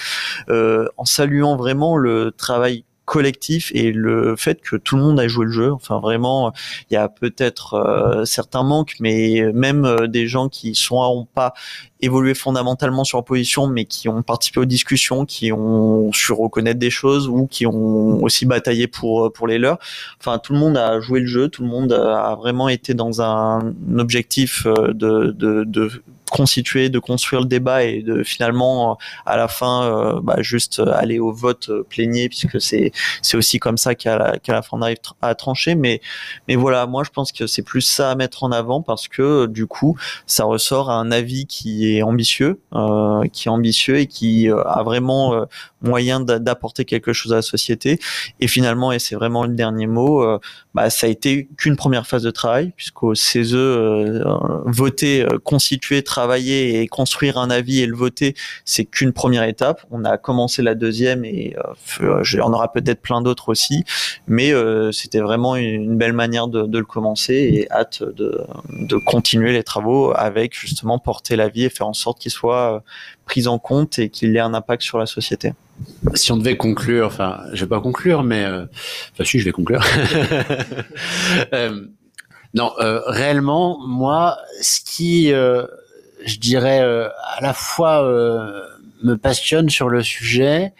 en 0.49 1.05
saluant 1.05 1.55
vraiment 1.55 1.97
le 1.97 2.31
travail 2.31 2.83
collectif 3.05 3.71
et 3.75 3.91
le 3.91 4.35
fait 4.35 4.61
que 4.61 4.75
tout 4.75 4.95
le 4.95 5.03
monde 5.03 5.19
a 5.19 5.27
joué 5.27 5.45
le 5.45 5.51
jeu. 5.51 5.71
Enfin, 5.73 5.99
vraiment, 5.99 6.53
il 6.89 6.93
y 6.93 6.97
a 6.97 7.09
peut-être 7.09 7.73
euh, 7.73 8.25
certains 8.25 8.63
manques, 8.63 8.95
mais 8.99 9.43
même 9.53 9.85
euh, 9.85 10.07
des 10.07 10.27
gens 10.27 10.49
qui 10.49 10.75
sont 10.75 10.95
ont 10.95 11.25
pas 11.25 11.53
évolué 12.01 12.33
fondamentalement 12.33 13.03
sur 13.03 13.23
position, 13.23 13.67
mais 13.67 13.85
qui 13.85 14.07
ont 14.09 14.21
participé 14.21 14.59
aux 14.59 14.65
discussions, 14.65 15.25
qui 15.25 15.51
ont 15.51 16.11
su 16.13 16.31
reconnaître 16.31 16.79
des 16.79 16.89
choses 16.89 17.27
ou 17.27 17.47
qui 17.47 17.65
ont 17.65 18.21
aussi 18.23 18.45
bataillé 18.45 18.87
pour 18.87 19.31
pour 19.33 19.47
les 19.47 19.57
leurs. 19.57 19.79
Enfin, 20.19 20.39
tout 20.39 20.53
le 20.53 20.59
monde 20.59 20.77
a 20.77 20.99
joué 21.01 21.19
le 21.19 21.25
jeu, 21.25 21.49
tout 21.49 21.63
le 21.63 21.69
monde 21.69 21.93
a 21.93 22.35
vraiment 22.35 22.69
été 22.69 22.93
dans 22.93 23.21
un 23.21 23.73
objectif 23.97 24.65
euh, 24.65 24.93
de, 24.93 25.31
de, 25.31 25.63
de 25.63 25.89
constituer, 26.33 26.89
de 26.89 26.99
construire 26.99 27.41
le 27.43 27.47
débat 27.47 27.83
et 27.83 28.01
de 28.01 28.23
finalement 28.23 28.97
à 29.25 29.37
la 29.37 29.47
fin 29.47 29.83
euh, 29.83 30.19
bah, 30.21 30.37
juste 30.39 30.79
aller 30.79 31.19
au 31.19 31.31
vote 31.31 31.69
euh, 31.69 31.83
plénier 31.87 32.27
puisque 32.27 32.59
c'est 32.59 32.91
c'est 33.21 33.37
aussi 33.37 33.59
comme 33.59 33.77
ça 33.77 33.93
qu'à 33.93 34.17
la, 34.17 34.39
qu'à 34.39 34.53
la 34.53 34.63
fin 34.63 34.77
on 34.77 34.81
arrive 34.81 34.97
à 35.21 35.35
trancher. 35.35 35.75
Mais 35.75 36.01
mais 36.47 36.55
voilà, 36.55 36.87
moi 36.87 37.03
je 37.03 37.11
pense 37.11 37.31
que 37.31 37.45
c'est 37.45 37.61
plus 37.61 37.81
ça 37.81 38.11
à 38.11 38.15
mettre 38.15 38.43
en 38.43 38.51
avant 38.51 38.81
parce 38.81 39.07
que 39.07 39.45
du 39.45 39.67
coup 39.67 39.95
ça 40.25 40.45
ressort 40.45 40.89
à 40.89 40.95
un 40.95 41.11
avis 41.11 41.45
qui 41.45 41.95
est 41.95 42.01
ambitieux, 42.03 42.59
euh, 42.73 43.23
qui 43.31 43.47
est 43.47 43.51
ambitieux 43.51 43.97
et 43.97 44.07
qui 44.07 44.49
euh, 44.49 44.63
a 44.63 44.83
vraiment 44.83 45.33
euh, 45.33 45.45
moyen 45.81 46.19
d'apporter 46.19 46.85
quelque 46.85 47.13
chose 47.13 47.33
à 47.33 47.37
la 47.37 47.41
société. 47.41 47.99
Et 48.39 48.47
finalement, 48.47 48.91
et 48.91 48.99
c'est 48.99 49.15
vraiment 49.15 49.43
le 49.43 49.53
dernier 49.53 49.87
mot, 49.87 50.25
bah, 50.73 50.89
ça 50.89 51.07
a 51.07 51.09
été 51.09 51.47
qu'une 51.57 51.75
première 51.75 52.07
phase 52.07 52.23
de 52.23 52.31
travail 52.31 52.73
puisqu'au 52.75 53.15
CESE 53.15 53.55
voter, 54.65 55.25
constituer, 55.43 56.03
travailler 56.03 56.81
et 56.81 56.87
construire 56.87 57.37
un 57.37 57.49
avis 57.49 57.81
et 57.81 57.85
le 57.85 57.95
voter, 57.95 58.35
c'est 58.65 58.85
qu'une 58.85 59.13
première 59.13 59.43
étape. 59.43 59.85
On 59.91 60.03
a 60.05 60.17
commencé 60.17 60.61
la 60.61 60.75
deuxième 60.75 61.25
et 61.25 61.55
euh, 62.01 62.23
on 62.41 62.53
aura 62.53 62.71
peut-être 62.71 63.01
plein 63.01 63.21
d'autres 63.21 63.49
aussi, 63.49 63.83
mais 64.27 64.53
euh, 64.53 64.91
c'était 64.91 65.19
vraiment 65.19 65.55
une, 65.55 65.97
belle 65.97 66.13
manière 66.13 66.47
de, 66.47 66.77
le 66.77 66.85
commencer 66.85 67.33
et 67.33 67.71
hâte 67.71 68.03
de, 68.03 68.45
continuer 69.05 69.53
les 69.53 69.63
travaux 69.63 70.11
avec 70.15 70.53
justement 70.53 70.99
porter 70.99 71.35
l'avis 71.35 71.65
et 71.65 71.69
faire 71.69 71.87
en 71.87 71.93
sorte 71.93 72.19
qu'il 72.19 72.31
soit 72.31 72.83
euh, 73.23 73.25
pris 73.25 73.47
en 73.47 73.59
compte 73.59 73.99
et 73.99 74.09
qu'il 74.09 74.35
ait 74.35 74.39
un 74.39 74.53
impact 74.53 74.83
sur 74.83 74.97
la 74.97 75.05
société. 75.05 75.53
Si 76.13 76.31
on 76.31 76.37
devait 76.37 76.57
conclure, 76.57 77.07
enfin, 77.07 77.41
je 77.53 77.65
vais 77.65 77.69
pas 77.69 77.81
conclure, 77.81 78.23
mais 78.23 78.45
enfin, 78.45 79.23
si, 79.23 79.39
je 79.39 79.45
vais 79.45 79.51
conclure. 79.51 79.83
non, 82.53 82.71
réellement, 83.07 83.79
moi, 83.85 84.37
ce 84.61 84.81
qui 84.85 85.33
je 86.25 86.37
dirais, 86.37 86.81
euh, 86.81 87.09
à 87.35 87.41
la 87.41 87.53
fois 87.53 88.03
euh, 88.03 88.61
me 89.03 89.15
passionne 89.15 89.69
sur 89.69 89.89
le 89.89 90.03
sujet, 90.03 90.73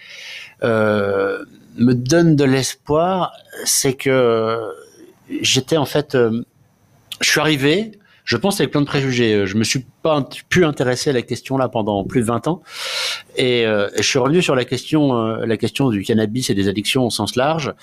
euh, 0.64 1.44
me 1.76 1.94
donne 1.94 2.36
de 2.36 2.44
l'espoir, 2.44 3.34
c'est 3.66 3.94
que 3.94 4.60
j'étais 5.42 5.78
en 5.78 5.86
fait, 5.86 6.16
je 6.16 7.30
suis 7.30 7.40
arrivé, 7.40 8.00
je 8.24 8.38
pense 8.38 8.60
avec 8.60 8.72
plein 8.72 8.82
de 8.82 8.86
préjugés. 8.86 9.46
Je 9.46 9.58
me 9.58 9.64
suis 9.64 9.86
pas 10.02 10.28
pu 10.50 10.66
intéresser 10.66 11.10
à 11.10 11.14
la 11.14 11.22
question 11.22 11.58
là 11.58 11.70
pendant 11.70 12.04
plus 12.04 12.22
de 12.22 12.26
20 12.26 12.48
ans, 12.48 12.62
et, 13.36 13.66
je 13.98 14.02
suis 14.04 14.20
revenu 14.20 14.42
sur 14.42 14.56
la 14.56 14.66
question, 14.66 15.14
la 15.14 15.58
question 15.58 15.90
du 15.90 16.04
cannabis 16.04 16.50
et 16.50 16.54
des 16.54 16.68
addictions 16.68 17.06
au 17.06 17.10
sens 17.10 17.36
large, 17.36 17.74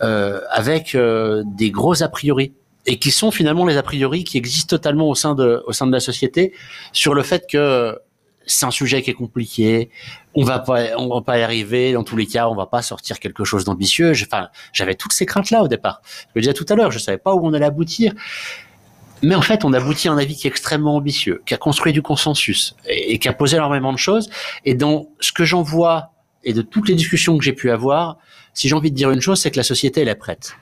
avec 0.00 0.96
des 0.96 1.70
gros 1.70 2.02
a 2.02 2.08
priori 2.08 2.52
et 2.86 2.98
qui 2.98 3.10
sont 3.10 3.30
finalement 3.30 3.66
les 3.66 3.76
a 3.76 3.82
priori 3.82 4.24
qui 4.24 4.38
existent 4.38 4.76
totalement 4.76 5.08
au 5.08 5.14
sein 5.14 5.34
de, 5.34 5.62
au 5.66 5.72
sein 5.72 5.86
de 5.86 5.92
la 5.92 6.00
société 6.00 6.52
sur 6.92 7.14
le 7.14 7.22
fait 7.22 7.46
que 7.50 7.98
c'est 8.46 8.64
un 8.64 8.70
sujet 8.70 9.02
qui 9.02 9.10
est 9.10 9.14
compliqué, 9.14 9.90
on 10.34 10.44
va 10.44 10.60
pas, 10.60 10.96
on 10.98 11.08
va 11.08 11.20
pas 11.20 11.38
y 11.38 11.42
arriver. 11.42 11.92
Dans 11.92 12.04
tous 12.04 12.16
les 12.16 12.26
cas, 12.26 12.48
on 12.48 12.54
va 12.54 12.66
pas 12.66 12.80
sortir 12.80 13.18
quelque 13.18 13.44
chose 13.44 13.64
d'ambitieux. 13.64 14.12
Enfin, 14.12 14.48
j'avais 14.72 14.94
toutes 14.94 15.12
ces 15.12 15.26
craintes-là 15.26 15.64
au 15.64 15.68
départ. 15.68 16.00
Je 16.04 16.30
le 16.36 16.40
disais 16.42 16.54
tout 16.54 16.66
à 16.68 16.76
l'heure, 16.76 16.92
je 16.92 17.00
savais 17.00 17.18
pas 17.18 17.34
où 17.34 17.44
on 17.44 17.52
allait 17.52 17.66
aboutir. 17.66 18.12
Mais 19.22 19.34
en 19.34 19.42
fait, 19.42 19.64
on 19.64 19.72
aboutit 19.72 20.08
à 20.08 20.12
un 20.12 20.18
avis 20.18 20.36
qui 20.36 20.46
est 20.46 20.50
extrêmement 20.50 20.96
ambitieux, 20.96 21.42
qui 21.46 21.54
a 21.54 21.56
construit 21.56 21.92
du 21.92 22.02
consensus 22.02 22.74
et, 22.88 23.18
qui 23.18 23.28
a 23.28 23.32
posé 23.32 23.56
énormément 23.56 23.92
de 23.92 23.98
choses. 23.98 24.28
Et 24.64 24.74
dans 24.74 25.08
ce 25.20 25.32
que 25.32 25.44
j'en 25.44 25.62
vois 25.62 26.10
et 26.44 26.52
de 26.52 26.62
toutes 26.62 26.88
les 26.88 26.94
discussions 26.94 27.36
que 27.38 27.44
j'ai 27.44 27.52
pu 27.52 27.70
avoir, 27.70 28.18
si 28.54 28.68
j'ai 28.68 28.74
envie 28.74 28.90
de 28.90 28.96
dire 28.96 29.10
une 29.10 29.20
chose, 29.20 29.40
c'est 29.40 29.50
que 29.50 29.56
la 29.56 29.62
société, 29.62 30.00
elle 30.00 30.08
est 30.08 30.14
prête. 30.14 30.54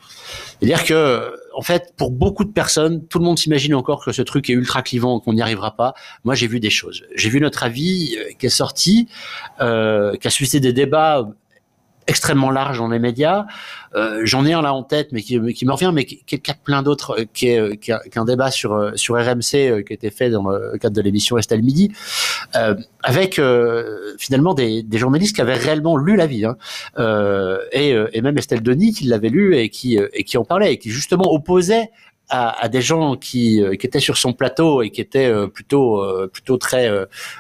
C'est-à-dire 0.59 0.85
que, 0.85 1.33
en 1.55 1.63
fait, 1.63 1.95
pour 1.97 2.11
beaucoup 2.11 2.45
de 2.45 2.51
personnes, 2.51 3.07
tout 3.07 3.19
le 3.19 3.25
monde 3.25 3.39
s'imagine 3.39 3.75
encore 3.75 4.05
que 4.05 4.13
ce 4.13 4.23
truc 4.23 4.51
est 4.51 4.55
ultra 4.55 4.83
clivant, 4.83 5.21
qu'on 5.21 5.35
n'y 5.35 5.43
arrivera 5.43 5.77
pas. 5.77 5.95
Moi, 6.25 6.35
j'ai 6.35 6.47
vu 6.47 6.59
des 6.59 6.71
choses. 6.71 7.05
J'ai 7.15 7.29
vu 7.29 7.41
notre 7.41 7.63
avis 7.63 8.17
euh, 8.19 8.33
qui 8.39 8.47
est 8.47 8.51
sorti, 8.51 9.09
euh, 9.61 10.17
qui 10.17 10.27
a 10.27 10.31
suscité 10.31 10.61
des 10.61 10.73
débats 10.73 11.29
extrêmement 12.07 12.51
large 12.51 12.79
dans 12.79 12.89
les 12.89 12.99
médias. 12.99 13.47
Euh, 13.95 14.23
J'en 14.25 14.45
ai 14.45 14.53
un 14.53 14.63
là 14.63 14.75
en 14.75 14.83
tête, 14.83 15.09
mais 15.13 15.23
qui, 15.23 15.41
qui 15.55 15.67
me 15.67 15.73
revient, 15.73 15.93
mais 15.95 16.05
qui, 16.05 16.25
qui 16.25 16.51
a 16.51 16.55
plein 16.55 16.83
d'autres, 16.83 17.21
euh, 17.21 17.25
qui 17.33 17.49
est, 17.49 17.61
euh, 17.61 17.75
qui, 17.75 17.93
qui 18.11 18.19
un 18.19 18.25
débat 18.25 18.51
sur 18.51 18.73
euh, 18.73 18.93
sur 18.97 19.15
RMC 19.15 19.85
qui 19.85 19.93
a 19.93 19.95
été 19.95 20.11
fait 20.11 20.31
dans 20.31 20.49
le 20.49 20.79
cadre 20.79 20.97
de 20.97 21.01
l'émission 21.01 21.39
Estelle 21.39 21.63
Midi, 21.63 21.93
euh, 22.57 22.75
avec 23.03 23.41
finalement 24.19 24.55
des, 24.55 24.83
des, 24.83 24.99
journalistes 24.99 25.35
qui 25.35 25.41
avaient 25.41 25.55
réellement 25.55 25.97
lu 25.97 26.17
l'avis, 26.17 26.45
hein, 26.45 26.57
et, 27.73 27.95
et 28.13 28.23
même 28.23 28.39
Estelle 28.39 28.63
Denis 28.63 28.93
qui 28.93 29.05
l'avait 29.05 29.29
lu 29.29 29.57
et 29.57 29.69
qui 29.69 29.99
et 30.13 30.25
qui 30.25 30.39
en 30.39 30.45
parlait 30.45 30.73
et 30.73 30.79
qui 30.79 30.91
justement 30.91 31.33
opposait 31.33 31.91
à, 32.29 32.65
à, 32.65 32.69
des 32.69 32.81
gens 32.81 33.17
qui, 33.17 33.63
euh, 33.63 33.77
qui, 33.77 33.87
étaient 33.87 34.01
sur 34.01 34.17
son 34.17 34.33
plateau 34.33 34.83
et 34.83 34.91
qui 34.91 35.01
étaient 35.01 35.27
euh, 35.27 35.47
plutôt 35.47 36.03
euh, 36.03 36.29
plutôt 36.33 36.57
très 36.57 36.91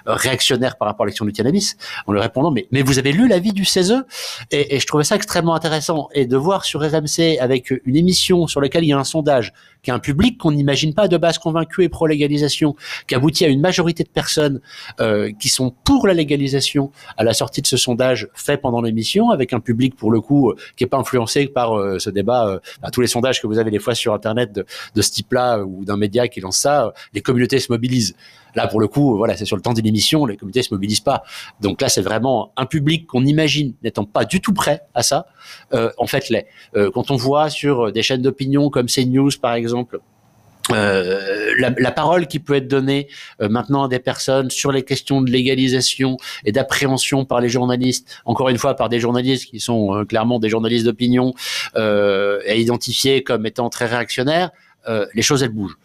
réactionnaires 0.06 0.76
par 0.76 0.88
rapport 0.88 1.04
à 1.04 1.06
l'action 1.06 1.24
du 1.24 1.32
cannabis, 1.32 1.76
en 2.06 2.12
leur 2.12 2.22
répondant 2.22 2.50
mais 2.50 2.66
mais 2.70 2.82
vous 2.82 2.98
avez 2.98 3.12
lu 3.12 3.28
l'avis 3.28 3.52
du 3.52 3.64
CESE 3.64 4.04
et, 4.50 4.76
et, 4.76 4.80
je 4.80 4.86
trouvais 4.86 5.04
ça 5.04 5.16
extrêmement 5.16 5.54
intéressant. 5.54 6.08
Et 6.14 6.26
de 6.26 6.36
voir 6.36 6.64
sur 6.64 6.80
RMC 6.80 7.38
avec 7.40 7.72
une 7.84 7.96
émission 7.96 8.46
sur 8.46 8.60
laquelle 8.60 8.84
il 8.84 8.88
y 8.88 8.92
a 8.92 8.98
un 8.98 9.04
sondage 9.04 9.52
qui 9.84 9.90
a 9.90 9.94
un 9.94 10.00
public 10.00 10.38
qu'on 10.38 10.50
n'imagine 10.50 10.94
pas 10.94 11.06
de 11.06 11.16
base 11.16 11.38
convaincu 11.38 11.84
et 11.84 11.88
pro 11.88 12.06
légalisation, 12.06 12.74
qui 13.06 13.14
aboutit 13.14 13.44
à 13.44 13.48
une 13.48 13.60
majorité 13.60 14.02
de 14.02 14.08
personnes 14.08 14.60
euh, 14.98 15.30
qui 15.38 15.48
sont 15.48 15.72
pour 15.84 16.08
la 16.08 16.14
légalisation 16.14 16.90
à 17.16 17.22
la 17.22 17.34
sortie 17.34 17.62
de 17.62 17.66
ce 17.66 17.76
sondage 17.76 18.28
fait 18.34 18.56
pendant 18.56 18.80
l'émission, 18.80 19.30
avec 19.30 19.52
un 19.52 19.60
public 19.60 19.94
pour 19.94 20.10
le 20.10 20.20
coup 20.20 20.52
qui 20.76 20.84
est 20.84 20.88
pas 20.88 20.96
influencé 20.96 21.46
par 21.46 21.78
euh, 21.78 21.98
ce 21.98 22.10
débat, 22.10 22.48
euh, 22.48 22.58
tous 22.92 23.02
les 23.02 23.06
sondages 23.06 23.40
que 23.40 23.46
vous 23.46 23.58
avez 23.58 23.70
des 23.70 23.78
fois 23.78 23.94
sur 23.94 24.14
internet 24.14 24.52
de, 24.52 24.64
de 24.94 25.02
ce 25.02 25.10
type-là 25.10 25.60
ou 25.60 25.84
d'un 25.84 25.96
média 25.96 26.28
qui 26.28 26.40
lance 26.40 26.58
ça, 26.58 26.92
les 27.12 27.20
communautés 27.20 27.58
se 27.58 27.70
mobilisent. 27.70 28.14
Là, 28.54 28.68
pour 28.68 28.80
le 28.80 28.86
coup, 28.86 29.16
voilà, 29.16 29.36
c'est 29.36 29.44
sur 29.44 29.56
le 29.56 29.62
temps 29.62 29.72
d'une 29.72 29.86
émission, 29.86 30.26
les 30.26 30.36
comités 30.36 30.62
se 30.62 30.72
mobilisent 30.72 31.00
pas. 31.00 31.24
Donc 31.60 31.80
là, 31.80 31.88
c'est 31.88 32.02
vraiment 32.02 32.52
un 32.56 32.66
public 32.66 33.06
qu'on 33.06 33.24
imagine 33.24 33.74
n'étant 33.82 34.04
pas 34.04 34.24
du 34.24 34.40
tout 34.40 34.52
prêt 34.52 34.82
à 34.94 35.02
ça. 35.02 35.26
Euh, 35.72 35.90
en 35.98 36.06
fait, 36.06 36.28
l'est. 36.28 36.46
Euh, 36.76 36.90
quand 36.92 37.10
on 37.10 37.16
voit 37.16 37.50
sur 37.50 37.90
des 37.90 38.02
chaînes 38.02 38.22
d'opinion 38.22 38.70
comme 38.70 38.86
CNews, 38.86 39.30
par 39.40 39.54
exemple, 39.54 39.98
euh, 40.72 41.52
la, 41.58 41.70
la, 41.76 41.92
parole 41.92 42.26
qui 42.26 42.38
peut 42.38 42.54
être 42.54 42.68
donnée 42.68 43.08
euh, 43.42 43.48
maintenant 43.50 43.84
à 43.84 43.88
des 43.88 43.98
personnes 43.98 44.50
sur 44.50 44.72
les 44.72 44.82
questions 44.82 45.20
de 45.20 45.30
légalisation 45.30 46.16
et 46.46 46.52
d'appréhension 46.52 47.26
par 47.26 47.40
les 47.40 47.50
journalistes, 47.50 48.22
encore 48.24 48.48
une 48.48 48.56
fois 48.56 48.74
par 48.74 48.88
des 48.88 48.98
journalistes 48.98 49.50
qui 49.50 49.60
sont 49.60 49.94
euh, 49.94 50.04
clairement 50.04 50.38
des 50.38 50.48
journalistes 50.48 50.86
d'opinion 50.86 51.34
euh, 51.76 52.40
et 52.46 52.60
identifiés 52.60 53.22
comme 53.22 53.44
étant 53.44 53.68
très 53.68 53.84
réactionnaires, 53.84 54.50
les 54.86 55.22
choses 55.22 55.42
elles 55.42 55.50
bougent. 55.50 55.78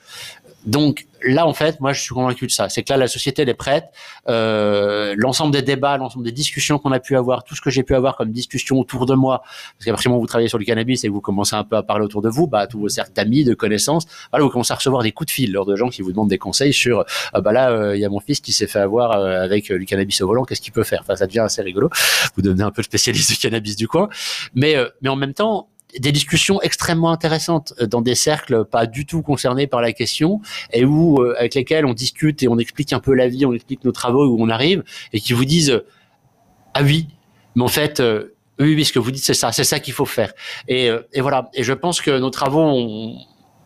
Donc 0.66 1.06
là, 1.24 1.48
en 1.48 1.54
fait, 1.54 1.80
moi, 1.80 1.94
je 1.94 2.02
suis 2.02 2.14
convaincu 2.14 2.46
de 2.46 2.52
ça. 2.52 2.70
C'est 2.70 2.84
que 2.84 2.92
là, 2.92 2.98
la 2.98 3.08
société, 3.08 3.44
elle 3.44 3.50
est 3.50 3.54
prête. 3.54 3.86
Euh, 4.28 5.16
l'ensemble 5.18 5.54
des 5.54 5.62
débats, 5.62 5.98
l'ensemble 5.98 6.26
des 6.26 6.32
discussions 6.32 6.80
qu'on 6.80 6.92
a 6.92 7.00
pu 7.00 7.16
avoir, 7.16 7.44
tout 7.44 7.56
ce 7.56 7.62
que 7.62 7.70
j'ai 7.70 7.84
pu 7.84 7.96
avoir 7.96 8.18
comme 8.18 8.32
discussion 8.32 8.78
autour 8.78 9.06
de 9.06 9.16
moi, 9.16 9.42
parce 9.78 9.86
qu'à 9.86 9.92
partir 9.92 10.12
vous 10.12 10.26
travaillez 10.28 10.50
sur 10.50 10.58
le 10.58 10.66
cannabis 10.66 11.04
et 11.04 11.08
que 11.08 11.14
vous 11.14 11.22
commencez 11.22 11.56
un 11.56 11.64
peu 11.64 11.78
à 11.78 11.84
parler 11.84 12.04
autour 12.04 12.22
de 12.22 12.30
vous, 12.30 12.48
bah, 12.48 12.68
tous 12.68 12.80
vos 12.80 12.90
cercles 12.90 13.14
d'amis, 13.14 13.44
de 13.44 13.54
connaissances, 13.54 14.06
voilà, 14.32 14.44
vous 14.44 14.52
commencez 14.52 14.74
à 14.74 14.76
recevoir 14.76 15.04
des 15.04 15.12
coups 15.12 15.28
de 15.28 15.32
fil 15.32 15.52
lors 15.52 15.66
de 15.66 15.76
gens 15.76 15.90
qui 15.90 16.02
vous 16.02 16.12
demandent 16.12 16.30
des 16.30 16.38
conseils 16.38 16.74
sur, 16.74 17.06
ah, 17.34 17.42
bah 17.42 17.52
là, 17.52 17.72
euh, 17.72 17.96
il 17.96 18.02
y 18.02 18.06
a 18.06 18.10
mon 18.10 18.20
fils 18.20 18.42
qui 18.42 18.52
s'est 18.52 18.68
fait 18.68 18.80
avoir 18.80 19.12
euh, 19.12 19.42
avec 19.42 19.72
du 19.72 19.86
cannabis 19.86 20.22
au 20.22 20.28
volant, 20.28 20.44
qu'est-ce 20.44 20.62
qu'il 20.62 20.74
peut 20.74 20.84
faire? 20.84 21.00
Enfin, 21.02 21.16
ça 21.16 21.28
devient 21.28 21.40
assez 21.40 21.62
rigolo. 21.62 21.90
Vous 22.36 22.42
devenez 22.42 22.64
un 22.64 22.72
peu 22.72 22.82
le 22.82 22.86
spécialiste 22.86 23.32
du 23.32 23.38
cannabis 23.38 23.76
du 23.76 23.88
coin, 23.88 24.10
mais 24.54 24.76
mais 25.02 25.10
en 25.10 25.16
même 25.16 25.34
temps, 25.34 25.70
des 25.98 26.12
discussions 26.12 26.62
extrêmement 26.62 27.12
intéressantes 27.12 27.74
euh, 27.80 27.88
dans 27.88 28.02
des 28.02 28.16
cercles 28.16 28.66
pas 28.66 28.86
du 28.86 29.06
tout 29.06 29.22
concernés 29.22 29.68
par 29.68 29.82
la 29.82 29.92
question 29.92 30.42
et 30.72 30.86
où 30.86 31.22
euh, 31.22 31.36
avec 31.38 31.56
lesquels 31.56 31.86
on 31.86 31.94
discute 31.94 32.44
et 32.44 32.48
on 32.48 32.58
explique 32.58 32.94
un 32.94 33.00
peu 33.00 33.14
la 33.14 33.28
vie, 33.28 33.46
on 33.46 33.54
explique 33.54 33.84
nos 33.84 33.92
travaux 33.92 34.26
où 34.26 34.38
on 34.40 34.50
arrive 34.50 34.84
et 35.14 35.20
qui 35.20 35.34
vous 35.34 35.46
disent 35.46 35.82
ah 36.74 36.84
oui, 36.84 37.08
mais 37.56 37.64
en 37.64 37.68
fait 37.68 38.02
oui, 38.60 38.76
oui, 38.76 38.86
ce 38.86 38.94
que 38.94 39.00
vous 39.00 39.12
dites 39.12 39.24
c'est 39.24 39.34
ça, 39.34 39.52
c'est 39.52 39.64
ça 39.64 39.80
qu'il 39.80 39.94
faut 39.94 40.06
faire. 40.06 40.34
Et, 40.68 40.90
et 41.14 41.22
voilà. 41.22 41.50
Et 41.54 41.64
je 41.64 41.72
pense 41.72 42.02
que 42.02 42.20
nos 42.20 42.30
travaux 42.30 42.60
ont, 42.60 43.16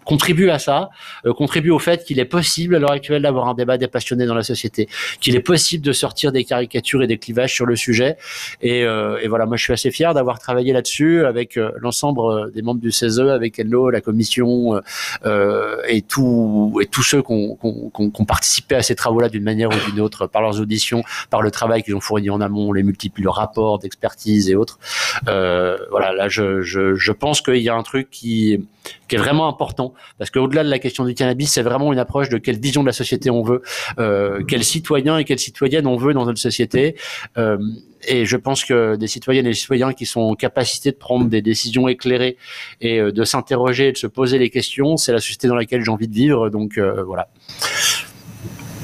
contribue 0.06 0.50
à 0.50 0.60
ça, 0.60 0.90
euh, 1.26 1.34
contribue 1.34 1.72
au 1.72 1.80
fait 1.80 2.04
qu'il 2.04 2.20
est 2.20 2.26
possible 2.26 2.76
à 2.76 2.80
l'heure 2.80 2.92
actuelle 2.92 3.22
d'avoir 3.22 3.48
un 3.48 3.54
débat 3.54 3.78
des 3.78 3.88
passionnés 3.88 4.26
dans 4.26 4.36
la 4.36 4.44
société, 4.44 4.88
qu'il 5.20 5.36
est 5.36 5.42
possible 5.42 5.84
de 5.84 5.92
sortir 5.92 6.32
des 6.32 6.44
caricatures 6.44 7.04
et 7.04 7.08
des 7.08 7.18
clivages 7.18 7.54
sur 7.54 7.66
le 7.66 7.76
sujet. 7.76 8.18
Et, 8.62 8.84
euh, 8.84 9.20
et 9.22 9.28
voilà, 9.28 9.46
moi 9.46 9.58
je 9.58 9.64
suis 9.64 9.74
assez 9.74 9.92
fier 9.92 10.14
d'avoir 10.14 10.40
travaillé 10.40 10.74
là-dessus 10.74 11.26
avec 11.26 11.58
euh, 11.58 11.72
l'ensemble 11.78 12.22
euh, 12.22 12.52
des 12.52 12.62
membres 12.62 12.82
du 12.82 12.92
CESE, 12.92 13.20
avec 13.20 13.60
Hello, 13.60 13.90
la 13.90 14.02
commission 14.02 14.80
euh, 15.26 15.78
et, 15.88 16.02
tout, 16.02 16.80
et 16.82 16.86
tous 16.86 17.04
ceux 17.04 17.22
qui 17.22 17.32
ont, 17.32 17.56
qui, 17.56 18.12
qui 18.12 18.22
ont 18.22 18.26
participé 18.26 18.76
à 18.76 18.82
ces 18.82 18.96
travaux-là 18.96 19.30
d'une 19.30 19.44
manière 19.44 19.70
ou 19.70 19.92
d'une 19.92 20.00
autre, 20.00 20.28
par 20.28 20.42
leurs 20.42 20.60
auditions, 20.60 21.04
par 21.30 21.42
le 21.42 21.52
travail 21.52 21.84
qu'ils 21.84 21.96
ont 21.96 22.02
fourni 22.02 22.30
en 22.30 22.42
amont, 22.42 22.72
les 22.72 22.84
multiples 22.84 23.28
rapports 23.28 23.80
d'expertise 23.80 24.50
et 24.50 24.56
autres. 24.56 24.80
Voilà, 25.26 26.14
là, 26.14 26.30
je, 26.30 26.62
je, 26.62 26.96
je 26.96 27.12
pense 27.12 27.42
qu'il 27.42 27.58
y 27.58 27.70
a 27.70 27.76
un 27.76 27.84
truc 27.84 28.10
qui, 28.10 28.60
qui 29.14 29.20
est 29.20 29.24
vraiment 29.24 29.48
important 29.48 29.94
parce 30.18 30.32
qu'au-delà 30.32 30.64
de 30.64 30.70
la 30.70 30.80
question 30.80 31.06
du 31.06 31.14
cannabis, 31.14 31.52
c'est 31.52 31.62
vraiment 31.62 31.94
une 31.94 32.00
approche 32.00 32.30
de 32.30 32.38
quelle 32.38 32.60
vision 32.60 32.82
de 32.82 32.88
la 32.88 32.94
société 32.94 33.30
on 33.30 33.44
veut, 33.44 33.62
euh, 34.00 34.42
quel 34.48 34.64
citoyen 34.64 35.18
et 35.18 35.24
quelle 35.24 35.40
citoyenne 35.40 35.86
on 35.86 35.98
veut 35.98 36.14
dans 36.14 36.26
notre 36.26 36.40
société. 36.40 36.96
Euh, 37.38 37.58
et 38.08 38.26
je 38.26 38.36
pense 38.38 38.66
que 38.66 38.96
des 38.96 39.08
citoyennes 39.08 39.46
et 39.46 39.50
des 39.50 39.56
citoyens 39.56 39.94
qui 39.94 40.06
sont 40.06 40.22
en 40.22 40.36
capacité 40.36 40.92
de 40.92 40.98
prendre 40.98 41.28
des 41.28 41.42
décisions 41.42 41.88
éclairées 41.88 42.38
et 42.82 43.00
euh, 43.00 43.12
de 43.12 43.24
s'interroger, 43.24 43.92
de 43.92 43.98
se 43.98 44.08
poser 44.08 44.40
les 44.40 44.50
questions, 44.50 44.98
c'est 44.98 45.12
la 45.12 45.20
société 45.20 45.48
dans 45.48 45.56
laquelle 45.56 45.84
j'ai 45.84 45.92
envie 45.92 46.08
de 46.08 46.16
vivre. 46.16 46.50
Donc 46.50 46.78
euh, 46.78 47.04
voilà. 47.04 47.28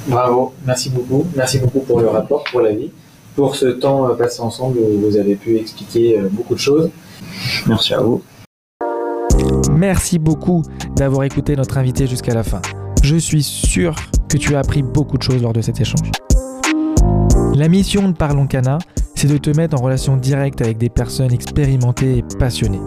Bravo, 0.07 0.53
merci 0.65 0.89
beaucoup. 0.89 1.25
Merci 1.35 1.59
beaucoup 1.59 1.81
pour 1.81 1.99
le 2.01 2.07
rapport, 2.07 2.43
pour 2.45 2.61
la 2.61 2.71
vie, 2.71 2.91
pour 3.35 3.55
ce 3.55 3.65
temps 3.65 4.15
passé 4.15 4.41
ensemble 4.41 4.77
où 4.77 4.99
vous 4.99 5.17
avez 5.17 5.35
pu 5.35 5.57
expliquer 5.57 6.19
beaucoup 6.31 6.55
de 6.55 6.59
choses. 6.59 6.89
Merci 7.67 7.93
à 7.93 8.01
vous. 8.01 8.23
Merci 9.79 10.19
beaucoup 10.19 10.61
d'avoir 10.97 11.23
écouté 11.23 11.55
notre 11.55 11.77
invité 11.77 12.05
jusqu'à 12.05 12.33
la 12.33 12.43
fin. 12.43 12.61
Je 13.01 13.15
suis 13.15 13.43
sûr 13.43 13.95
que 14.27 14.35
tu 14.35 14.53
as 14.55 14.59
appris 14.59 14.83
beaucoup 14.83 15.17
de 15.17 15.23
choses 15.23 15.41
lors 15.41 15.53
de 15.53 15.61
cet 15.61 15.79
échange. 15.79 16.11
La 17.55 17.69
mission 17.69 18.09
de 18.09 18.13
Parlons 18.13 18.45
Cana, 18.45 18.77
c'est 19.15 19.29
de 19.29 19.37
te 19.37 19.55
mettre 19.55 19.79
en 19.79 19.81
relation 19.81 20.17
directe 20.17 20.61
avec 20.61 20.77
des 20.77 20.89
personnes 20.89 21.31
expérimentées 21.31 22.17
et 22.17 22.23
passionnées. 22.37 22.81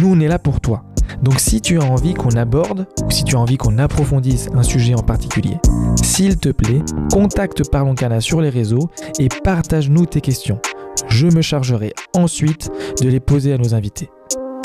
Nous, 0.00 0.08
on 0.08 0.20
est 0.20 0.28
là 0.28 0.38
pour 0.38 0.60
toi. 0.60 0.84
Donc 1.20 1.40
si 1.40 1.60
tu 1.60 1.80
as 1.80 1.84
envie 1.84 2.14
qu'on 2.14 2.36
aborde 2.36 2.86
ou 3.04 3.10
si 3.10 3.24
tu 3.24 3.34
as 3.34 3.40
envie 3.40 3.56
qu'on 3.56 3.78
approfondisse 3.78 4.46
un 4.54 4.62
sujet 4.62 4.94
en 4.94 5.02
particulier, 5.02 5.56
s'il 6.00 6.38
te 6.38 6.50
plaît, 6.50 6.82
contacte 7.12 7.68
Parlons 7.72 7.96
Cana 7.96 8.20
sur 8.20 8.40
les 8.40 8.50
réseaux 8.50 8.88
et 9.18 9.26
partage-nous 9.42 10.06
tes 10.06 10.20
questions. 10.20 10.60
Je 11.08 11.26
me 11.26 11.42
chargerai 11.42 11.92
ensuite 12.14 12.70
de 13.02 13.08
les 13.08 13.20
poser 13.20 13.52
à 13.52 13.58
nos 13.58 13.74
invités. 13.74 14.10